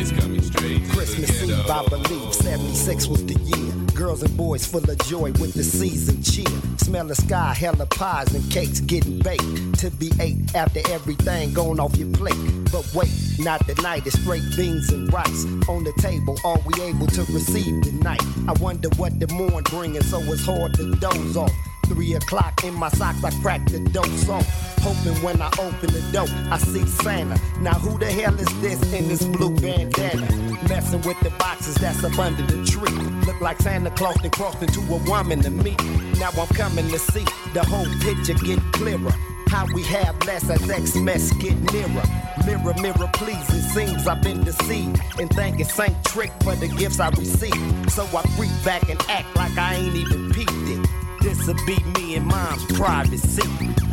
is 0.00 0.12
coming 0.12 0.40
straight 0.40 0.82
to 0.82 0.90
Christmas. 0.92 1.42
Eve, 1.42 1.70
I 1.70 1.86
believe 1.86 2.32
76 2.32 3.06
was 3.06 3.26
the 3.26 3.34
year. 3.34 3.77
Girls 3.98 4.22
and 4.22 4.36
boys 4.36 4.64
full 4.64 4.88
of 4.88 4.98
joy 5.06 5.32
with 5.40 5.54
the 5.54 5.64
season 5.64 6.22
cheer. 6.22 6.46
Smell 6.76 7.08
the 7.08 7.16
sky, 7.16 7.52
hella 7.52 7.84
pies 7.84 8.32
and 8.32 8.48
cakes 8.48 8.78
getting 8.78 9.18
baked 9.18 9.76
to 9.80 9.90
be 9.90 10.12
ate 10.20 10.54
after 10.54 10.78
everything 10.92 11.52
gone 11.52 11.80
off 11.80 11.96
your 11.96 12.08
plate. 12.12 12.38
But 12.70 12.88
wait, 12.94 13.10
not 13.40 13.66
tonight. 13.66 14.06
It's 14.06 14.16
straight 14.20 14.44
beans 14.56 14.92
and 14.92 15.12
rice 15.12 15.44
on 15.68 15.82
the 15.82 15.92
table. 15.98 16.38
Are 16.44 16.60
we 16.64 16.80
able 16.80 17.08
to 17.08 17.22
receive 17.32 17.82
tonight? 17.82 18.22
I 18.46 18.52
wonder 18.60 18.88
what 18.98 19.18
the 19.18 19.26
morn 19.34 19.64
bringing, 19.64 20.04
so 20.04 20.20
it's 20.20 20.46
hard 20.46 20.74
to 20.74 20.94
doze 20.94 21.36
off. 21.36 21.50
Three 21.88 22.14
o'clock 22.14 22.64
in 22.64 22.74
my 22.74 22.88
socks, 22.90 23.24
I 23.24 23.30
crack 23.40 23.64
the 23.64 23.80
dose 23.80 24.28
off. 24.28 24.46
Hoping 24.82 25.20
when 25.22 25.40
I 25.40 25.48
open 25.58 25.90
the 25.90 26.06
door, 26.12 26.28
I 26.50 26.58
see 26.58 26.86
Santa. 26.86 27.40
Now 27.60 27.74
who 27.74 27.98
the 27.98 28.06
hell 28.06 28.38
is 28.38 28.60
this 28.60 28.80
in 28.92 29.08
this 29.08 29.24
blue 29.24 29.54
bandana? 29.56 30.28
Messing 30.68 31.00
with 31.02 31.18
the 31.20 31.30
boxes 31.38 31.74
that's 31.76 32.04
up 32.04 32.18
under 32.18 32.42
the 32.42 32.64
tree. 32.64 32.92
Look 33.26 33.40
like 33.40 33.60
Santa 33.60 33.90
Claus 33.90 34.16
and 34.22 34.32
crossed 34.32 34.62
into 34.62 34.80
a 34.80 34.98
woman 35.10 35.40
to 35.40 35.50
me. 35.50 35.76
Now 36.18 36.30
I'm 36.38 36.46
coming 36.48 36.88
to 36.90 36.98
see 36.98 37.24
the 37.54 37.64
whole 37.64 37.86
picture 38.00 38.34
get 38.34 38.60
clearer. 38.72 39.12
How 39.48 39.64
we 39.72 39.82
have 39.84 40.22
less 40.26 40.48
as 40.50 40.68
X-Mess 40.68 41.32
get 41.34 41.56
nearer. 41.72 42.02
Mirror, 42.44 42.74
mirror, 42.82 43.10
please, 43.14 43.48
it 43.48 43.62
seems 43.70 44.06
I've 44.06 44.22
been 44.22 44.44
deceived. 44.44 45.00
And 45.18 45.30
thank 45.30 45.58
it's 45.58 45.72
Saint 45.72 45.96
Trick 46.04 46.30
for 46.42 46.54
the 46.54 46.68
gifts 46.68 47.00
I 47.00 47.08
received. 47.10 47.90
So 47.90 48.04
I 48.04 48.22
freak 48.36 48.50
back 48.62 48.88
and 48.90 49.00
act 49.08 49.34
like 49.36 49.56
I 49.56 49.76
ain't 49.76 49.96
even 49.96 50.30
peeped 50.32 50.52
it. 50.52 50.87
This'll 51.28 51.52
be 51.66 51.76
me 51.94 52.16
and 52.16 52.26
mom's 52.26 52.64
privacy. 52.72 53.42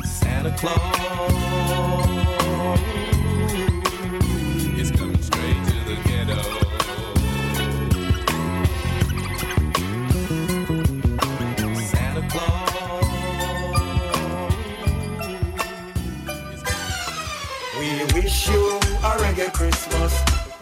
Santa 0.05 0.55
Claus 0.57 0.79
is 4.79 4.89
coming 4.91 5.21
straight 5.21 5.65
to 5.67 5.73
the 5.83 5.97
ghetto. 6.05 6.41
Santa 11.81 12.23
Claus 12.29 13.03
We 17.77 17.89
wish 18.21 18.47
you 18.47 18.79
a 19.03 19.11
reggae 19.19 19.51
Christmas. 19.51 20.13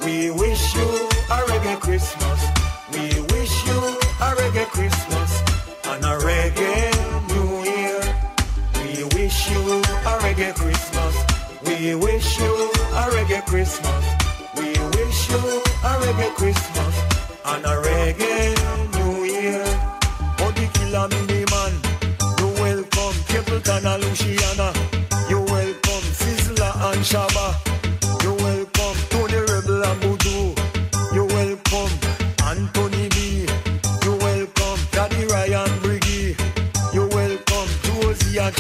We 0.04 0.32
wish 0.32 0.74
you 0.74 0.90
a 1.30 1.38
reggae 1.52 1.80
Christmas. 1.80 2.42
We 2.92 3.22
wish 3.32 3.68
you 3.68 3.78
a 3.78 4.34
reggae 4.34 4.66
Christmas 4.66 5.23
and 5.94 6.06
a 6.06 6.18
reggae 6.26 6.90
New 7.30 7.64
Year. 7.70 8.02
We 8.82 9.04
wish 9.16 9.52
you 9.52 9.62
a 9.62 10.14
reggae 10.24 10.56
Christmas. 10.56 11.16
We 11.66 11.94
wish 11.94 12.40
you 12.40 12.54
a 13.00 13.04
reggae 13.14 13.46
Christmas. 13.46 14.06
We 14.58 14.70
wish 14.98 15.30
you 15.30 15.62
a 15.90 15.92
reggae 16.02 16.34
Christmas 16.36 16.96
and 17.46 17.66
a 17.66 17.76
reggae 17.86 18.56
New 18.98 19.26
Year. 19.26 19.66
Body 20.38 20.68
killer 20.74 21.08
mini 21.10 21.46
man, 21.52 21.74
you 22.40 22.48
welcome 22.64 23.18
Capleton 23.30 23.86
and 23.86 24.04
Luciano. 24.04 24.74
You 25.30 25.42
welcome 25.42 26.06
Sizzla 26.18 26.70
and 26.90 27.02
Shabba. 27.02 27.73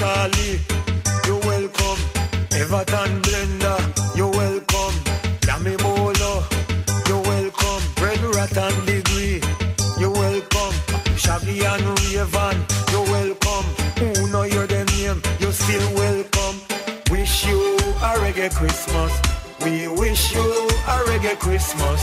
Charlie. 0.03 0.59
You 1.27 1.37
welcome 1.47 1.99
Everton 2.59 3.21
Blender. 3.23 3.79
you're 4.17 4.29
welcome 4.29 4.95
Yami 5.47 5.77
Bolo. 5.81 6.43
you're 7.07 7.23
welcome 7.31 7.83
Red 8.03 8.19
Rat 8.35 8.57
and 8.57 8.85
Degree. 8.85 9.39
you're 9.97 10.11
welcome 10.11 10.75
Shaggy 11.15 11.63
and 11.63 11.85
Raven. 12.01 12.57
you're 12.91 13.07
welcome. 13.15 13.65
Who 13.99 14.27
know 14.27 14.43
your 14.43 14.67
name? 14.67 15.21
you're 15.39 15.53
still 15.63 15.87
welcome. 15.95 16.55
Wish 17.09 17.45
you 17.47 17.61
a 18.07 18.11
reggae 18.23 18.53
Christmas. 18.53 19.13
We 19.63 19.87
wish 19.87 20.35
you 20.35 20.67
a 20.93 20.95
reggae 21.07 21.39
Christmas. 21.39 22.01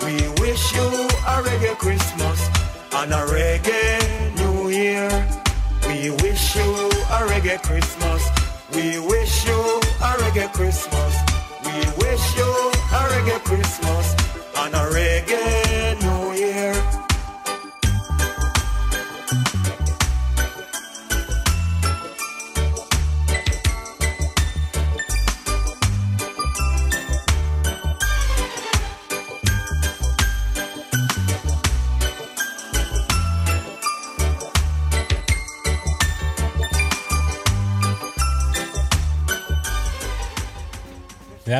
We 0.00 0.14
wish 0.40 0.72
you 0.72 0.88
a 1.28 1.36
reggae 1.44 1.76
Christmas 1.76 2.40
and 2.94 3.12
a 3.12 3.26
reggae 3.26 4.21
reggae 7.42 7.62
Christmas. 7.62 8.22
We 8.74 8.98
wish 9.00 9.46
you 9.46 9.80
a 10.00 10.10
reggae 10.22 10.52
Christmas. 10.52 11.14
We 11.64 11.72
wish 11.98 12.36
you 12.36 12.70
a 12.92 13.00
reggae 13.10 13.44
Christmas 13.44 14.14
and 14.56 14.74
a 14.74 14.78
reggae 14.78 15.61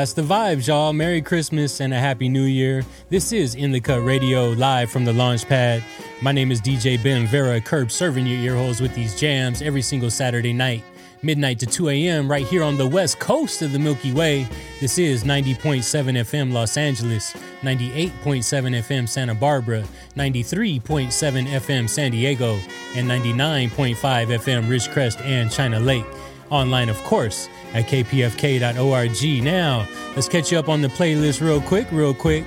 That's 0.03 0.15
the 0.15 0.23
vibes, 0.23 0.67
y'all. 0.67 0.93
Merry 0.93 1.23
Christmas 1.23 1.79
and 1.79 1.95
a 1.95 1.97
Happy 1.97 2.29
New 2.29 2.43
Year. 2.43 2.85
This 3.09 3.31
is 3.31 3.55
In 3.55 3.71
the 3.71 3.79
Cut 3.79 4.03
Radio, 4.03 4.49
live 4.49 4.91
from 4.91 5.05
the 5.05 5.13
launch 5.13 5.47
pad. 5.47 5.85
My 6.21 6.33
name 6.33 6.51
is 6.51 6.61
DJ 6.61 7.01
Ben 7.01 7.25
Vera, 7.29 7.61
curb 7.61 7.93
serving 7.93 8.27
your 8.27 8.57
earholes 8.57 8.81
with 8.81 8.93
these 8.97 9.15
jams 9.15 9.63
every 9.63 9.81
single 9.81 10.11
Saturday 10.11 10.53
night, 10.53 10.83
midnight 11.23 11.61
to 11.61 11.67
2 11.67 11.91
a.m., 11.91 12.29
right 12.29 12.45
here 12.45 12.65
on 12.65 12.77
the 12.77 12.85
west 12.85 13.21
coast 13.21 13.63
of 13.63 13.71
the 13.71 13.79
Milky 13.79 14.11
Way. 14.11 14.49
This 14.81 14.99
is 14.99 15.23
90.7 15.23 15.85
FM 15.85 16.53
Los 16.53 16.77
Angeles, 16.77 17.33
98.7 17.61 18.11
FM 18.13 19.09
Santa 19.09 19.37
Barbara, 19.37 19.85
93.7 20.17 21.13
FM 21.47 21.89
San 21.89 22.11
Diego, 22.11 22.59
and 22.97 23.09
99.5 23.09 23.95
FM 23.95 24.67
Ridgecrest 24.67 25.25
and 25.25 25.49
China 25.49 25.79
Lake 25.79 26.07
online, 26.53 26.89
of 26.89 27.03
course, 27.05 27.49
at 27.75 27.87
kpfk.org. 27.87 29.45
Now, 29.45 29.89
let's 30.15 30.29
catch 30.29 30.53
you 30.53 30.59
up 30.59 30.69
on 30.69 30.83
the 30.83 30.89
playlist 30.89 31.41
real 31.41 31.61
quick, 31.61 31.87
real 31.91 32.15
quick. 32.15 32.45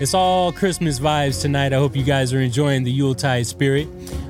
It's 0.00 0.14
all 0.14 0.52
Christmas 0.52 0.98
vibes 0.98 1.40
tonight. 1.40 1.72
I 1.72 1.76
hope 1.76 1.94
you 1.94 2.02
guys 2.02 2.32
are 2.32 2.40
enjoying 2.40 2.82
the 2.82 2.90
Yuletide 2.90 3.46
spirit. 3.46 3.86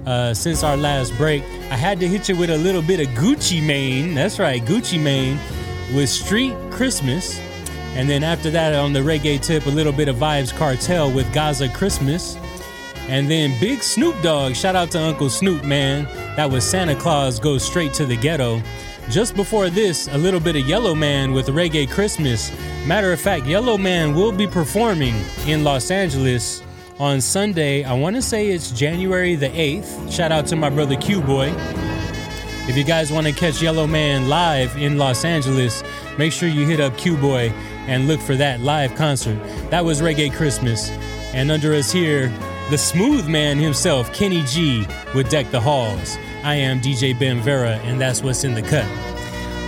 Uh, 0.06 0.34
since 0.34 0.62
our 0.62 0.76
last 0.76 1.16
break, 1.16 1.42
I 1.70 1.76
had 1.76 1.98
to 2.00 2.08
hit 2.08 2.28
you 2.28 2.36
with 2.36 2.50
a 2.50 2.58
little 2.58 2.82
bit 2.82 3.00
of 3.00 3.06
Gucci 3.14 3.64
Mane. 3.64 4.14
That's 4.14 4.38
right, 4.38 4.62
Gucci 4.62 5.00
Mane 5.00 5.38
with 5.94 6.08
Street 6.08 6.54
Christmas. 6.70 7.40
And 7.94 8.08
then 8.08 8.22
after 8.24 8.50
that, 8.50 8.74
on 8.74 8.92
the 8.92 9.00
reggae 9.00 9.40
tip, 9.40 9.66
a 9.66 9.70
little 9.70 9.92
bit 9.92 10.08
of 10.08 10.16
Vybz 10.16 10.52
Kartel 10.52 11.14
with 11.14 11.32
Gaza 11.32 11.68
Christmas. 11.68 12.36
And 13.08 13.30
then 13.30 13.58
Big 13.60 13.82
Snoop 13.82 14.20
Dogg, 14.22 14.54
shout 14.54 14.76
out 14.76 14.90
to 14.92 15.00
Uncle 15.00 15.28
Snoop, 15.28 15.64
man. 15.64 16.04
That 16.36 16.50
was 16.50 16.64
Santa 16.64 16.94
Claus 16.94 17.38
Goes 17.38 17.64
Straight 17.64 17.92
to 17.94 18.06
the 18.06 18.16
Ghetto. 18.16 18.62
Just 19.12 19.36
before 19.36 19.68
this, 19.68 20.08
a 20.08 20.16
little 20.16 20.40
bit 20.40 20.56
of 20.56 20.66
Yellowman 20.66 21.32
with 21.32 21.48
Reggae 21.48 21.86
Christmas. 21.86 22.50
Matter 22.86 23.12
of 23.12 23.20
fact, 23.20 23.44
Yellowman 23.44 24.14
will 24.14 24.32
be 24.32 24.46
performing 24.46 25.14
in 25.46 25.64
Los 25.64 25.90
Angeles 25.90 26.62
on 26.98 27.20
Sunday. 27.20 27.84
I 27.84 27.92
want 27.92 28.16
to 28.16 28.22
say 28.22 28.48
it's 28.48 28.70
January 28.70 29.34
the 29.34 29.50
8th. 29.50 30.10
Shout 30.10 30.32
out 30.32 30.46
to 30.46 30.56
my 30.56 30.70
brother 30.70 30.96
Q 30.96 31.20
Boy. 31.20 31.52
If 32.66 32.74
you 32.74 32.84
guys 32.84 33.12
want 33.12 33.26
to 33.26 33.34
catch 33.34 33.60
Yellowman 33.60 34.30
live 34.30 34.74
in 34.78 34.96
Los 34.96 35.26
Angeles, 35.26 35.84
make 36.16 36.32
sure 36.32 36.48
you 36.48 36.66
hit 36.66 36.80
up 36.80 36.96
Q 36.96 37.18
Boy 37.18 37.50
and 37.86 38.08
look 38.08 38.18
for 38.18 38.36
that 38.36 38.60
live 38.60 38.94
concert. 38.94 39.38
That 39.68 39.84
was 39.84 40.00
Reggae 40.00 40.32
Christmas. 40.32 40.88
And 41.34 41.50
under 41.50 41.74
us 41.74 41.92
here, 41.92 42.32
the 42.70 42.78
smooth 42.78 43.28
man 43.28 43.58
himself, 43.58 44.12
Kenny 44.12 44.42
G, 44.44 44.86
would 45.14 45.28
Deck 45.28 45.50
the 45.50 45.60
Halls. 45.60 46.16
I 46.42 46.54
am 46.54 46.80
DJ 46.80 47.18
Ben 47.18 47.40
Vera, 47.40 47.76
and 47.84 48.00
that's 48.00 48.22
what's 48.22 48.44
in 48.44 48.54
the 48.54 48.62
cut. 48.62 48.86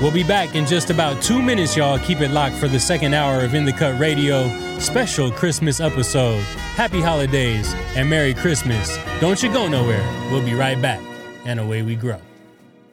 We'll 0.00 0.10
be 0.10 0.24
back 0.24 0.54
in 0.54 0.66
just 0.66 0.90
about 0.90 1.22
two 1.22 1.40
minutes, 1.40 1.76
y'all. 1.76 1.98
Keep 1.98 2.20
it 2.20 2.30
locked 2.30 2.56
for 2.56 2.66
the 2.66 2.80
second 2.80 3.14
hour 3.14 3.44
of 3.44 3.54
In 3.54 3.64
the 3.64 3.72
Cut 3.72 3.98
Radio 4.00 4.78
special 4.80 5.30
Christmas 5.30 5.80
episode. 5.80 6.40
Happy 6.74 7.00
holidays 7.00 7.72
and 7.94 8.10
Merry 8.10 8.34
Christmas. 8.34 8.98
Don't 9.20 9.40
you 9.42 9.52
go 9.52 9.68
nowhere. 9.68 10.02
We'll 10.32 10.44
be 10.44 10.54
right 10.54 10.80
back. 10.82 11.00
And 11.44 11.60
away 11.60 11.82
we 11.82 11.94
grow. 11.94 12.20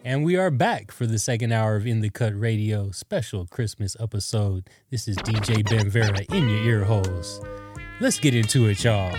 And 0.05 0.23
we 0.23 0.35
are 0.35 0.51
back 0.51 0.91
for 0.91 1.07
the 1.07 1.17
second 1.19 1.51
hour 1.51 1.75
of 1.75 1.87
In 1.87 2.01
the 2.01 2.09
Cut 2.09 2.39
Radio 2.39 2.91
special 2.91 3.47
Christmas 3.47 3.97
episode. 3.99 4.69
This 4.91 5.07
is 5.07 5.17
DJ 5.17 5.67
Ben 5.67 5.89
Vera 5.89 6.21
in 6.31 6.49
your 6.49 6.63
ear 6.63 6.83
holes. 6.83 7.41
Let's 7.99 8.19
get 8.19 8.35
into 8.35 8.67
it, 8.67 8.83
y'all. 8.83 9.15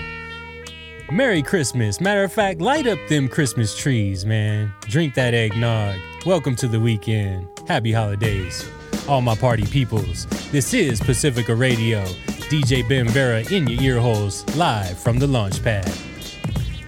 Merry 1.11 1.43
Christmas. 1.43 2.01
Matter 2.01 2.25
of 2.25 2.33
fact, 2.33 2.61
light 2.61 2.87
up 2.87 2.99
them 3.09 3.29
Christmas 3.29 3.77
trees, 3.77 4.25
man. 4.25 4.73
Drink 4.83 5.15
that 5.15 5.35
eggnog. 5.35 5.99
Welcome 6.25 6.57
to 6.57 6.69
the 6.69 6.81
weekend. 6.81 7.49
Happy 7.69 7.93
holidays. 7.93 8.69
All 9.09 9.21
my 9.21 9.35
party 9.35 9.65
peoples. 9.67 10.27
This 10.53 10.73
is 10.73 11.01
Pacifica 11.01 11.55
Radio. 11.55 12.05
DJ 12.49 12.87
Ben 12.89 13.09
Vera 13.09 13.41
in 13.53 13.67
your 13.67 13.83
ear 13.83 14.01
holes, 14.01 14.45
live 14.57 14.99
from 14.99 15.19
the 15.19 15.27
launch 15.27 15.63
pad. 15.63 15.91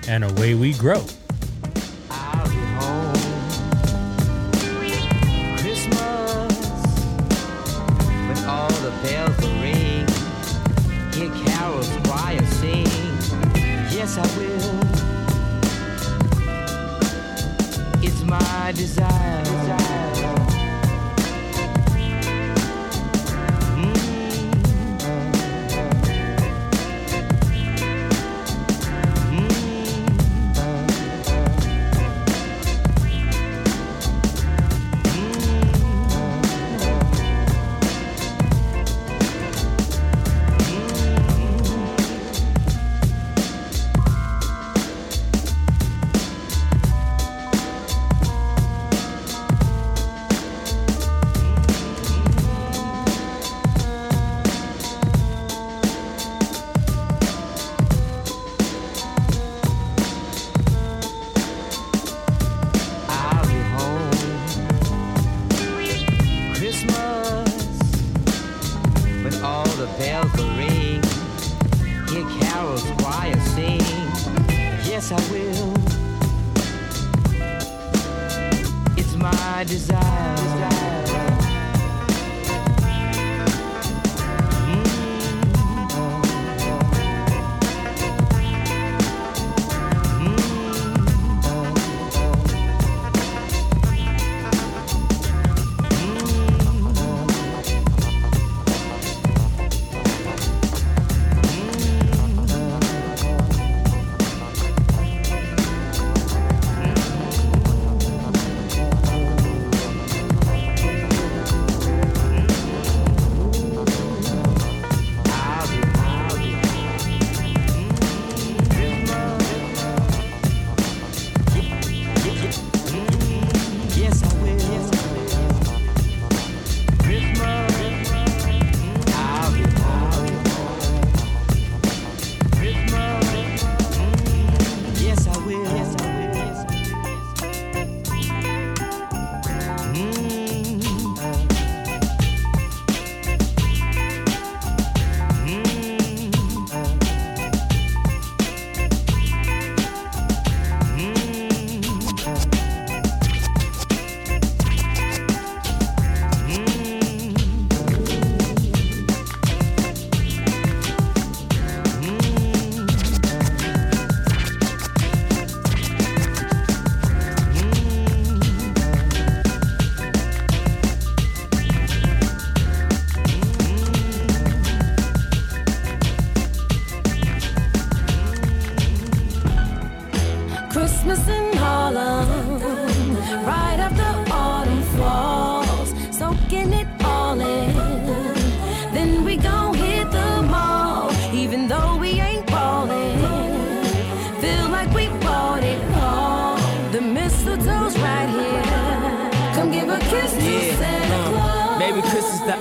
and 0.06 0.22
away 0.24 0.54
we 0.54 0.74
grow. 0.74 1.02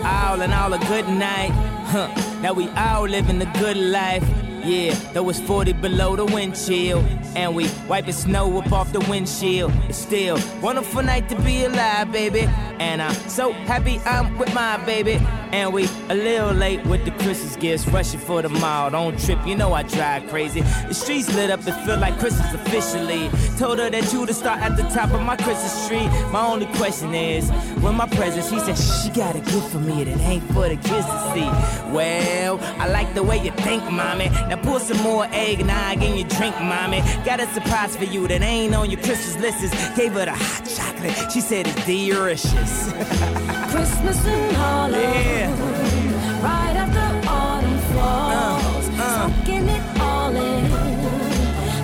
Owl 0.03 0.41
and 0.41 0.53
all 0.53 0.73
a 0.73 0.79
good 0.79 1.07
night. 1.07 1.51
Huh. 1.85 2.07
Now 2.41 2.53
we 2.53 2.67
all 2.69 3.03
living 3.07 3.39
the 3.39 3.45
good 3.59 3.77
life. 3.77 4.23
Yeah, 4.63 4.93
though 5.11 5.29
it's 5.29 5.41
40 5.41 5.73
below 5.73 6.15
the 6.15 6.25
wind 6.25 6.55
chill. 6.55 6.99
And 7.35 7.55
we 7.55 7.69
wiping 7.87 8.13
snow 8.13 8.59
up 8.59 8.71
off 8.71 8.93
the 8.93 9.01
windshield. 9.01 9.73
It's 9.89 9.97
still 9.97 10.39
wonderful 10.61 11.03
night 11.03 11.27
to 11.29 11.41
be 11.41 11.65
alive, 11.65 12.11
baby. 12.11 12.41
And 12.79 13.01
I'm 13.01 13.13
so 13.29 13.51
happy 13.51 13.99
I'm 14.05 14.37
with 14.37 14.53
my 14.53 14.77
baby. 14.85 15.19
And 15.53 15.71
we 15.71 15.87
a 16.09 16.15
little 16.15 16.51
late 16.51 16.83
with 16.87 17.05
the 17.05 17.11
Christmas 17.11 17.55
gifts, 17.57 17.87
rushing 17.87 18.19
for 18.19 18.41
the 18.41 18.49
mall. 18.49 18.89
Don't 18.89 19.23
trip, 19.23 19.37
you 19.45 19.55
know 19.55 19.71
I 19.71 19.83
drive 19.83 20.27
crazy. 20.27 20.61
The 20.61 20.95
streets 20.95 21.31
lit 21.35 21.51
up, 21.51 21.59
it 21.67 21.73
feel 21.85 21.99
like 21.99 22.17
Christmas 22.17 22.51
officially. 22.55 23.29
Told 23.59 23.77
her 23.77 23.91
that 23.91 24.11
you 24.11 24.25
to 24.25 24.33
start 24.33 24.61
at 24.61 24.75
the 24.75 24.81
top 24.89 25.11
of 25.11 25.21
my 25.21 25.35
Christmas 25.35 25.87
tree. 25.87 26.07
My 26.31 26.43
only 26.47 26.65
question 26.77 27.13
is, 27.13 27.51
when 27.83 27.93
my 27.93 28.07
presents, 28.07 28.49
she 28.49 28.57
said 28.61 28.75
she 28.75 29.11
got 29.11 29.35
a 29.35 29.41
gift 29.41 29.69
for 29.69 29.77
me 29.77 30.03
that 30.03 30.19
ain't 30.21 30.43
for 30.53 30.67
the 30.67 30.75
kids 30.75 31.05
to 31.05 31.31
see. 31.35 31.93
Well, 31.93 32.59
I 32.81 32.87
like 32.87 33.13
the 33.13 33.21
way 33.21 33.37
you 33.37 33.51
think, 33.51 33.83
mommy. 33.91 34.29
Now 34.29 34.59
pour 34.59 34.79
some 34.79 34.97
more 35.03 35.27
eggnog 35.31 36.01
in 36.01 36.17
your 36.17 36.27
drink, 36.29 36.59
mommy. 36.61 37.01
Got 37.25 37.41
a 37.41 37.47
surprise 37.53 37.95
for 37.95 38.05
you 38.05 38.27
that 38.27 38.41
ain't 38.41 38.73
on 38.73 38.89
your 38.89 39.01
Christmas 39.01 39.37
list. 39.37 39.95
Gave 39.95 40.13
her 40.13 40.25
the 40.25 40.33
hot 40.33 40.65
chocolate. 40.65 41.31
She 41.31 41.41
said 41.41 41.67
it's 41.67 41.85
delicious. 41.85 42.91
Christmas 43.73 44.25
in 44.25 44.55
Harlem. 44.55 45.01
Yeah. 45.01 45.42
Right 45.49 46.75
after 46.75 47.29
autumn 47.29 47.77
falls, 47.93 48.89
uh, 48.89 49.03
uh. 49.03 49.29
soaking 49.29 49.67
it 49.67 49.99
all 49.99 50.35
in. 50.35 50.69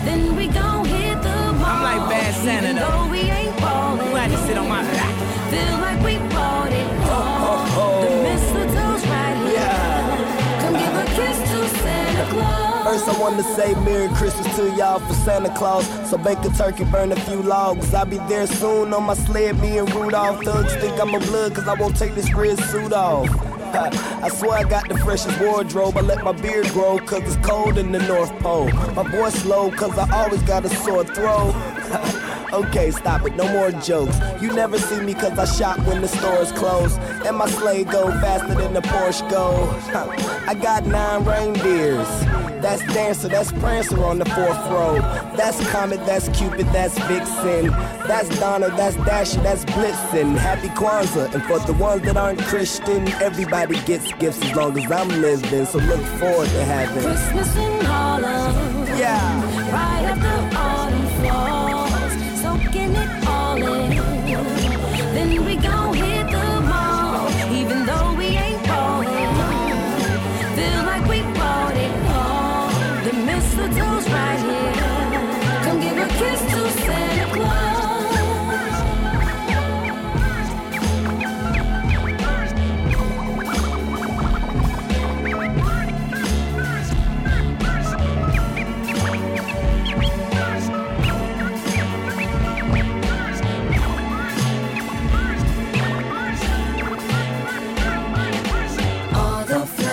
Then 0.05 0.35
we 0.35 0.47
gon' 0.47 0.85
hit 0.85 1.21
the 1.21 1.53
mall. 1.53 1.65
I'm 1.65 1.83
like 1.83 2.09
Bad 2.09 2.33
Santa, 2.35 2.73
though. 2.73 2.87
though 2.89 3.11
we 3.11 3.19
ain't 3.19 3.55
ballin'. 3.57 4.07
You 4.09 4.15
had 4.15 4.31
to 4.31 4.37
sit 4.47 4.57
on 4.57 4.67
my 4.69 4.81
lap. 4.81 5.15
Feel 5.51 5.77
like 5.79 5.99
we 6.03 6.17
bought 6.33 6.71
it 6.71 6.87
oh, 7.03 7.11
all. 7.11 7.65
Oh, 7.67 7.81
oh. 7.81 8.01
The 8.05 8.11
mistletoe's 8.27 9.05
right 9.07 9.37
here. 9.43 9.53
Yeah. 9.53 10.61
Come 10.61 10.73
give 10.73 10.95
a 10.95 11.05
kiss 11.15 11.37
to 11.51 11.79
Santa 11.79 12.31
Claus. 12.31 12.69
First, 12.85 13.07
I 13.09 13.21
want 13.21 13.37
to 13.37 13.43
say 13.43 13.75
Merry 13.83 14.07
Christmas 14.15 14.55
to 14.55 14.71
y'all 14.75 14.99
for 14.99 15.13
Santa 15.13 15.53
Claus. 15.55 15.85
So 16.09 16.17
bake 16.17 16.39
a 16.39 16.49
turkey, 16.49 16.85
burn 16.85 17.11
a 17.11 17.15
few 17.15 17.41
logs. 17.43 17.93
I'll 17.93 18.05
be 18.05 18.17
there 18.29 18.47
soon 18.47 18.93
on 18.93 19.03
my 19.03 19.13
sled. 19.15 19.59
Me 19.59 19.77
and 19.77 19.93
Rudolph 19.93 20.43
thugs 20.43 20.73
think 20.75 20.99
I'm 20.99 21.13
a 21.13 21.19
blood, 21.19 21.53
cause 21.53 21.67
I 21.67 21.73
won't 21.73 21.97
take 21.97 22.15
this 22.15 22.33
red 22.33 22.57
suit 22.57 22.93
off. 22.93 23.27
I 24.23 24.29
swear 24.29 24.57
I 24.57 24.63
got 24.63 24.89
the 24.89 24.97
freshest 24.97 25.39
wardrobe. 25.39 25.95
I 25.95 26.01
let 26.01 26.23
my 26.23 26.31
beard 26.31 26.67
grow, 26.69 26.97
cause 26.97 27.21
it's 27.21 27.47
cold 27.47 27.77
in 27.77 27.91
the 27.91 27.99
North 27.99 28.31
Pole. 28.39 28.71
My 28.93 29.07
voice 29.07 29.45
low, 29.45 29.69
cause 29.69 29.95
I 29.97 30.09
always 30.23 30.41
got 30.43 30.65
a 30.65 30.69
sore 30.69 31.03
throat. 31.03 31.53
Okay, 32.51 32.89
stop 32.89 33.25
it, 33.25 33.35
no 33.35 33.47
more 33.53 33.71
jokes. 33.71 34.17
You 34.41 34.51
never 34.53 34.79
see 34.79 34.99
me 35.01 35.13
cause 35.13 35.37
I 35.37 35.45
shop 35.45 35.77
when 35.87 36.01
the 36.01 36.07
stores 36.07 36.51
close. 36.51 36.97
And 37.25 37.37
my 37.37 37.47
sleigh 37.47 37.83
go 37.83 38.07
faster 38.21 38.55
than 38.55 38.73
the 38.73 38.81
Porsche 38.81 39.29
go. 39.29 39.69
I 40.47 40.55
got 40.55 40.85
nine 40.85 41.23
reindeers. 41.25 42.07
That's 42.61 42.81
Dancer, 42.93 43.29
that's 43.29 43.51
Prancer 43.53 44.03
on 44.03 44.19
the 44.19 44.25
fourth 44.25 44.57
row. 44.67 44.95
That's 45.37 45.65
Comet, 45.69 46.05
that's 46.05 46.27
Cupid, 46.37 46.65
that's 46.67 46.97
Vixen. 47.07 47.67
That's 48.07 48.27
Donner, 48.39 48.69
that's 48.69 48.97
Dasher, 48.97 49.41
that's 49.41 49.63
Blitzen. 49.65 50.35
Happy 50.35 50.67
Kwanzaa. 50.69 51.33
And 51.33 51.43
for 51.43 51.59
the 51.59 51.73
ones 51.73 52.01
that 52.01 52.17
aren't 52.17 52.41
Christian, 52.41 53.07
everybody 53.21 53.79
gets 53.83 54.11
gifts 54.13 54.41
as 54.41 54.55
long 54.55 54.77
as 54.77 54.91
I'm 54.91 55.07
living. 55.21 55.65
So 55.65 55.77
look 55.77 56.01
forward 56.19 56.49
to 56.49 56.65
having 56.65 57.03
Christmas 57.03 57.55
in 57.55 57.85
Harlem. 57.85 58.87
Yeah. 58.97 59.71
Right 59.71 60.03
after 60.03 60.57
autumn 60.57 61.07
falls, 61.23 61.68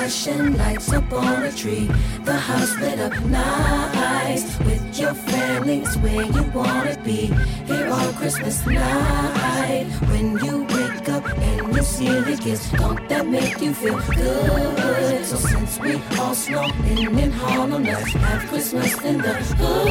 flashing 0.06 0.56
lights 0.56 0.92
up 0.92 1.12
on 1.12 1.42
a 1.42 1.52
tree. 1.52 1.90
The 2.24 2.34
house 2.34 2.78
lit 2.78 3.00
up 3.00 3.12
nice. 3.24 4.56
With 4.60 4.98
your 4.98 5.14
family, 5.14 5.80
it's 5.80 5.96
where 5.96 6.24
you 6.24 6.42
wanna 6.54 6.96
be. 7.02 7.26
Here 7.66 7.88
on 7.88 8.14
Christmas 8.14 8.64
night. 8.66 9.86
When 10.10 10.38
you 10.44 10.62
wake 10.76 11.08
up 11.08 11.26
and 11.26 11.74
you 11.74 11.82
see 11.82 12.08
the 12.08 12.36
gifts, 12.36 12.70
don't 12.70 13.08
that 13.08 13.26
make 13.26 13.60
you 13.60 13.74
feel 13.74 13.98
good? 14.14 15.24
So 15.24 15.36
since 15.36 15.80
we 15.80 16.00
all 16.20 16.34
snow 16.36 16.70
in 16.86 17.18
in 17.18 17.32
Harlem, 17.32 17.82
let's 17.82 18.12
have 18.12 18.48
Christmas 18.48 18.94
in 19.02 19.18
the 19.18 19.34
hood. 19.58 19.88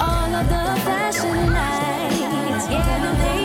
All 0.00 0.34
of 0.40 0.48
the 0.48 0.64
flashing 0.84 1.46
lights, 1.58 2.66
yeah, 2.70 3.41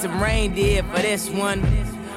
some 0.00 0.22
reindeer 0.22 0.82
for 0.84 1.02
this 1.02 1.28
one. 1.28 1.62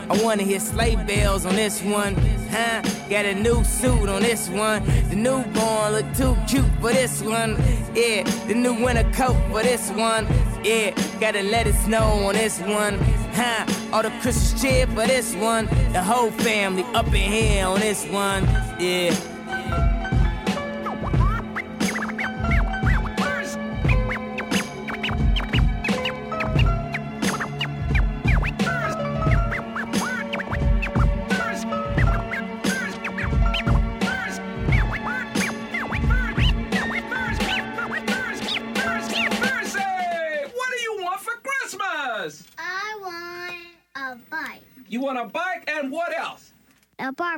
I 0.10 0.18
wanna 0.24 0.44
hear 0.44 0.62
sleigh 0.62 0.96
bells 0.96 1.46
on 1.46 1.56
this 1.56 1.82
one. 1.82 2.16
Huh? 2.50 2.82
Got 3.10 3.26
a 3.26 3.36
new 3.36 3.62
suit 3.66 4.08
on 4.08 4.22
this 4.22 4.48
one. 4.48 4.86
The 5.10 5.16
newborn 5.18 5.92
look 5.92 6.06
too 6.16 6.38
cute 6.48 6.72
for 6.80 6.94
this 6.94 7.22
one. 7.22 7.58
Yeah, 7.94 8.24
the 8.48 8.54
new 8.54 8.74
winter 8.74 9.04
coat 9.12 9.36
for 9.50 9.64
this 9.64 9.90
one. 9.92 10.28
Yeah, 10.64 10.92
gotta 11.20 11.44
let 11.44 11.68
it 11.68 11.76
snow 11.76 12.06
on 12.28 12.36
this 12.36 12.60
one. 12.62 12.98
Huh? 13.34 13.66
All 13.92 14.02
the 14.02 14.12
Christmas 14.22 14.62
cheer 14.62 14.88
for 14.88 15.06
this 15.06 15.36
one. 15.36 15.66
The 15.92 16.02
whole 16.02 16.32
family 16.32 16.86
up 16.94 17.08
in 17.08 17.32
here 17.32 17.66
on 17.66 17.82
this 17.82 18.06
one. 18.06 18.46
Yeah. 18.80 19.33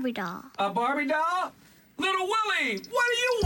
Barbie 0.06 0.14
doll. 0.14 0.44
A 0.60 0.70
Barbie 0.70 1.08
doll? 1.08 1.52
Little 1.98 2.28
Willie, 2.28 2.78
what 2.92 3.06
do 3.10 3.18
you 3.22 3.42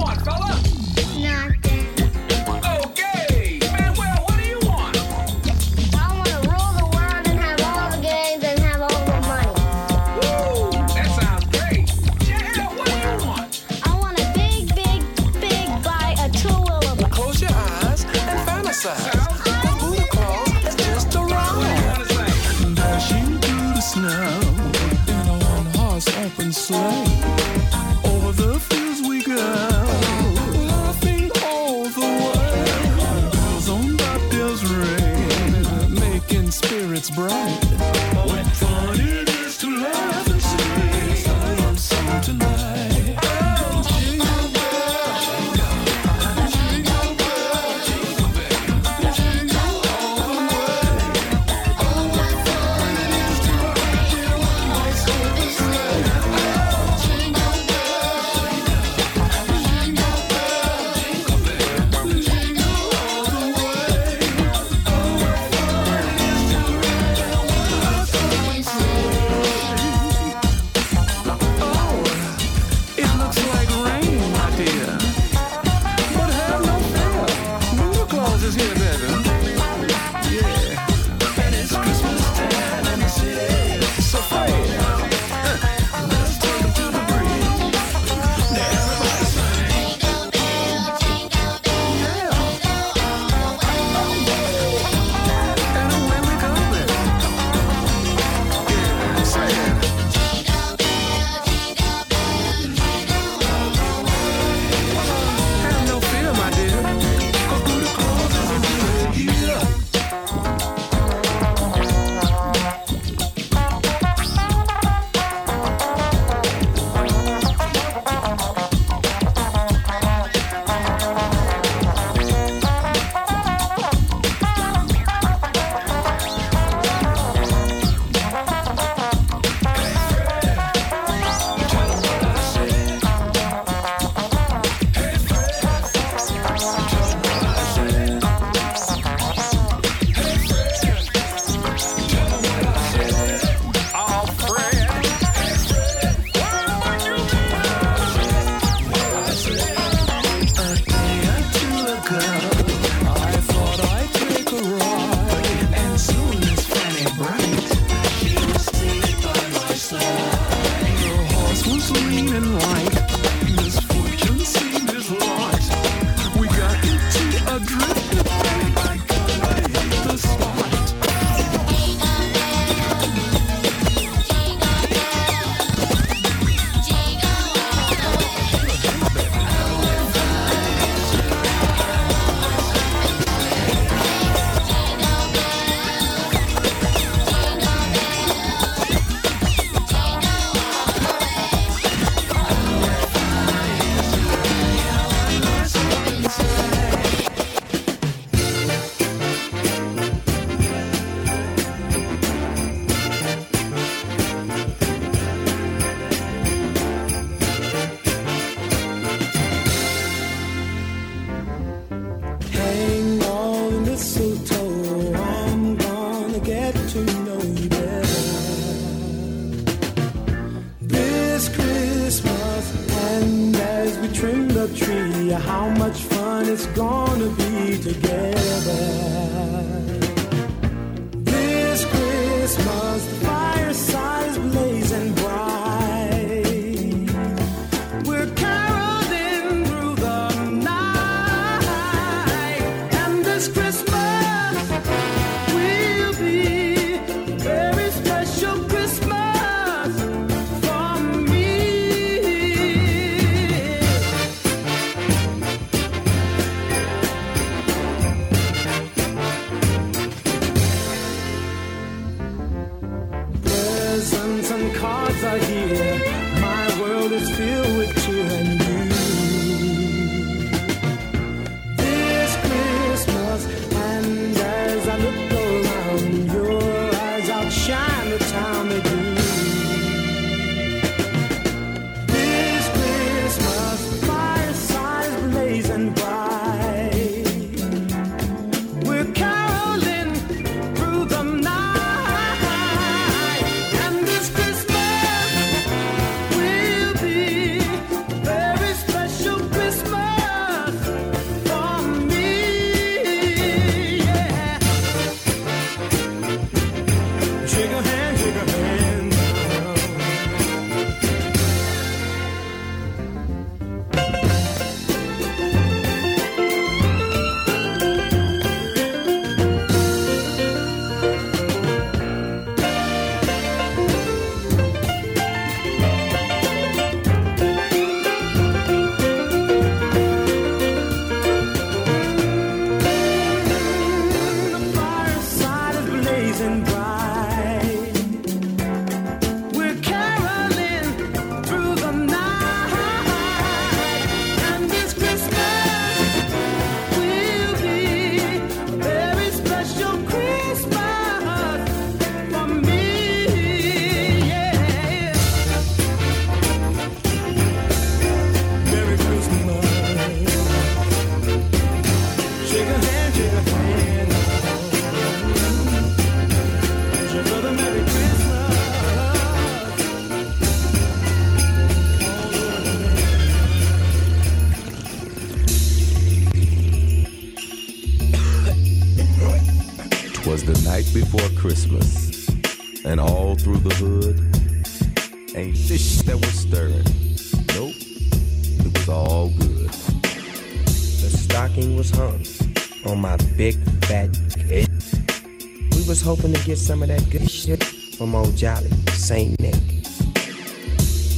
hoping 396.16 396.34
to 396.34 396.44
get 396.44 396.58
some 396.58 396.82
of 396.82 396.88
that 396.88 397.08
good 397.12 397.30
shit 397.30 397.64
from 397.64 398.16
old 398.16 398.36
Jolly 398.36 398.72
Saint 398.94 399.40
Nick. 399.40 399.54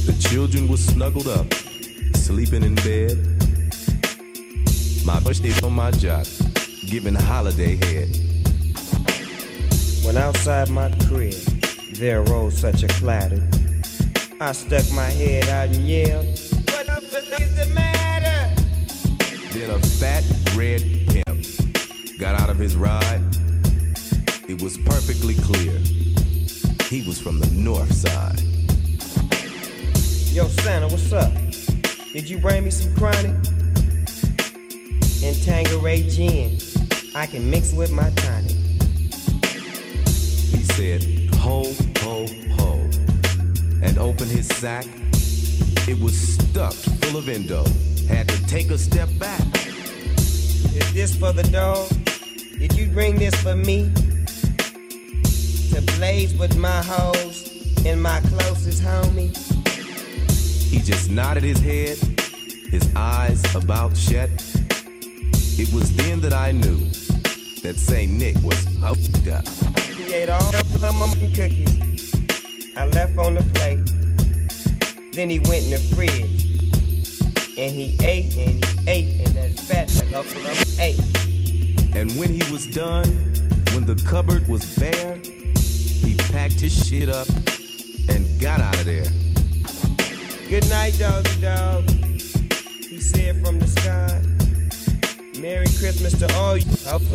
The 0.04 0.14
children 0.20 0.68
were 0.68 0.76
snuggled 0.76 1.28
up, 1.28 1.50
sleeping 2.14 2.62
in 2.62 2.74
bed. 2.74 3.16
My 5.06 5.18
birthday 5.20 5.54
on 5.66 5.72
my 5.72 5.92
job, 5.92 6.26
giving 6.84 7.14
holiday 7.14 7.76
head. 7.76 8.10
When 10.04 10.18
outside 10.18 10.68
my 10.68 10.90
crib, 11.08 11.40
there 11.94 12.20
rose 12.24 12.58
such 12.58 12.82
a 12.82 12.88
clatter. 12.88 13.48
I 14.42 14.52
stuck 14.52 14.84
my 14.92 15.08
head 15.08 15.48
out 15.48 15.74
and 15.74 15.88
yelled, 15.88 16.26
What 16.68 16.90
up 16.90 17.02
is 17.02 17.56
the 17.56 17.64
matter? 17.72 18.62
Then 19.54 19.70
a 19.70 19.78
fat 19.78 20.22
red 20.54 20.82
pimp 21.08 22.18
got 22.18 22.38
out 22.38 22.50
of 22.50 22.58
his 22.58 22.76
ride. 22.76 23.31
Perfectly 24.84 25.34
clear. 25.34 25.78
He 26.88 27.06
was 27.06 27.20
from 27.20 27.40
the 27.40 27.50
north 27.52 27.92
side. 27.92 28.40
Yo, 30.34 30.46
Santa, 30.48 30.88
what's 30.88 31.12
up? 31.12 31.32
Did 32.12 32.28
you 32.28 32.38
bring 32.38 32.64
me 32.64 32.70
some 32.70 32.94
chronic? 32.94 33.34
And 35.24 35.36
Tanqueray 35.44 36.08
gin. 36.08 36.58
I 37.14 37.26
can 37.26 37.50
mix 37.50 37.72
with 37.72 37.92
my 37.92 38.10
tonic. 38.10 38.56
He 40.52 40.62
said, 40.64 41.02
ho, 41.36 41.64
ho, 41.98 42.26
ho, 42.56 42.90
and 43.82 43.98
opened 43.98 44.30
his 44.30 44.46
sack. 44.48 44.86
It 45.88 46.00
was 46.00 46.16
stuffed 46.16 46.88
full 47.04 47.18
of 47.18 47.28
endo. 47.28 47.64
Had 48.08 48.28
to 48.28 48.46
take 48.46 48.70
a 48.70 48.78
step 48.78 49.08
back. 49.18 49.42
Is 50.16 50.92
this 50.94 51.14
for 51.14 51.32
the 51.32 51.42
dog? 51.44 51.88
Did 52.58 52.74
you 52.74 52.88
bring 52.88 53.16
this 53.16 53.34
for 53.42 53.54
me? 53.54 53.90
With 56.02 56.58
my 56.58 56.82
hoes 56.82 57.48
and 57.86 58.02
my 58.02 58.18
closest 58.22 58.82
homie? 58.82 59.30
He 60.68 60.80
just 60.80 61.08
nodded 61.08 61.44
his 61.44 61.60
head, 61.60 61.96
his 62.68 62.92
eyes 62.96 63.40
about 63.54 63.96
shut. 63.96 64.28
It 65.56 65.72
was 65.72 65.94
then 65.94 66.20
that 66.22 66.32
I 66.32 66.50
knew 66.50 66.78
that 67.62 67.76
St. 67.76 68.10
Nick 68.10 68.34
was 68.42 68.58
hooked 68.80 69.28
up. 69.28 69.46
He 69.78 70.12
ate 70.12 70.28
all 70.28 70.50
the 70.50 71.30
cookies 71.36 72.12
I 72.76 72.86
left 72.86 73.16
on 73.16 73.34
the 73.34 73.44
plate. 73.54 75.12
Then 75.12 75.30
he 75.30 75.38
went 75.38 75.66
in 75.66 75.70
the 75.70 75.94
fridge 75.94 76.50
and 77.56 77.72
he 77.72 77.96
ate 78.04 78.36
and 78.36 78.64
he 78.64 78.90
ate 78.90 79.20
and 79.20 79.36
that 79.36 79.60
fat 79.60 79.94
like 80.02 80.12
up 80.12 80.26
ate. 80.80 80.98
And 81.94 82.10
when 82.18 82.30
he 82.30 82.42
was 82.50 82.66
done, 82.66 83.06
when 83.72 83.86
the 83.86 83.94
cupboard 84.04 84.48
was 84.48 84.76
bare, 84.76 85.20
packed 86.32 86.58
his 86.60 86.72
shit 86.88 87.10
up 87.10 87.28
and 88.08 88.24
got 88.40 88.58
out 88.58 88.74
of 88.78 88.86
there. 88.86 89.04
Good 90.48 90.66
night, 90.70 90.96
doggy 90.98 91.40
dog. 91.42 91.88
He 91.90 92.98
said 93.00 93.44
from 93.44 93.58
the 93.58 93.66
sky. 93.66 94.22
Merry 95.38 95.66
Christmas 95.66 96.18
to 96.18 96.34
all 96.36 96.56
you 96.56 96.64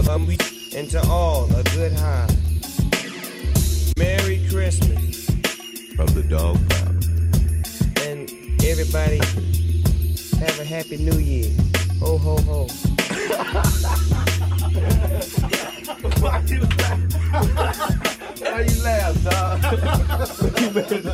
um, 0.10 0.28
we- 0.28 0.38
and 0.76 0.88
to 0.92 1.02
all 1.10 1.46
a 1.56 1.64
good 1.76 1.94
high. 1.94 2.28
Merry 3.98 4.46
Christmas. 4.50 5.26
From 5.96 6.08
the 6.14 6.22
dog 6.30 6.58
pound. 6.70 7.06
And 8.06 8.30
everybody 8.64 9.18
have 10.38 10.60
a 10.60 10.64
happy 10.64 10.98
new 10.98 11.18
year. 11.18 11.52
Ho 12.02 12.20
ho 12.20 12.38
ho. 12.38 12.68
Why 16.20 16.44
you 16.48 16.62
laugh? 18.58 18.58
Why 18.58 18.64
you 18.64 18.84
laugh, 18.84 19.24
dog? 19.24 20.62
you 20.62 20.70
better 20.72 21.02
do. 21.02 21.10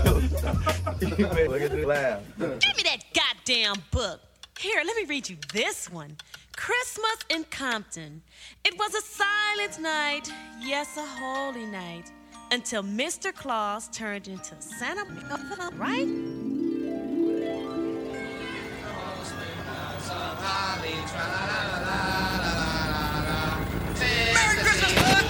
You 1.06 1.28
better 1.28 1.50
look 1.50 1.62
at 1.62 1.72
the 1.72 1.86
laugh. 1.86 2.22
Give 2.38 2.78
me 2.78 2.84
that 2.84 3.04
goddamn 3.14 3.76
book. 3.92 4.22
Here, 4.60 4.82
let 4.86 4.96
me 4.96 5.06
read 5.06 5.30
you 5.30 5.38
this 5.54 5.90
one. 5.92 6.16
Christmas 6.56 7.18
in 7.30 7.44
Compton. 7.46 8.22
It 8.64 8.78
was 8.78 8.94
a 8.94 9.02
silent 9.02 9.80
night, 9.82 10.32
yes, 10.62 10.96
a 10.98 11.06
holy 11.06 11.66
night, 11.66 12.12
until 12.52 12.84
Mr. 12.84 13.34
Claus 13.34 13.90
turned 13.90 14.28
into 14.28 14.56
Santa, 14.62 15.06
oh, 15.32 15.70
right? 15.76 16.08
Making 24.34 25.23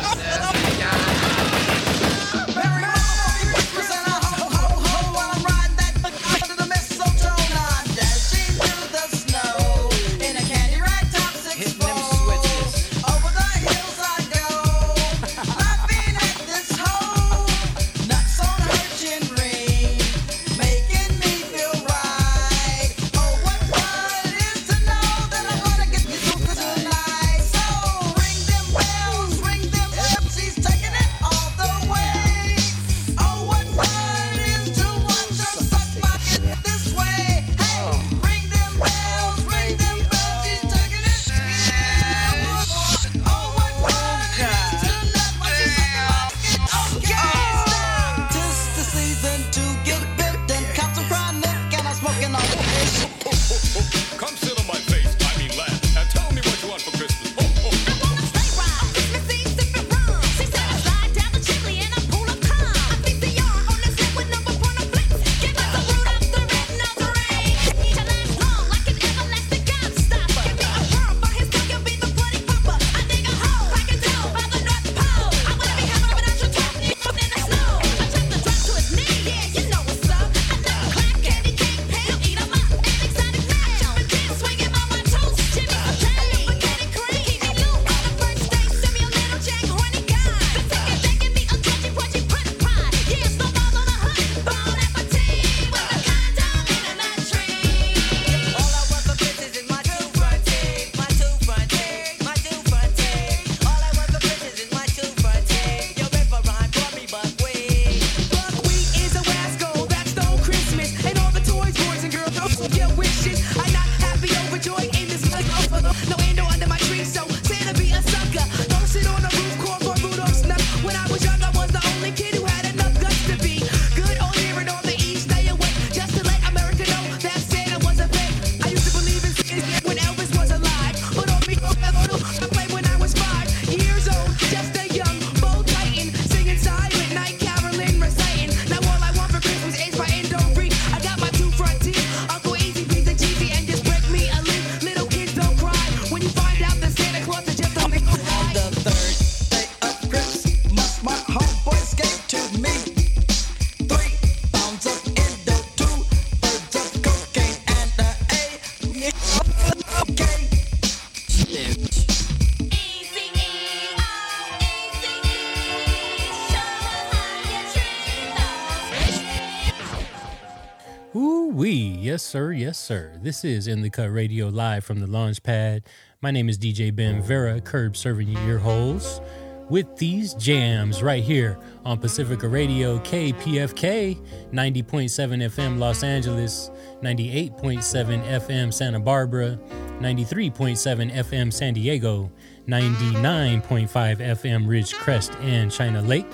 sir, 172.33 172.51
yes 172.51 172.79
sir. 172.79 173.11
This 173.21 173.45
is 173.45 173.67
In 173.67 173.83
the 173.83 173.91
Cut 173.91 174.11
Radio 174.11 174.47
live 174.47 174.83
from 174.83 174.99
the 174.99 175.05
launch 175.05 175.43
pad. 175.43 175.83
My 176.19 176.31
name 176.31 176.49
is 176.49 176.57
DJ 176.57 176.89
Ben 176.95 177.21
Vera, 177.21 177.61
curb 177.61 177.95
serving 177.95 178.27
your 178.27 178.41
ear 178.41 178.57
holes 178.57 179.21
with 179.69 179.97
these 179.97 180.33
jams 180.33 181.03
right 181.03 181.23
here 181.23 181.59
on 181.85 181.99
Pacifica 181.99 182.47
Radio 182.47 182.97
KPFK 183.01 184.17
90.7 184.51 184.51
FM 184.51 185.77
Los 185.77 186.01
Angeles, 186.01 186.71
98.7 187.03 188.23
FM 188.23 188.73
Santa 188.73 188.99
Barbara, 188.99 189.59
93.7 189.99 191.11
FM 191.11 191.53
San 191.53 191.75
Diego, 191.75 192.31
99.5 192.67 193.87
FM 193.87 194.65
Ridgecrest 194.65 195.39
and 195.43 195.71
China 195.71 196.01
Lake. 196.01 196.25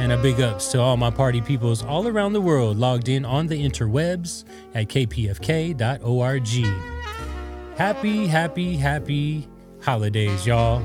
And 0.00 0.10
a 0.10 0.16
big 0.16 0.40
ups 0.40 0.72
to 0.72 0.80
all 0.80 0.96
my 0.96 1.10
party 1.10 1.40
peoples 1.40 1.84
all 1.84 2.08
around 2.08 2.32
the 2.32 2.40
world 2.40 2.76
logged 2.76 3.08
in 3.08 3.24
on 3.24 3.46
the 3.46 3.64
interwebs 3.64 4.44
at 4.78 4.88
kpfk.org. 4.88 6.48
Happy, 7.76 8.26
happy, 8.26 8.76
happy 8.76 9.48
holidays, 9.82 10.46
y'all. 10.46 10.82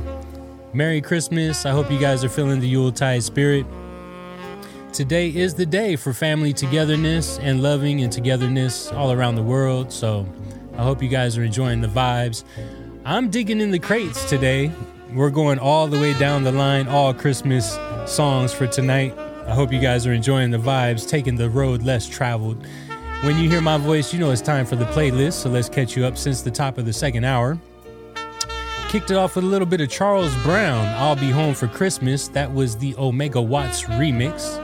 Merry 0.73 1.01
Christmas. 1.01 1.65
I 1.65 1.71
hope 1.71 1.91
you 1.91 1.99
guys 1.99 2.23
are 2.23 2.29
feeling 2.29 2.59
the 2.59 2.67
Yuletide 2.67 3.23
spirit. 3.23 3.65
Today 4.91 5.29
is 5.29 5.53
the 5.53 5.65
day 5.65 5.95
for 5.95 6.13
family 6.13 6.53
togetherness 6.53 7.37
and 7.39 7.61
loving 7.61 8.01
and 8.01 8.11
togetherness 8.11 8.91
all 8.91 9.11
around 9.11 9.35
the 9.35 9.43
world. 9.43 9.91
So 9.91 10.25
I 10.75 10.83
hope 10.83 11.01
you 11.01 11.09
guys 11.09 11.37
are 11.37 11.43
enjoying 11.43 11.81
the 11.81 11.87
vibes. 11.87 12.43
I'm 13.05 13.29
digging 13.29 13.61
in 13.61 13.71
the 13.71 13.79
crates 13.79 14.27
today. 14.29 14.71
We're 15.13 15.29
going 15.29 15.59
all 15.59 15.87
the 15.87 15.99
way 15.99 16.17
down 16.17 16.43
the 16.43 16.51
line, 16.51 16.87
all 16.87 17.13
Christmas 17.13 17.77
songs 18.07 18.53
for 18.53 18.65
tonight. 18.65 19.15
I 19.45 19.53
hope 19.53 19.73
you 19.73 19.79
guys 19.79 20.07
are 20.07 20.13
enjoying 20.13 20.51
the 20.51 20.57
vibes, 20.57 21.07
taking 21.07 21.35
the 21.35 21.49
road 21.49 21.83
less 21.83 22.07
traveled. 22.07 22.65
When 23.23 23.37
you 23.37 23.49
hear 23.49 23.61
my 23.61 23.77
voice, 23.77 24.11
you 24.11 24.19
know 24.19 24.31
it's 24.31 24.41
time 24.41 24.65
for 24.65 24.75
the 24.75 24.83
playlist. 24.87 25.43
So 25.43 25.49
let's 25.49 25.69
catch 25.69 25.95
you 25.95 26.03
up 26.05 26.17
since 26.17 26.41
the 26.41 26.51
top 26.51 26.77
of 26.77 26.83
the 26.83 26.91
second 26.91 27.23
hour. 27.23 27.57
Kicked 28.89 29.11
it 29.11 29.15
off 29.15 29.37
with 29.37 29.45
a 29.45 29.47
little 29.47 29.65
bit 29.65 29.79
of 29.79 29.89
Charles 29.89 30.35
Brown, 30.43 30.85
I'll 30.97 31.15
Be 31.15 31.31
Home 31.31 31.53
for 31.53 31.69
Christmas. 31.69 32.27
That 32.27 32.53
was 32.53 32.75
the 32.75 32.93
Omega 32.97 33.41
Watts 33.41 33.83
remix. 33.83 34.59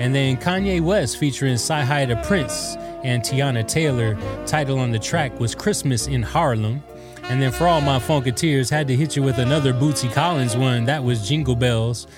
And 0.00 0.12
then 0.12 0.36
Kanye 0.36 0.80
West 0.80 1.18
featuring 1.18 1.54
CyHi 1.54 2.08
the 2.08 2.16
Prynce 2.26 2.74
and 3.04 3.22
Teyana 3.22 3.64
Taylor. 3.68 4.18
Title 4.46 4.80
on 4.80 4.90
the 4.90 4.98
track 4.98 5.38
was 5.38 5.54
Christmas 5.54 6.08
in 6.08 6.24
Harlem. 6.24 6.82
And 7.22 7.40
then 7.40 7.52
for 7.52 7.68
all 7.68 7.80
my 7.80 8.00
Funkateers, 8.00 8.68
had 8.68 8.88
to 8.88 8.96
hit 8.96 9.14
you 9.14 9.22
with 9.22 9.38
another 9.38 9.72
Bootsy 9.72 10.12
Collins 10.12 10.56
one. 10.56 10.86
That 10.86 11.04
was 11.04 11.28
Jingle 11.28 11.54
Bells. 11.54 12.08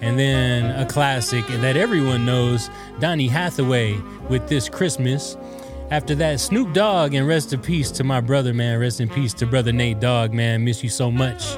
And 0.00 0.18
then 0.18 0.78
a 0.80 0.86
classic 0.86 1.46
that 1.48 1.76
everyone 1.76 2.24
knows, 2.24 2.70
Donny 3.00 3.26
Hathaway 3.26 3.98
with 4.28 4.48
This 4.48 4.68
Christmas. 4.68 5.36
After 5.90 6.14
that, 6.16 6.38
Snoop 6.38 6.72
Dogg 6.72 7.14
and 7.14 7.26
rest 7.26 7.52
in 7.52 7.60
peace 7.60 7.90
to 7.92 8.04
my 8.04 8.20
brother, 8.20 8.54
man. 8.54 8.78
Rest 8.78 9.00
in 9.00 9.08
peace 9.08 9.32
to 9.34 9.46
brother 9.46 9.72
Nate 9.72 10.00
Dogg, 10.00 10.32
man. 10.32 10.64
Miss 10.64 10.82
you 10.84 10.90
so 10.90 11.10
much. 11.10 11.56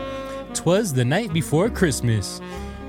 Twas 0.54 0.94
the 0.94 1.04
night 1.04 1.32
before 1.32 1.68
Christmas. 1.68 2.40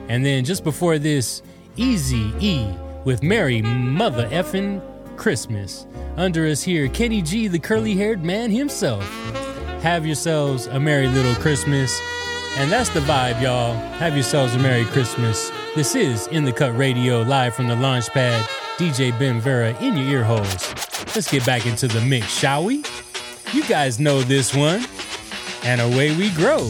And 0.07 0.25
then 0.25 0.45
just 0.45 0.63
before 0.63 0.99
this, 0.99 1.41
Easy 1.75 2.31
E 2.39 2.67
with 3.05 3.23
Merry 3.23 3.61
Mother 3.61 4.27
Effin' 4.29 4.81
Christmas. 5.17 5.87
Under 6.17 6.47
us 6.47 6.61
here, 6.63 6.87
Kenny 6.89 7.21
G, 7.21 7.47
the 7.47 7.59
curly 7.59 7.95
haired 7.95 8.23
man 8.23 8.51
himself. 8.51 9.03
have 9.81 10.05
yourselves 10.05 10.67
a 10.67 10.79
merry 10.79 11.07
little 11.07 11.33
Christmas. 11.35 11.99
And 12.57 12.71
that's 12.71 12.89
the 12.89 12.99
vibe, 13.01 13.41
y'all. 13.41 13.73
Have 13.93 14.13
yourselves 14.13 14.53
a 14.53 14.59
Merry 14.59 14.83
Christmas. 14.85 15.51
This 15.73 15.95
is 15.95 16.27
In 16.27 16.43
the 16.43 16.51
Cut 16.51 16.77
Radio, 16.77 17.21
live 17.21 17.55
from 17.55 17.67
the 17.67 17.75
launch 17.75 18.09
pad. 18.09 18.45
DJ 18.77 19.17
Ben 19.17 19.39
Vera 19.39 19.73
in 19.81 19.95
your 19.95 20.05
ear 20.05 20.23
holes. 20.23 20.67
Let's 21.15 21.31
get 21.31 21.45
back 21.45 21.65
into 21.65 21.87
the 21.87 22.01
mix, 22.01 22.27
shall 22.27 22.65
we? 22.65 22.83
You 23.53 23.63
guys 23.67 23.99
know 23.99 24.21
this 24.21 24.53
one. 24.53 24.83
And 25.63 25.79
away 25.79 26.15
we 26.15 26.29
grow. 26.31 26.69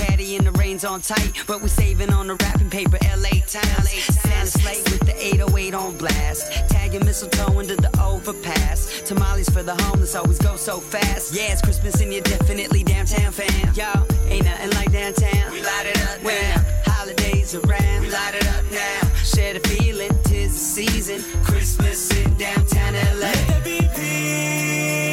Antlers 0.00 0.06
on 0.06 0.06
the 0.06 0.06
caddy 0.06 0.36
and 0.36 0.46
the 0.46 0.52
reins 0.52 0.84
on 0.84 1.00
tight. 1.00 1.32
But 1.46 1.62
we 1.62 1.68
saving 1.68 2.12
on 2.12 2.26
the 2.26 2.34
wrapping 2.34 2.70
paper. 2.70 2.98
LA 3.02 3.40
Times. 3.46 3.90
Santa 3.90 4.46
sleigh 4.46 4.82
with 4.84 5.06
the 5.06 5.14
808 5.16 5.74
on 5.74 5.96
blast. 5.96 6.52
Tagging 6.68 7.04
mistletoe 7.04 7.58
into 7.58 7.76
the 7.76 7.90
overpass. 8.00 9.02
Tamales 9.02 9.48
for 9.48 9.62
the 9.62 9.74
homeless 9.82 10.14
always 10.14 10.38
go 10.38 10.56
so 10.56 10.80
fast. 10.80 11.34
Yeah, 11.34 11.52
it's 11.52 11.62
Christmas 11.62 12.00
and 12.00 12.12
you're 12.12 12.22
definitely 12.22 12.84
downtown 12.84 13.32
fam. 13.32 13.74
Yo, 13.74 14.06
ain't 14.28 14.44
nothing 14.44 14.70
like 14.70 14.92
downtown. 14.92 15.52
We 15.52 15.62
light 15.62 15.86
it 15.86 16.00
up 16.02 16.22
when 16.22 16.64
holidays 16.86 17.54
around. 17.54 18.02
We 18.02 18.10
light 18.10 18.34
it 18.34 18.46
up 18.48 18.64
now. 18.70 19.08
Share 19.24 19.54
the 19.54 19.60
feeling, 19.68 20.10
tis 20.24 20.52
the 20.52 20.84
season. 20.86 21.44
Christmas 21.44 22.10
in 22.16 22.34
downtown 22.36 22.94
LA. 22.94 23.20
Let 23.20 23.48
there 23.48 23.62
be 23.64 23.88
peace. 23.94 25.09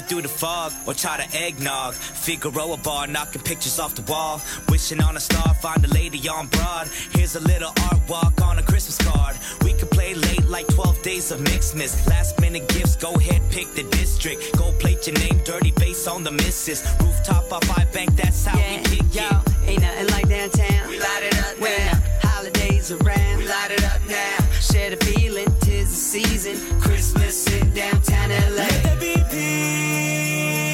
Yo, 0.00 0.06
yo, 0.06 0.08
through 0.08 0.22
the 0.22 0.28
fog 0.28 0.72
or 0.86 0.94
try 0.94 1.16
to 1.16 1.36
eggnog. 1.36 1.94
Figaro 1.94 2.72
a 2.72 2.76
bar, 2.76 3.06
knocking 3.06 3.42
pictures 3.42 3.78
off 3.78 3.94
the 3.94 4.02
wall. 4.10 4.40
Wishing 4.68 5.00
on 5.02 5.16
a 5.16 5.20
star, 5.20 5.54
find 5.54 5.84
a 5.84 5.88
lady 5.88 6.28
on 6.28 6.46
broad. 6.48 6.88
Here's 7.12 7.36
a 7.36 7.40
little 7.40 7.72
art 7.84 8.00
walk 8.08 8.40
on 8.42 8.58
a 8.58 8.62
Christmas 8.62 8.98
card. 8.98 9.36
We 9.62 9.72
could 9.74 9.90
play 9.90 10.14
late 10.14 10.46
like 10.46 10.66
12 10.68 11.02
days 11.02 11.30
of 11.30 11.40
mixedness. 11.40 12.08
Last 12.08 12.40
minute 12.40 12.68
gifts, 12.68 12.96
go 12.96 13.12
ahead, 13.14 13.42
pick 13.50 13.72
the 13.74 13.84
district. 13.84 14.56
Go 14.56 14.72
plate 14.78 15.06
your 15.06 15.18
name, 15.18 15.40
dirty 15.44 15.72
bass 15.72 16.06
on 16.06 16.24
the 16.24 16.32
missus. 16.32 16.82
Rooftop 17.00 17.52
off 17.52 17.78
I 17.78 17.84
bank, 17.86 18.16
that's 18.16 18.44
how 18.44 18.56
we 18.56 18.82
kick 18.84 19.14
Yo, 19.14 19.28
ain't 19.66 19.82
nothing 19.82 20.06
like 20.08 20.28
downtown. 20.28 20.88
We 20.88 20.98
light 20.98 21.22
it 21.22 21.38
up 21.38 21.60
when 21.60 21.76
the 21.90 22.26
holidays 22.28 22.90
around. 22.92 23.38
We 23.38 23.46
light 23.46 23.70
it 23.70 23.84
up 23.84 24.00
now. 24.08 24.38
Share 24.60 24.90
the 24.90 25.04
feeling, 25.04 25.48
the 25.90 25.96
season. 25.96 26.80
Christmas 26.80 27.46
in 27.52 27.74
downtown 27.74 28.30
LA. 28.30 28.56
Let 28.56 28.82
there 28.82 28.96
be 29.00 29.14
peace. 29.30 30.69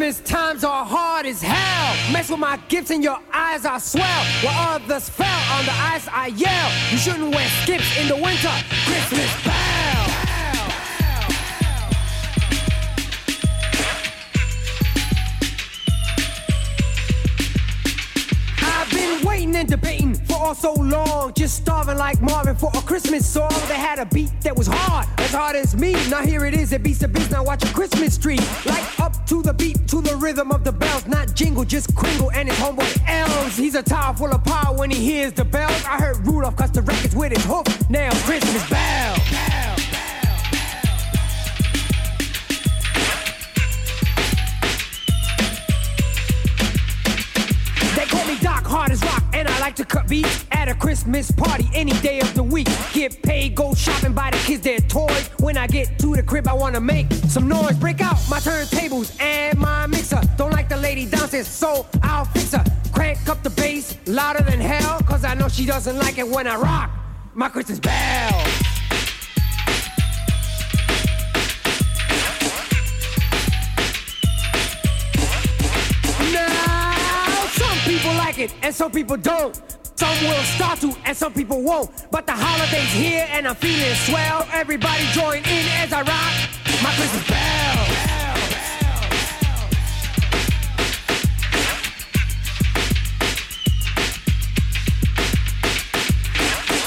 Christmas 0.00 0.30
times 0.30 0.64
are 0.64 0.82
hard 0.82 1.26
as 1.26 1.42
hell. 1.42 2.10
Mess 2.10 2.30
with 2.30 2.38
my 2.38 2.56
gifts 2.68 2.90
and 2.90 3.04
your 3.04 3.18
eyes 3.34 3.66
are 3.66 3.78
swell. 3.78 4.24
While 4.42 4.76
others 4.76 5.10
fell 5.10 5.26
on 5.52 5.66
the 5.66 5.72
ice, 5.72 6.08
I 6.10 6.28
yell. 6.28 6.70
You 6.90 6.96
shouldn't 6.96 7.34
wear 7.34 7.46
skips 7.62 7.98
in 8.00 8.08
the 8.08 8.16
winter. 8.16 8.48
Christmas. 8.86 9.59
Been 18.90 19.24
waiting 19.26 19.54
and 19.56 19.68
debating 19.68 20.14
for 20.14 20.34
all 20.34 20.54
so 20.54 20.72
long, 20.74 21.32
just 21.34 21.56
starving 21.56 21.96
like 21.96 22.20
Marvin 22.20 22.56
for 22.56 22.70
a 22.74 22.80
Christmas 22.82 23.26
song. 23.26 23.50
They 23.68 23.74
had 23.74 23.98
a 23.98 24.06
beat 24.06 24.30
that 24.42 24.56
was 24.56 24.66
hard, 24.66 25.06
as 25.18 25.32
hard 25.32 25.56
as 25.56 25.76
me. 25.76 25.92
Now 26.08 26.22
here 26.22 26.44
it 26.44 26.54
is, 26.54 26.72
it 26.72 26.82
beats 26.82 26.98
the 26.98 27.08
beats. 27.08 27.30
Now 27.30 27.44
watch 27.44 27.62
a 27.64 27.72
Christmas 27.72 28.18
tree. 28.18 28.38
Like 28.64 29.00
up 29.00 29.26
to 29.26 29.42
the 29.42 29.54
beat, 29.54 29.86
to 29.88 30.00
the 30.00 30.16
rhythm 30.16 30.50
of 30.50 30.64
the 30.64 30.72
bells. 30.72 31.06
Not 31.06 31.34
jingle, 31.34 31.64
just 31.64 31.94
Kringle 31.94 32.30
and 32.32 32.48
his 32.48 32.58
homeboy 32.58 33.02
elves. 33.06 33.56
He's 33.56 33.74
a 33.74 33.82
tower 33.82 34.14
full 34.14 34.32
of 34.32 34.44
power 34.44 34.76
when 34.76 34.90
he 34.90 34.98
hears 34.98 35.32
the 35.32 35.44
bells. 35.44 35.84
I 35.84 35.98
heard 35.98 36.26
Rudolph 36.26 36.56
cuss 36.56 36.70
the 36.70 36.82
records 36.82 37.14
with 37.14 37.32
his 37.32 37.44
hoof 37.44 37.66
Now 37.90 38.10
Christmas 38.24 38.68
bell. 38.68 39.16
They 39.30 39.79
like 49.60 49.76
to 49.76 49.84
cut 49.84 50.08
beats 50.08 50.46
at 50.52 50.68
a 50.68 50.74
Christmas 50.74 51.30
party 51.30 51.68
any 51.74 51.92
day 52.00 52.18
of 52.20 52.32
the 52.34 52.42
week. 52.42 52.68
Get 52.92 53.22
paid, 53.22 53.54
go 53.54 53.74
shopping, 53.74 54.14
buy 54.14 54.30
the 54.30 54.38
kids 54.38 54.62
their 54.62 54.80
toys. 54.80 55.28
When 55.38 55.58
I 55.58 55.66
get 55.66 55.98
to 55.98 56.16
the 56.16 56.22
crib, 56.22 56.48
I 56.48 56.54
wanna 56.54 56.80
make 56.80 57.12
some 57.28 57.46
noise. 57.46 57.76
Break 57.76 58.00
out 58.00 58.16
my 58.30 58.38
turntables 58.38 59.20
and 59.20 59.58
my 59.58 59.86
mixer. 59.86 60.22
Don't 60.38 60.52
like 60.52 60.70
the 60.70 60.78
lady 60.78 61.04
downstairs, 61.04 61.46
so 61.46 61.86
I'll 62.02 62.24
fix 62.24 62.52
her. 62.52 62.64
Crank 62.92 63.28
up 63.28 63.42
the 63.42 63.50
bass 63.50 63.98
louder 64.06 64.42
than 64.42 64.60
hell, 64.60 64.98
cause 65.00 65.24
I 65.24 65.34
know 65.34 65.48
she 65.48 65.66
doesn't 65.66 65.98
like 65.98 66.16
it 66.16 66.26
when 66.26 66.46
I 66.46 66.56
rock 66.56 66.90
my 67.34 67.50
Christmas 67.50 67.78
bell. 67.78 68.46
And 78.38 78.74
some 78.74 78.92
people 78.92 79.16
don't. 79.16 79.60
Some 79.96 80.24
will 80.24 80.42
start 80.42 80.80
to 80.80 80.94
and 81.04 81.16
some 81.16 81.32
people 81.32 81.62
won't. 81.62 81.90
But 82.10 82.26
the 82.26 82.32
holiday's 82.32 82.92
here 82.92 83.26
and 83.30 83.46
I'm 83.46 83.56
feeling 83.56 83.94
swell. 83.94 84.46
Everybody 84.52 85.04
join 85.12 85.38
in 85.38 85.66
as 85.82 85.92
I 85.92 86.02
rock 86.02 86.50
my 86.82 86.92
Christmas 86.94 87.28
bell. 87.28 87.84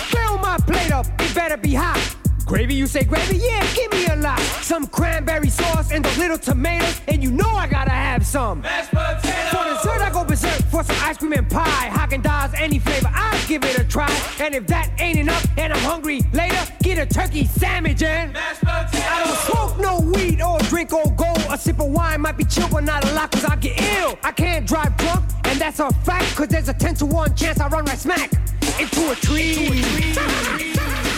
Fill 0.10 0.38
my 0.40 0.58
plate 0.58 0.92
up, 0.92 1.06
it 1.20 1.36
better 1.36 1.58
be 1.58 1.74
hot. 1.74 2.13
Gravy, 2.54 2.76
you 2.76 2.86
say 2.86 3.04
gravy? 3.04 3.38
Yeah, 3.38 3.66
give 3.74 3.92
me 3.94 4.06
a 4.06 4.16
lot. 4.16 4.40
Some 4.62 4.86
cranberry 4.86 5.50
sauce 5.50 5.92
and 5.92 6.06
the 6.06 6.20
little 6.20 6.38
tomatoes, 6.38 7.02
and 7.08 7.24
you 7.24 7.32
know 7.32 7.50
I 7.50 7.66
gotta 7.66 7.90
have 7.90 8.24
some. 8.28 8.62
Mashed 8.62 8.92
potatoes. 8.92 9.50
For 9.50 9.90
dessert, 9.90 10.02
I 10.04 10.12
go 10.12 10.24
berserk 10.24 10.62
for 10.70 10.84
some 10.84 10.96
ice 11.02 11.18
cream 11.18 11.34
and 11.34 11.50
pie. 11.50 11.90
Haagen 11.90 12.22
Dazs, 12.22 12.54
any 12.62 12.78
flavor, 12.78 13.10
I'll 13.12 13.48
give 13.48 13.64
it 13.64 13.80
a 13.80 13.84
try. 13.84 14.08
And 14.40 14.54
if 14.54 14.68
that 14.68 14.92
ain't 15.00 15.18
enough, 15.18 15.44
and 15.58 15.74
I'm 15.74 15.80
hungry 15.80 16.22
later, 16.32 16.64
get 16.84 17.00
a 17.00 17.08
turkey 17.08 17.46
sandwich 17.46 18.04
and 18.04 18.32
mashed 18.34 18.60
potatoes. 18.60 19.02
I 19.02 19.24
don't 19.26 19.38
smoke 19.40 19.80
no 19.80 20.12
weed 20.12 20.40
or 20.40 20.60
drink 20.70 20.94
or 20.94 21.12
gold. 21.16 21.44
A 21.50 21.58
sip 21.58 21.80
of 21.80 21.88
wine 21.88 22.22
might 22.22 22.38
be 22.38 22.44
chill, 22.44 22.70
but 22.70 22.84
not 22.84 23.04
a 23.04 23.16
lot, 23.16 23.32
cause 23.32 23.46
I 23.46 23.56
get 23.56 23.82
ill. 23.98 24.20
I 24.22 24.32
can't 24.32 24.68
drive 24.68 24.96
drunk, 24.98 25.26
and 25.46 25.60
that's 25.60 25.80
a 25.80 25.92
fact, 26.06 26.36
cause 26.36 26.50
there's 26.50 26.70
a 26.70 26.74
10 26.76 26.94
to 26.98 27.08
1 27.08 27.36
chance 27.36 27.60
I 27.60 27.68
run 27.68 27.86
right 27.86 27.98
smack 27.98 28.32
into 28.80 29.12
a 29.12 29.16
tree. 29.16 31.13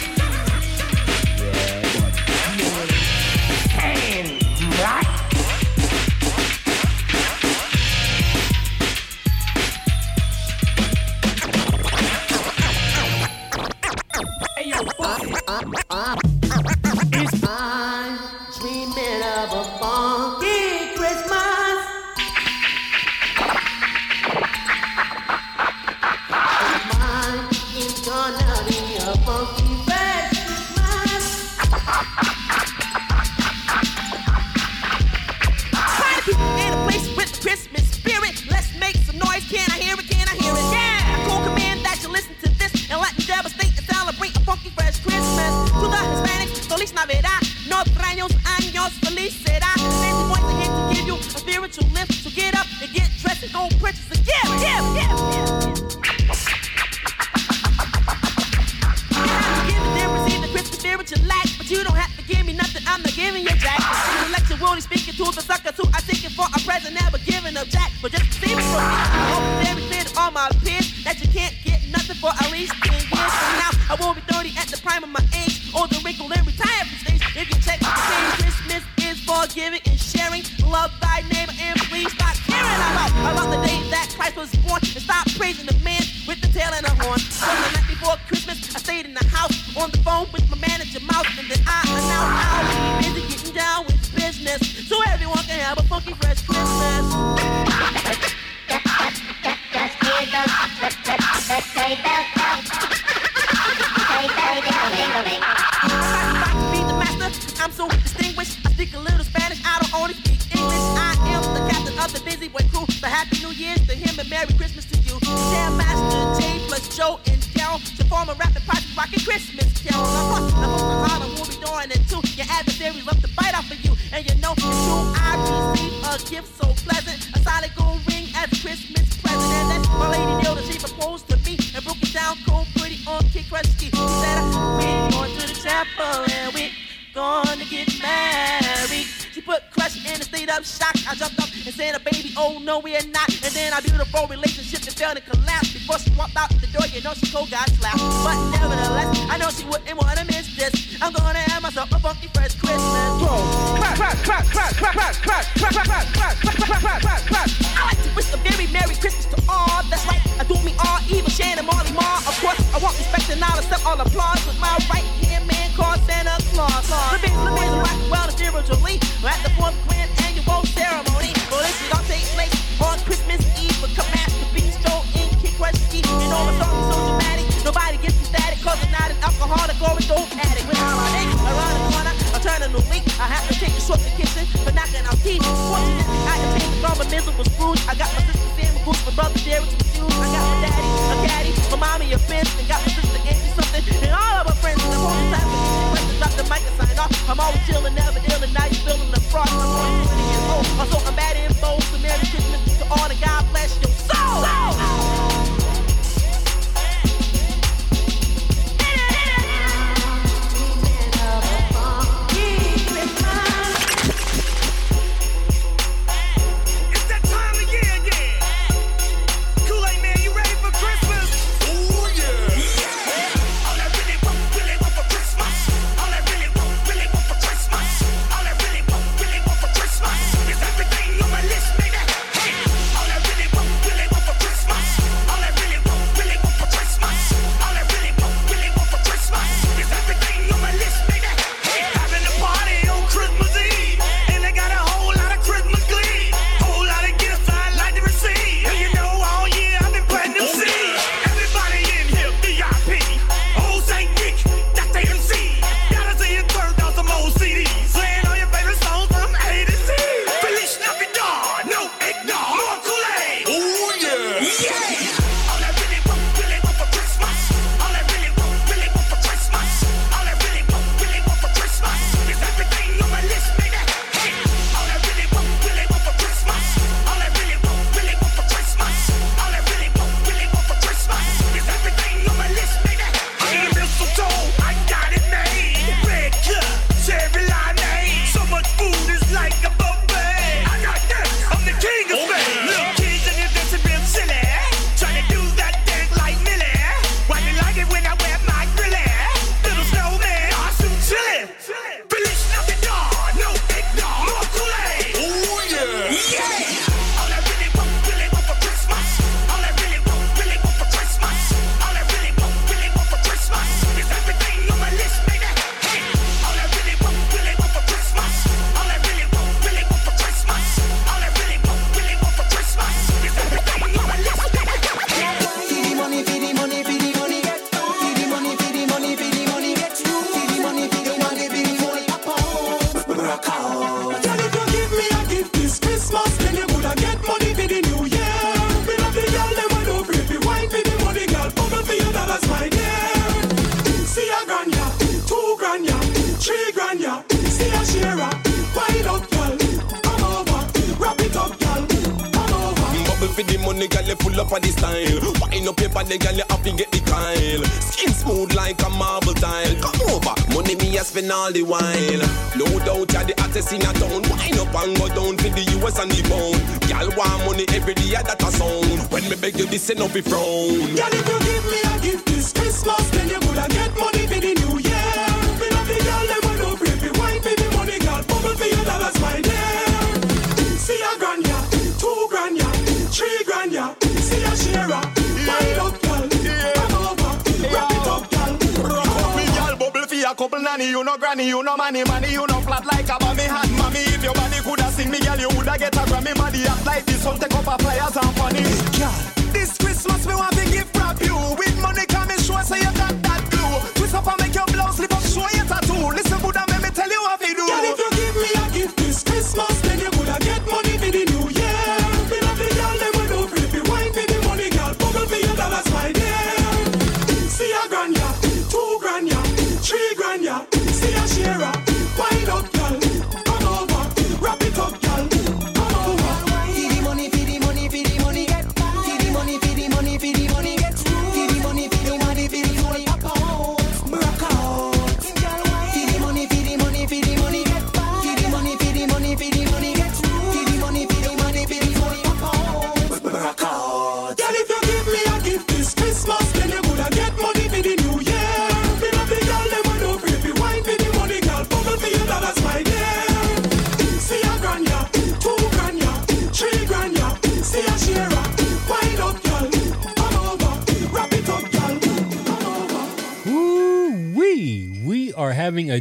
Party. 2.66 2.95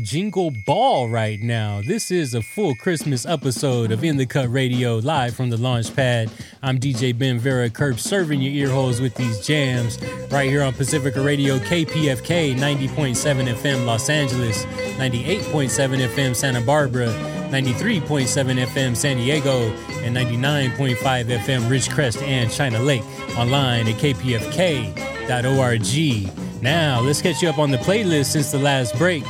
Jingle 0.05 0.51
ball 0.51 1.09
right 1.09 1.41
now. 1.41 1.81
This 1.81 2.11
is 2.11 2.35
a 2.35 2.43
full 2.43 2.75
Christmas 2.75 3.25
episode 3.25 3.91
of 3.91 4.05
In 4.05 4.19
the 4.19 4.27
Cut 4.27 4.53
Radio 4.53 4.99
live 4.99 5.35
from 5.35 5.49
the 5.49 5.57
launch 5.57 5.97
pad. 5.97 6.31
I'm 6.63 6.79
DJ 6.79 7.17
Ben 7.17 7.39
Vera 7.39 7.71
Curb 7.71 7.99
serving 7.99 8.43
your 8.43 8.53
ear 8.53 8.69
holes 8.69 9.01
with 9.01 9.15
these 9.15 9.41
jams 9.47 9.99
right 10.31 10.51
here 10.51 10.63
on 10.63 10.75
Pacifica 10.75 11.23
Radio 11.23 11.59
KPFK 11.59 12.55
90.7 12.55 13.55
FM 13.55 13.87
Los 13.87 14.11
Angeles, 14.11 14.67
98.7 14.99 16.07
FM 16.09 16.37
Santa 16.37 16.61
Barbara, 16.61 17.09
93.7 17.49 18.63
FM 18.67 18.95
San 18.95 19.17
Diego, 19.17 19.71
and 20.03 20.15
99.5 20.15 20.97
FM 20.97 21.63
Ridgecrest 21.63 22.21
and 22.23 22.51
China 22.51 22.79
Lake. 22.79 23.05
Online 23.39 23.89
at 23.89 23.95
kpfk.org. 23.95 25.03
Now, 26.63 27.01
let's 27.01 27.23
catch 27.23 27.41
you 27.43 27.49
up 27.49 27.59
on 27.59 27.71
the 27.71 27.79
playlist 27.79 28.27
since 28.27 28.53
the 28.53 28.59
last 28.59 28.97
break. 28.99 29.25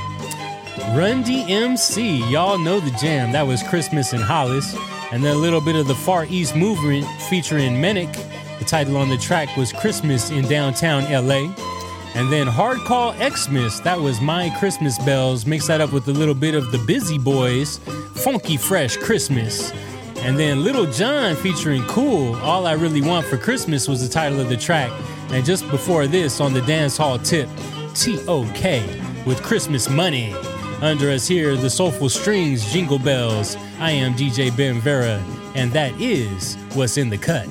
Run 0.76 1.22
DMC, 1.22 2.30
y'all 2.30 2.58
know 2.58 2.80
the 2.80 2.90
jam. 2.98 3.30
That 3.30 3.46
was 3.46 3.62
Christmas 3.62 4.12
in 4.12 4.20
Hollis. 4.20 4.76
And 5.12 5.22
then 5.22 5.36
a 5.36 5.38
little 5.38 5.60
bit 5.60 5.76
of 5.76 5.86
the 5.86 5.94
Far 5.94 6.24
East 6.24 6.56
movement 6.56 7.06
featuring 7.30 7.74
Menick. 7.74 8.12
The 8.58 8.64
title 8.64 8.96
on 8.96 9.08
the 9.08 9.16
track 9.16 9.56
was 9.56 9.72
Christmas 9.72 10.30
in 10.30 10.48
Downtown 10.48 11.04
LA. 11.04 11.54
And 12.16 12.30
then 12.32 12.48
Hard 12.48 12.78
Call 12.78 13.14
Xmas, 13.14 13.80
that 13.80 14.00
was 14.00 14.20
My 14.20 14.50
Christmas 14.58 14.98
Bells. 15.04 15.46
Mix 15.46 15.68
that 15.68 15.80
up 15.80 15.92
with 15.92 16.08
a 16.08 16.12
little 16.12 16.34
bit 16.34 16.56
of 16.56 16.72
the 16.72 16.78
Busy 16.78 17.18
Boys, 17.18 17.78
Funky 18.14 18.56
Fresh 18.56 18.96
Christmas. 18.96 19.72
And 20.18 20.36
then 20.36 20.64
Lil 20.64 20.90
Jon 20.90 21.36
featuring 21.36 21.84
Cool, 21.84 22.34
All 22.36 22.66
I 22.66 22.72
Really 22.72 23.02
Want 23.02 23.26
for 23.26 23.36
Christmas 23.36 23.86
was 23.86 24.06
the 24.06 24.12
title 24.12 24.40
of 24.40 24.48
the 24.48 24.56
track. 24.56 24.90
And 25.30 25.44
just 25.44 25.68
before 25.70 26.08
this, 26.08 26.40
on 26.40 26.52
the 26.52 26.62
dance 26.62 26.96
hall 26.96 27.18
tip, 27.18 27.48
T.O.K. 27.94 29.22
with 29.24 29.40
Christmas 29.42 29.88
Money. 29.88 30.34
Under 30.82 31.10
us 31.10 31.26
here, 31.26 31.56
the 31.56 31.70
Soulful 31.70 32.08
Strings, 32.08 32.70
Jingle 32.72 32.98
Bells. 32.98 33.56
I 33.78 33.90
am 33.90 34.14
DJ 34.14 34.54
Ben 34.56 34.80
Vera, 34.80 35.22
and 35.54 35.72
that 35.72 35.92
is 36.00 36.56
what's 36.74 36.96
in 36.96 37.08
the 37.08 37.18
cut. 37.18 37.46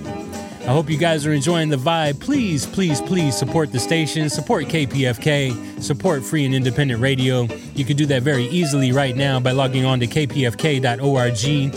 I 0.64 0.72
hope 0.72 0.90
you 0.90 0.98
guys 0.98 1.26
are 1.26 1.34
enjoying 1.34 1.70
the 1.70 1.76
vibe. 1.78 2.20
Please, 2.20 2.66
please, 2.66 3.02
please 3.02 3.38
support 3.38 3.72
the 3.72 3.80
station, 3.80 4.30
support 4.30 4.66
KPFK, 4.66 5.82
support 5.82 6.24
free 6.24 6.46
and 6.46 6.56
independent 6.56 7.02
radio. 7.02 7.48
You 7.76 7.84
can 7.84 7.98
do 7.98 8.06
that 8.06 8.24
very 8.24 8.46
easily 8.46 8.92
right 8.92 9.16
now 9.16 9.40
by 9.40 9.52
logging 9.52 9.84
on 9.84 10.00
to 10.00 10.08
kpfk.org 10.08 11.74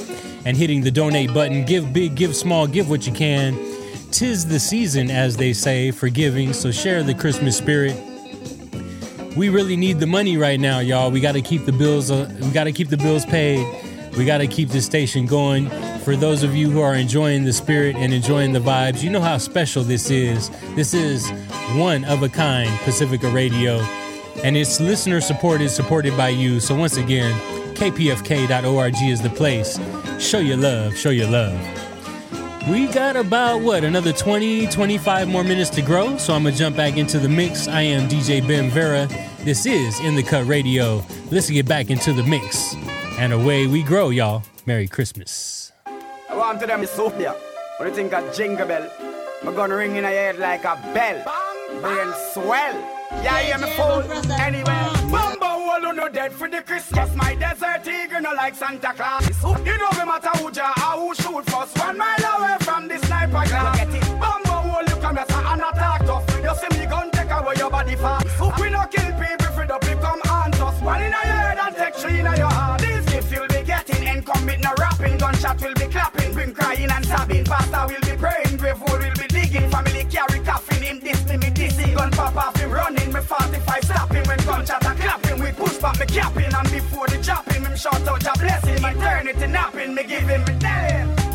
and 0.47 0.57
hitting 0.57 0.83
the 0.83 0.91
donate 0.91 1.35
button. 1.35 1.65
Give 1.65 1.93
big, 1.93 2.15
give 2.15 2.37
small, 2.37 2.67
give 2.67 2.89
what 2.89 3.07
you 3.07 3.13
can. 3.13 3.55
Tis 4.13 4.47
the 4.47 4.61
season, 4.61 5.11
as 5.11 5.37
they 5.37 5.53
say, 5.53 5.91
for 5.91 6.09
giving, 6.09 6.53
so 6.53 6.71
share 6.71 7.03
the 7.03 7.15
Christmas 7.15 7.57
spirit. 7.57 8.16
We 9.37 9.51
really 9.51 9.77
need 9.77 10.01
the 10.01 10.07
money 10.07 10.39
right 10.39 10.59
now, 10.59 10.79
y'all. 10.79 11.11
We 11.11 11.21
got 11.21 11.33
to 11.33 11.43
keep 11.43 11.67
the 11.67 11.73
bills. 11.73 12.11
Uh, 12.11 12.33
we 12.41 12.51
got 12.51 12.65
to 12.65 12.73
keep 12.73 12.89
the 12.89 12.97
bills 12.97 13.27
paid. 13.27 13.67
We 14.17 14.25
got 14.25 14.39
to 14.39 14.47
keep 14.47 14.71
the 14.71 14.81
station 14.81 15.27
going. 15.27 15.69
For 16.01 16.17
those 16.17 16.43
of 16.43 16.57
you 16.57 16.71
who 16.71 16.81
are 16.81 16.95
enjoying 16.95 17.45
the 17.45 17.53
spirit 17.53 17.97
and 17.97 18.15
enjoying 18.15 18.53
the 18.53 18.61
vibes, 18.61 19.03
you 19.03 19.11
know 19.11 19.21
how 19.21 19.37
special 19.37 19.83
this 19.83 20.11
is. 20.11 20.49
This 20.75 20.95
is 20.95 21.29
one 21.75 22.05
of 22.07 22.23
a 22.23 22.31
kind 22.31 22.71
Pacifica 22.81 23.29
Radio, 23.29 23.81
and 24.43 24.57
it's 24.57 24.81
listener 24.81 25.21
supported, 25.21 25.69
supported 25.69 26.17
by 26.17 26.31
you. 26.31 26.59
So 26.59 26.75
once 26.75 26.97
again, 26.97 27.39
kpfk.org 27.75 28.95
is 29.03 29.21
the 29.21 29.31
place. 29.31 29.79
Show 30.19 30.39
your 30.39 30.57
love. 30.57 30.97
Show 30.97 31.11
your 31.11 31.29
love. 31.29 31.96
We 32.69 32.89
got 32.89 33.15
about 33.15 33.61
what 33.61 33.85
another 33.85 34.13
20, 34.13 34.67
25 34.67 35.29
more 35.29 35.45
minutes 35.45 35.71
to 35.71 35.83
grow, 35.83 36.17
so 36.17 36.35
I'm 36.35 36.43
gonna 36.43 36.57
jump 36.57 36.77
back 36.77 36.97
into 36.97 37.21
the 37.21 37.29
mix. 37.29 37.69
I 37.69 37.83
am 37.83 38.09
DJ 38.09 38.45
Ben 38.45 38.71
Vera. 38.71 39.09
This 39.45 39.67
is 39.67 40.01
In 40.01 40.17
the 40.17 40.23
Cut 40.25 40.47
Radio. 40.47 41.01
Let's 41.31 41.49
get 41.49 41.67
back 41.69 41.91
into 41.91 42.13
the 42.13 42.25
mix. 42.25 42.75
And 43.21 43.33
away 43.33 43.69
we 43.69 43.85
grow, 43.85 44.11
y'all. 44.11 44.43
Merry 44.67 44.89
Christmas. 44.89 45.71
I 46.29 46.37
want 46.37 46.59
to 46.59 46.67
them 46.67 46.83
is 46.83 46.91
soup 46.91 47.17
there. 47.19 47.37
When 47.79 47.89
you 47.89 47.95
think 47.95 48.13
of 48.13 48.35
jingle 48.35 48.67
bell, 48.67 48.91
I'm 49.45 49.55
gonna 49.55 49.77
ring 49.77 49.95
in 49.95 50.03
your 50.03 50.11
head 50.11 50.41
like 50.41 50.65
a 50.65 50.75
bell. 50.93 50.93
Bang, 50.93 51.25
bang. 51.25 51.83
Brain 51.83 52.15
swell. 52.33 52.75
Yeah, 53.23 53.47
yeah, 53.47 53.57
me 53.59 53.71
fool. 53.77 54.03
Anyway, 54.33 54.96
All 55.77 55.93
no 55.93 56.09
dead 56.09 56.33
for 56.33 56.49
the 56.49 56.63
Christmas. 56.63 57.15
My 57.15 57.35
desert 57.35 57.87
eagle 57.87 58.23
no 58.23 58.33
like 58.33 58.55
Santa 58.55 58.95
Claus. 58.95 59.29
You 59.45 59.77
know 59.77 59.91
me 59.93 60.05
matter 60.07 60.31
who 60.39 60.51
ja 60.51 60.73
or 60.73 61.09
who 61.09 61.15
shoot 61.15 61.45
first. 61.51 61.79
One 61.79 61.99
mile 61.99 62.17
away 62.39 62.57
from 62.61 62.89
the 62.89 62.99
sniper 63.01 63.45
glass. 63.47 63.77
Get 63.77 63.95
it? 63.95 64.03
Bumbo 64.19 64.71
all 64.73 64.83
you 64.83 64.97
come 64.97 65.17
here 65.17 65.27
and 65.29 65.61
attack 65.61 66.07
tough. 66.07 66.25
You 66.43 66.55
see 66.57 66.79
me 66.81 66.87
gun 66.87 67.11
take 67.11 67.31
away 67.31 67.55
your 67.59 67.71
body 67.71 67.95
fast. 67.95 68.25
We 68.59 68.71
no 68.71 68.87
kill 68.87 69.13
people 69.21 69.53
for 69.53 69.67
the 69.67 69.77
become 69.83 70.21
hunt 70.25 70.59
us. 70.63 70.81
One 70.81 71.03
in 71.03 71.11
your 71.11 71.21
head 71.21 71.59
and 71.59 71.77
take 71.77 71.95
three 71.95 72.21
in 72.21 72.25
your 72.25 72.49
heart. 72.49 72.81
These 72.81 73.05
gifts 73.05 73.31
you'll 73.33 73.47
be 73.47 73.63
getting 73.63 74.09
and 74.09 74.25
commit 74.25 74.61
no 74.63 74.73
rapping. 74.79 75.19
Gunshot 75.19 75.61
will 75.61 75.75
be 75.75 75.89
clapping, 75.93 76.33
bring 76.33 76.55
crying 76.55 76.91
and 76.91 77.05
sobbing. 77.05 77.45
Pastor 77.45 77.87
will 77.87 78.01
be 78.01 78.17
praying, 78.17 78.57
grave 78.57 78.81
will 78.81 78.99
be 78.99 79.27
digging. 79.29 79.69
Family 79.71 80.05
carry 80.05 80.36
coffin 80.47 80.83
him 80.83 81.01
this 81.01 81.23
me 81.29 81.37
me 81.37 81.51
this 81.51 81.77
Gun 81.95 82.11
pop 82.13 82.37
off 82.37 82.57
him 82.57 82.71
running, 82.71 83.13
me 83.13 83.21
45 83.21 83.85
stopping. 83.85 84.25
When 84.29 84.39
gunshot 84.39 84.85
a 84.85 84.95
clapping, 84.95 85.43
we 85.43 85.51
push 85.53 85.77
back 85.79 85.99
me 85.99 86.07
capping. 86.07 86.55
And 86.55 86.71
before 86.71 87.09
the 87.09 87.19
chopping, 87.23 87.65
him 87.65 87.77
shout 87.77 88.07
out 88.07 88.25
a 88.25 88.33
blessing. 88.39 88.85
Eternity 88.85 89.47
napping, 89.49 89.95
me 89.95 90.05
give 90.05 90.29
him 90.29 90.45
me 90.45 90.55
name. 90.59 91.26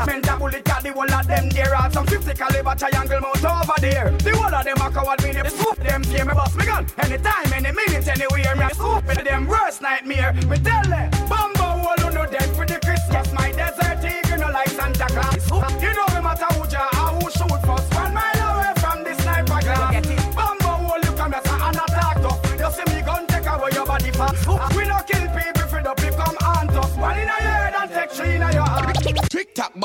Fishermen 0.00 0.22
that 0.22 0.38
bullet 0.38 0.64
got 0.64 0.82
the 0.82 0.92
whole 0.92 1.12
of 1.12 1.26
them 1.26 1.48
there. 1.50 1.74
Are 1.76 1.90
some 1.92 2.06
50 2.06 2.32
caliber 2.34 2.74
triangle 2.74 3.20
mount 3.20 3.44
over 3.44 3.80
there. 3.80 4.10
The 4.10 4.36
whole 4.36 4.54
of 4.54 4.64
them 4.64 4.76
a 4.76 4.90
coward 4.90 5.22
me, 5.22 5.32
they 5.32 5.48
swoop 5.48 5.76
them 5.76 6.04
fear 6.04 6.24
me 6.24 6.32
bust 6.32 6.56
me 6.56 6.64
gun. 6.64 6.86
Anytime, 6.98 7.52
any 7.52 7.72
minute, 7.72 8.08
anywhere. 8.08 8.56
Me 8.56 8.64
a 8.64 8.74
swoop 8.74 9.04
them 9.04 9.46
worst 9.46 9.82
nightmare. 9.82 10.32
Me 10.48 10.56
tell 10.58 10.84
them, 10.84 11.10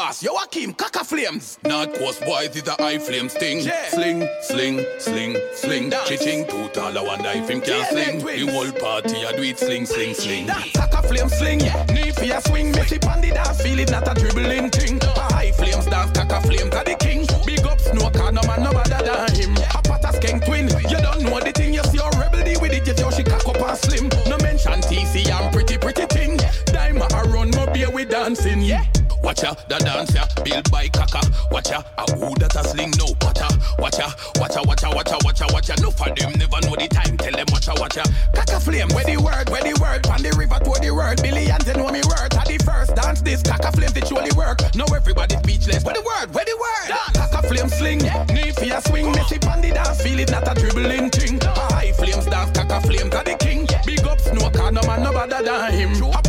boss, 0.05 0.23
Joachim, 0.23 0.73
Kaka 0.73 1.03
Flames. 1.03 1.57
North 1.65 1.97
Coast 1.97 2.21
boys 2.25 2.55
is 2.55 2.67
a 2.67 2.73
high 2.73 2.99
flame 2.99 3.29
sting. 3.29 3.61
Sling, 3.89 4.27
sling, 4.41 4.85
sling, 4.99 5.37
sling. 5.53 5.89
Chiching 5.91 6.47
too 6.49 6.67
tall, 6.69 6.97
I 6.97 7.01
wonder 7.01 7.29
if 7.33 7.49
him 7.49 7.61
can't 7.61 7.87
sling. 7.89 8.19
The 8.19 8.51
whole 8.51 8.71
party, 8.71 9.25
I 9.25 9.31
do 9.35 9.43
it 9.43 9.57
sling, 9.57 9.85
sling, 9.85 10.13
sling. 10.13 10.47
Kaka 10.47 11.01
Flame 11.07 11.29
sling, 11.29 11.59
yeah. 11.61 11.85
knee 11.85 12.11
for 12.11 12.23
a 12.23 12.41
swing. 12.41 12.71
Missy 12.71 12.99
pandy 12.99 13.31
dance, 13.31 13.61
feel 13.61 13.79
it 13.79 13.91
not 13.91 14.07
a 14.07 14.13
dribbling 14.19 14.69
thing. 14.69 15.01
A 15.01 15.33
high 15.33 15.51
flames 15.51 15.85
dance, 15.85 16.11
Kaka 16.11 16.41
Flames 16.41 16.75
are 16.75 16.83
the 16.83 16.95
king. 16.99 17.25
Big 17.45 17.65
up 17.65 17.79
snow, 17.79 18.09
car, 18.09 18.31
no 18.31 18.41
man, 18.43 18.63
no 18.63 18.71
better 18.71 19.03
than 19.03 19.33
him. 19.35 19.57
A 19.57 19.81
pot 19.81 20.03
a 20.03 20.09
skank 20.17 20.45
twin, 20.45 20.69
you 20.89 21.01
don't 21.01 21.21
know 21.23 21.39
the 21.39 21.51
thing. 21.51 21.73
You 21.73 21.83
see 21.83 21.97
your 21.97 22.11
rebel 22.11 22.43
deal 22.43 22.61
with 22.61 22.73
it, 22.73 22.87
you 22.87 22.95
see 22.95 23.17
she 23.17 23.23
cock 23.23 23.47
up 23.47 23.61
and 23.61 23.77
slim. 23.77 24.09
No 24.29 24.37
mention 24.37 24.81
TC, 24.81 25.31
I'm 25.31 25.51
pretty, 25.51 25.77
pretty 25.77 26.05
thing. 26.05 26.37
Diamond, 26.65 27.11
I 27.13 27.23
run, 27.23 27.49
my 27.51 27.71
beer, 27.71 27.89
we 27.89 28.05
dancing. 28.05 28.61
Yeah. 28.61 28.85
Watch 29.25 29.41
ya, 29.41 29.55
the 29.67 29.77
dance 29.81 30.13
ya, 30.13 30.21
build 30.43 30.69
by 30.69 30.87
kaka. 30.87 31.17
Watch 31.49 31.71
ya, 31.71 31.81
a 31.97 32.05
who 32.13 32.29
that 32.37 32.53
a 32.53 32.61
sling 32.61 32.93
no 33.01 33.09
patter. 33.17 33.49
Watch 33.81 33.97
ya, 33.97 34.13
watch 34.37 34.53
ya, 34.53 34.61
watch 34.61 34.83
ya, 34.83 34.89
watch 34.93 35.09
ya, 35.09 35.17
watch 35.25 35.41
ya, 35.41 35.47
watch 35.49 35.69
ya. 35.69 35.75
No 35.81 35.89
for 35.89 36.13
them 36.13 36.29
never 36.37 36.61
know 36.61 36.77
the 36.77 36.85
time. 36.93 37.17
Tell 37.17 37.33
them 37.33 37.49
watch 37.49 37.65
ya, 37.65 37.73
watch 37.73 37.97
ya. 37.97 38.05
Kaka 38.37 38.59
flame, 38.61 38.87
where 38.93 39.03
the 39.03 39.17
word, 39.17 39.49
where 39.49 39.65
the 39.65 39.73
word. 39.81 40.03
Pan 40.05 40.21
the 40.21 40.29
river 40.37 40.61
to 40.61 40.71
the 40.77 40.93
word. 40.93 41.17
Billions 41.25 41.65
they 41.65 41.73
know 41.73 41.89
me 41.89 42.05
word. 42.05 42.37
At 42.37 42.45
the 42.45 42.61
first 42.61 42.93
dance 42.93 43.21
this 43.25 43.41
kaka 43.41 43.73
flame 43.73 43.97
it 43.97 44.05
surely 44.05 44.29
work. 44.37 44.61
Now 44.77 44.85
everybody 44.93 45.41
speechless. 45.41 45.81
Where 45.81 45.97
the 45.97 46.05
word, 46.05 46.29
where 46.29 46.45
the 46.45 46.53
word. 46.53 46.93
Kaka 47.17 47.41
flame 47.49 47.69
sling, 47.73 48.05
knee 48.29 48.53
for 48.53 48.69
a 48.69 48.77
swing. 48.85 49.09
Messy 49.09 49.41
pan 49.41 49.57
the 49.65 49.73
dance, 49.73 50.05
feel 50.05 50.21
it 50.21 50.29
not 50.29 50.45
a 50.45 50.53
dribbling 50.53 51.09
thing. 51.09 51.41
A 51.41 51.73
high 51.73 51.97
flames 51.97 52.29
dance, 52.29 52.53
kaka 52.53 52.77
flames 52.85 53.09
are 53.09 53.25
the 53.25 53.33
king. 53.41 53.65
Big 53.89 54.05
up 54.05 54.21
snow 54.21 54.53
car, 54.53 54.69
no 54.69 54.85
man 54.85 55.01
no 55.01 55.09
better 55.09 55.41
than 55.41 55.73
him. 55.73 55.91
A 56.13 56.21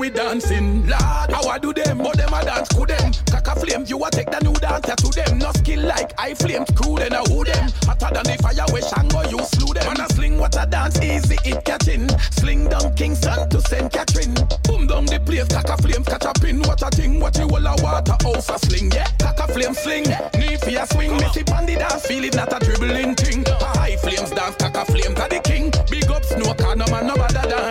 we 0.00 0.08
dancing. 0.08 0.86
Lord, 0.86 1.30
how 1.30 1.46
I 1.48 1.58
do 1.58 1.74
them, 1.74 1.98
but 1.98 2.16
them 2.16 2.32
I 2.32 2.42
dance 2.42 2.68
cool 2.70 2.86
them. 2.86 3.12
Kaka 3.30 3.60
flame, 3.60 3.84
you 3.86 4.02
a 4.02 4.10
take 4.10 4.30
the 4.30 4.40
new 4.40 4.54
dancer 4.54 4.96
to 4.96 5.08
them. 5.12 5.38
No 5.38 5.52
skill 5.52 5.84
like 5.84 6.12
I 6.18 6.32
flame, 6.32 6.64
screw 6.66 6.96
them, 6.96 7.12
I 7.12 7.20
who 7.28 7.44
them. 7.44 7.68
Hotter 7.84 8.08
than 8.14 8.24
the 8.24 8.36
fire, 8.40 8.64
we 8.72 8.80
Shango, 8.80 9.20
you 9.28 9.38
slew 9.44 9.74
them. 9.74 9.84
Man, 9.84 10.00
I 10.00 10.06
sling 10.08 10.38
what 10.38 10.56
I 10.56 10.64
dance, 10.64 10.98
easy 11.02 11.36
it 11.44 11.64
catching. 11.66 12.08
Sling 12.32 12.68
down 12.68 12.94
Kingston 12.96 13.50
to 13.50 13.60
St. 13.60 13.92
Catherine. 13.92 14.34
Boom 14.64 14.86
down 14.86 15.04
the 15.04 15.20
place, 15.20 15.48
kaka 15.48 15.76
flame, 15.76 16.04
catch 16.04 16.24
a 16.24 16.32
pin. 16.40 16.62
What 16.62 16.80
a 16.80 16.88
thing, 16.88 17.20
what 17.20 17.36
you 17.36 17.44
all 17.44 17.66
a 17.66 17.76
water 17.82 18.16
house 18.24 18.48
a 18.48 18.58
sling, 18.58 18.90
yeah. 18.92 19.10
Kaka 19.20 19.52
flame 19.52 19.74
sling, 19.74 20.08
knee 20.40 20.56
for 20.56 20.72
a 20.72 20.86
swing. 20.88 21.12
Missy 21.20 21.44
pandy 21.44 21.76
dance, 21.76 22.06
feel 22.06 22.24
it 22.24 22.34
not 22.34 22.52
a 22.56 22.58
dribbling 22.64 23.14
thing. 23.16 23.44
A 23.46 23.64
high 23.76 23.96
flames 23.96 24.30
dance, 24.30 24.56
kaka 24.56 24.86
flames 24.86 25.20
are 25.20 25.28
the 25.28 25.40
king. 25.44 25.68
Big 25.90 26.08
up 26.08 26.24
snow 26.24 26.54
car, 26.54 26.74
no 26.74 26.86
man 26.88 27.06
no 27.06 27.16
better 27.16 27.44
than 27.44 27.69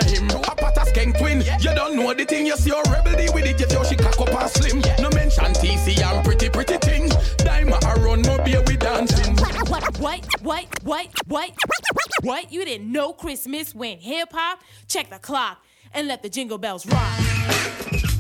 don't 1.90 2.06
know 2.06 2.14
the 2.14 2.26
thing. 2.26 2.46
You 2.46 2.56
see 2.58 2.70
your 2.70 2.84
rebel 2.84 3.16
deal 3.16 3.34
with 3.34 3.46
it, 3.46 3.60
you 3.60 3.84
see 3.84 3.90
she 3.90 3.96
cock 3.96 4.20
up 4.20 4.30
and 4.30 4.50
slim. 4.50 4.82
No 5.00 5.10
mention 5.10 5.46
TC, 5.46 6.04
I'm 6.04 6.24
pretty, 6.24 6.50
pretty 6.50 6.78
thing. 6.78 7.10
Diamond, 7.38 7.84
I 7.84 7.94
run 7.96 8.22
my 8.22 8.42
beer 8.44 8.64
we 8.68 8.78
dancing. 8.78 9.36
What, 9.38 10.00
what, 10.00 10.66
what, 10.84 11.08
what, 11.28 11.52
what? 12.22 12.52
You 12.52 12.66
didn't 12.66 12.92
know 12.92 13.14
Christmas 13.14 13.74
went 13.74 14.02
hip 14.02 14.30
hop? 14.32 14.62
Check 14.88 15.10
the 15.10 15.20
clock 15.20 15.64
and 15.94 16.08
let 16.08 16.22
the 16.22 16.30
jingle 16.30 16.58
bells 16.58 16.86
rock. 16.86 18.19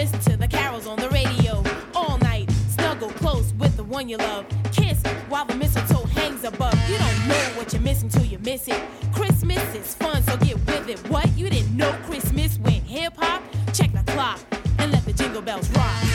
Listen 0.00 0.18
to 0.20 0.36
the 0.38 0.48
carols 0.48 0.86
on 0.86 0.98
the 0.98 1.10
radio 1.10 1.62
all 1.94 2.16
night. 2.20 2.50
Snuggle 2.70 3.10
close 3.10 3.52
with 3.58 3.76
the 3.76 3.84
one 3.84 4.08
you 4.08 4.16
love. 4.16 4.46
Kiss 4.72 4.98
while 5.28 5.44
the 5.44 5.54
mistletoe 5.54 6.06
hangs 6.06 6.42
above. 6.42 6.72
You 6.88 6.96
don't 6.96 7.28
know 7.28 7.58
what 7.58 7.70
you're 7.74 7.82
missing 7.82 8.08
till 8.08 8.24
you 8.24 8.38
miss 8.38 8.66
it. 8.66 8.82
Christmas 9.12 9.62
is 9.74 9.94
fun, 9.94 10.22
so 10.22 10.38
get 10.38 10.56
with 10.56 10.88
it. 10.88 10.98
What? 11.10 11.28
You 11.36 11.50
didn't 11.50 11.76
know 11.76 11.92
Christmas 12.04 12.58
went 12.60 12.82
hip 12.84 13.12
hop? 13.18 13.42
Check 13.74 13.92
the 13.92 14.02
clock 14.12 14.40
and 14.78 14.90
let 14.90 15.04
the 15.04 15.12
jingle 15.12 15.42
bells 15.42 15.68
rock. 15.72 16.09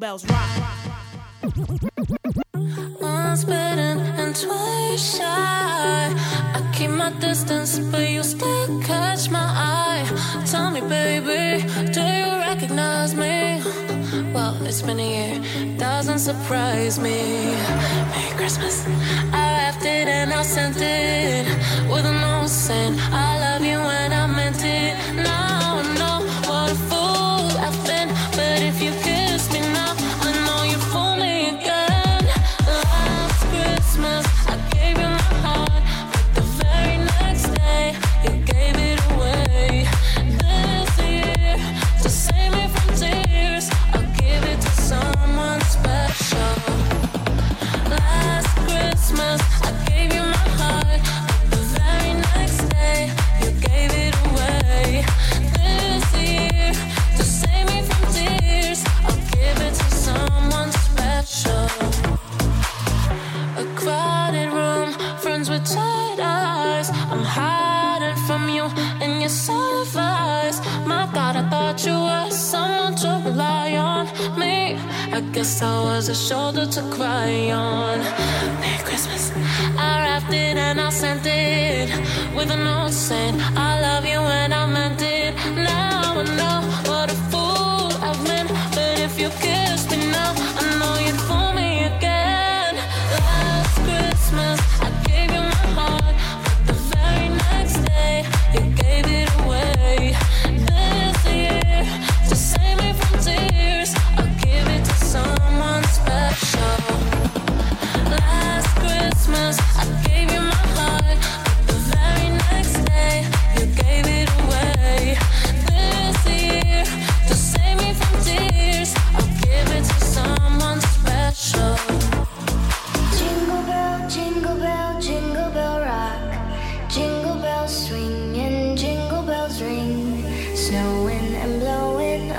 Bells 0.00 0.24
rock. 0.30 0.59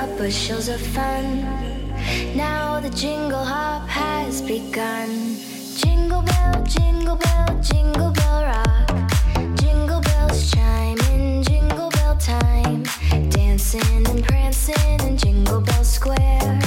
up 0.02 0.18
bushels 0.18 0.68
of 0.68 0.82
fun. 0.82 1.42
Now 2.36 2.80
the 2.80 2.90
jingle 2.90 3.44
hop 3.44 3.88
has 3.88 4.42
begun. 4.42 5.38
Jingle 5.76 6.24
bell, 6.24 6.64
jingle 6.64 7.18
bell, 7.18 7.60
jingle 7.62 8.12
bell 8.12 8.42
rock. 8.52 8.88
Jingle 9.62 10.02
bells 10.02 10.50
chime 10.52 11.00
in 11.14 11.44
jingle 11.44 11.92
bell 11.92 12.18
time. 12.18 12.84
Dancing 13.30 14.08
and 14.08 14.24
prancing 14.24 15.00
in 15.08 15.18
Jingle 15.18 15.62
Bell 15.62 15.84
Square. 15.84 16.60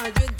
Hundred 0.00 0.39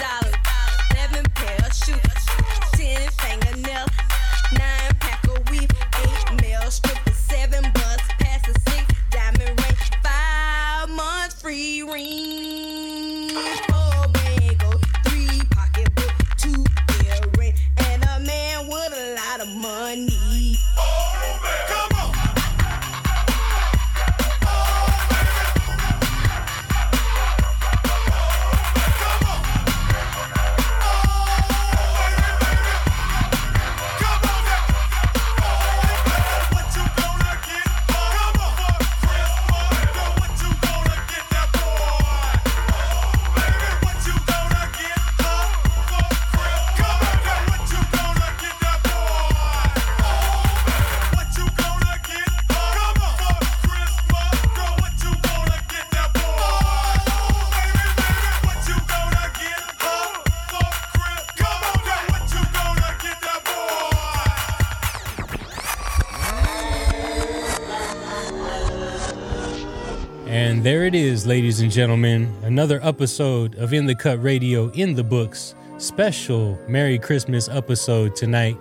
ladies 71.30 71.60
and 71.60 71.70
gentlemen. 71.70 72.28
Another 72.42 72.80
episode 72.82 73.54
of 73.54 73.72
In 73.72 73.86
the 73.86 73.94
Cut 73.94 74.20
Radio 74.20 74.68
in 74.70 74.96
the 74.96 75.04
books. 75.04 75.54
Special 75.78 76.58
Merry 76.66 76.98
Christmas 76.98 77.48
episode 77.48 78.16
tonight. 78.16 78.56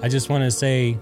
I 0.00 0.08
just 0.08 0.30
want 0.30 0.44
to 0.44 0.50
say 0.52 0.96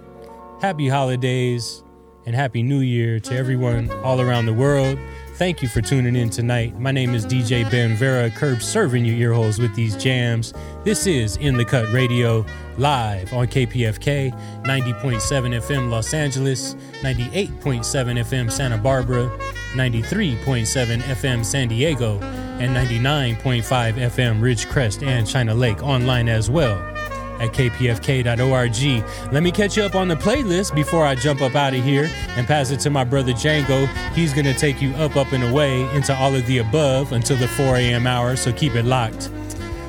happy 0.62 0.88
holidays 0.88 1.84
and 2.24 2.34
happy 2.34 2.62
new 2.62 2.80
year 2.80 3.20
to 3.20 3.36
everyone 3.36 3.90
all 4.02 4.22
around 4.22 4.46
the 4.46 4.54
world. 4.54 4.98
Thank 5.34 5.60
you 5.60 5.68
for 5.68 5.82
tuning 5.82 6.16
in 6.16 6.30
tonight. 6.30 6.78
My 6.78 6.92
name 6.92 7.12
is 7.12 7.26
DJ 7.26 7.70
Ben 7.70 7.94
Vera, 7.94 8.30
curb 8.30 8.62
serving 8.62 9.04
your 9.04 9.16
ear 9.16 9.34
holes 9.34 9.58
with 9.58 9.74
these 9.74 9.94
jams. 9.96 10.54
This 10.82 11.06
is 11.06 11.36
In 11.36 11.58
the 11.58 11.64
Cut 11.66 11.92
Radio, 11.92 12.46
live 12.78 13.34
on 13.34 13.48
KPFK, 13.48 14.32
90.7 14.64 15.20
FM 15.20 15.90
Los 15.90 16.14
Angeles, 16.14 16.74
98.7 17.02 17.50
FM 17.52 18.50
Santa 18.50 18.78
Barbara, 18.78 19.30
93.7 19.72 21.00
FM 21.00 21.44
San 21.44 21.68
Diego, 21.68 22.18
and 22.20 22.76
99.5 22.76 23.62
FM 23.62 24.40
Ridgecrest 24.40 25.06
and 25.06 25.26
China 25.26 25.54
Lake 25.54 25.82
online 25.82 26.28
as 26.28 26.48
well 26.50 26.78
at 27.40 27.52
kpfk.org. 27.52 29.32
Let 29.32 29.42
me 29.42 29.50
catch 29.50 29.76
you 29.76 29.82
up 29.82 29.94
on 29.94 30.08
the 30.08 30.14
playlist 30.14 30.74
before 30.74 31.04
I 31.04 31.14
jump 31.14 31.42
up 31.42 31.54
out 31.56 31.74
of 31.74 31.82
here 31.82 32.08
and 32.36 32.46
pass 32.46 32.70
it 32.70 32.78
to 32.80 32.90
my 32.90 33.04
brother 33.04 33.32
Django. 33.32 33.88
He's 34.14 34.32
going 34.32 34.44
to 34.44 34.54
take 34.54 34.80
you 34.80 34.92
up, 34.94 35.16
up, 35.16 35.32
and 35.32 35.42
away 35.42 35.82
into 35.94 36.14
all 36.14 36.34
of 36.34 36.46
the 36.46 36.58
above 36.58 37.12
until 37.12 37.36
the 37.36 37.48
4 37.48 37.76
a.m. 37.76 38.06
hour, 38.06 38.36
so 38.36 38.52
keep 38.52 38.74
it 38.74 38.84
locked. 38.84 39.30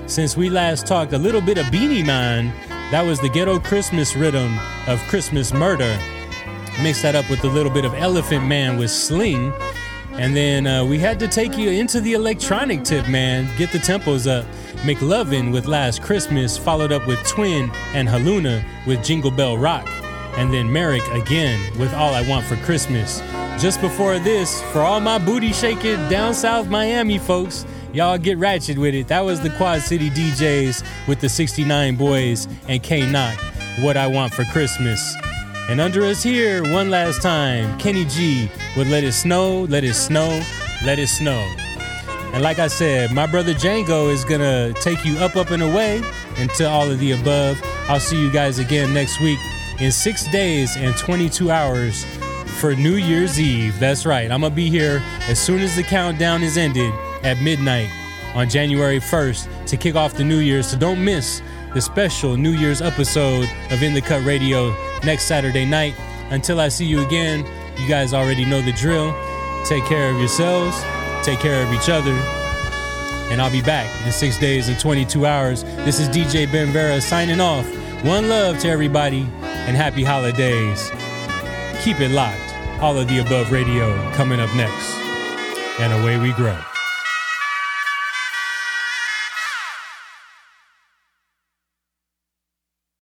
Since 0.07 0.35
we 0.35 0.49
last 0.49 0.87
talked 0.87 1.13
a 1.13 1.17
little 1.17 1.41
bit 1.41 1.57
of 1.57 1.69
Beenie 1.71 2.03
Man, 2.03 2.53
that 2.91 3.05
was 3.05 3.19
the 3.19 3.29
ghetto 3.29 3.59
Christmas 3.59 4.15
rhythm 4.15 4.59
of 4.87 4.99
Christmas 5.07 5.53
murder. 5.53 5.97
Mix 6.81 7.01
that 7.03 7.15
up 7.15 7.29
with 7.29 7.43
a 7.43 7.47
little 7.47 7.71
bit 7.71 7.85
of 7.85 7.93
Elephant 7.93 8.45
Man 8.45 8.77
with 8.77 8.89
Sling. 8.89 9.53
And 10.13 10.35
then 10.35 10.67
uh, 10.67 10.85
we 10.85 10.99
had 10.99 11.19
to 11.19 11.27
take 11.27 11.57
you 11.57 11.69
into 11.69 11.99
the 11.99 12.13
electronic 12.13 12.83
tip, 12.83 13.07
man. 13.07 13.49
Get 13.57 13.71
the 13.71 13.79
tempos 13.79 14.29
up. 14.29 14.45
McLovin 14.83 15.51
with 15.51 15.65
Last 15.65 16.01
Christmas, 16.01 16.57
followed 16.57 16.91
up 16.91 17.07
with 17.07 17.23
Twin 17.25 17.71
and 17.93 18.07
Haluna 18.07 18.63
with 18.85 19.03
Jingle 19.03 19.31
Bell 19.31 19.57
Rock. 19.57 19.87
And 20.35 20.53
then 20.53 20.71
Merrick 20.71 21.07
again 21.09 21.59
with 21.79 21.93
All 21.93 22.13
I 22.13 22.27
Want 22.27 22.45
for 22.45 22.57
Christmas. 22.57 23.21
Just 23.61 23.79
before 23.81 24.19
this, 24.19 24.61
for 24.71 24.79
all 24.79 24.99
my 24.99 25.19
booty 25.19 25.53
shaking 25.53 25.97
down 26.09 26.33
south 26.33 26.67
Miami 26.67 27.17
folks, 27.17 27.65
y'all 27.93 28.17
get 28.17 28.37
ratchet 28.39 28.77
with 28.77 28.95
it. 28.95 29.07
That 29.07 29.21
was 29.21 29.39
the 29.41 29.51
Quad 29.51 29.81
City 29.81 30.09
DJs 30.09 31.07
with 31.07 31.21
the 31.21 31.29
69 31.29 31.95
Boys 31.95 32.47
and 32.67 32.81
K 32.81 33.09
Knot. 33.09 33.35
What 33.79 33.95
I 33.95 34.07
Want 34.07 34.33
for 34.33 34.43
Christmas. 34.45 35.15
And 35.69 35.79
under 35.79 36.03
us 36.03 36.21
here, 36.21 36.61
one 36.73 36.89
last 36.89 37.21
time, 37.21 37.77
Kenny 37.79 38.03
G 38.05 38.49
with 38.75 38.89
Let 38.89 39.03
It 39.05 39.13
Snow, 39.13 39.63
Let 39.63 39.85
It 39.85 39.93
Snow, 39.93 40.41
Let 40.85 40.99
It 40.99 41.07
Snow. 41.07 41.39
And 42.33 42.43
like 42.43 42.59
I 42.59 42.67
said, 42.67 43.11
my 43.11 43.25
brother 43.25 43.53
Django 43.53 44.11
is 44.11 44.25
gonna 44.25 44.73
take 44.73 45.05
you 45.05 45.17
up, 45.19 45.37
up, 45.37 45.51
and 45.51 45.63
away 45.63 46.03
into 46.37 46.69
all 46.69 46.91
of 46.91 46.99
the 46.99 47.13
above. 47.13 47.61
I'll 47.87 47.99
see 47.99 48.19
you 48.21 48.31
guys 48.31 48.59
again 48.59 48.93
next 48.93 49.21
week 49.21 49.39
in 49.79 49.91
six 49.91 50.27
days 50.31 50.75
and 50.75 50.97
22 50.97 51.49
hours 51.49 52.03
for 52.59 52.75
New 52.75 52.95
Year's 52.95 53.39
Eve. 53.39 53.79
That's 53.79 54.05
right, 54.05 54.29
I'm 54.31 54.41
gonna 54.41 54.53
be 54.53 54.69
here 54.69 55.01
as 55.29 55.39
soon 55.39 55.61
as 55.61 55.75
the 55.75 55.83
countdown 55.83 56.43
is 56.43 56.57
ended 56.57 56.93
at 57.23 57.39
midnight 57.41 57.89
on 58.35 58.49
January 58.49 58.99
1st 58.99 59.47
to 59.67 59.77
kick 59.77 59.95
off 59.95 60.15
the 60.15 60.23
New 60.25 60.39
Year. 60.39 60.61
So 60.61 60.77
don't 60.77 61.03
miss 61.03 61.41
the 61.73 61.81
special 61.81 62.35
New 62.35 62.51
Year's 62.51 62.81
episode 62.81 63.49
of 63.71 63.81
In 63.81 63.93
the 63.93 64.01
Cut 64.01 64.23
Radio 64.25 64.75
next 65.05 65.23
Saturday 65.23 65.65
night. 65.65 65.95
Until 66.29 66.59
I 66.59 66.69
see 66.69 66.85
you 66.85 67.05
again, 67.05 67.45
you 67.77 67.87
guys 67.87 68.13
already 68.13 68.45
know 68.45 68.61
the 68.61 68.73
drill. 68.73 69.15
Take 69.65 69.85
care 69.85 70.09
of 70.09 70.17
yourselves, 70.17 70.75
take 71.23 71.39
care 71.39 71.65
of 71.65 71.73
each 71.73 71.89
other, 71.89 72.11
and 73.31 73.41
I'll 73.41 73.51
be 73.51 73.61
back 73.61 73.87
in 74.05 74.11
six 74.11 74.37
days 74.37 74.67
and 74.67 74.79
22 74.79 75.25
hours. 75.25 75.63
This 75.63 75.99
is 75.99 76.09
DJ 76.09 76.51
Ben 76.51 76.67
Vera 76.67 76.99
signing 77.01 77.39
off. 77.39 77.65
One 78.03 78.27
love 78.27 78.59
to 78.59 78.69
everybody 78.69 79.21
and 79.41 79.77
happy 79.77 80.03
holidays. 80.03 80.91
Keep 81.83 82.01
it 82.01 82.11
locked. 82.11 82.39
All 82.81 82.97
of 82.97 83.07
the 83.07 83.19
above 83.19 83.51
radio 83.51 83.95
coming 84.11 84.39
up 84.39 84.53
next. 84.55 84.93
And 85.79 85.93
away 85.93 86.17
we 86.19 86.33
grow. 86.33 86.72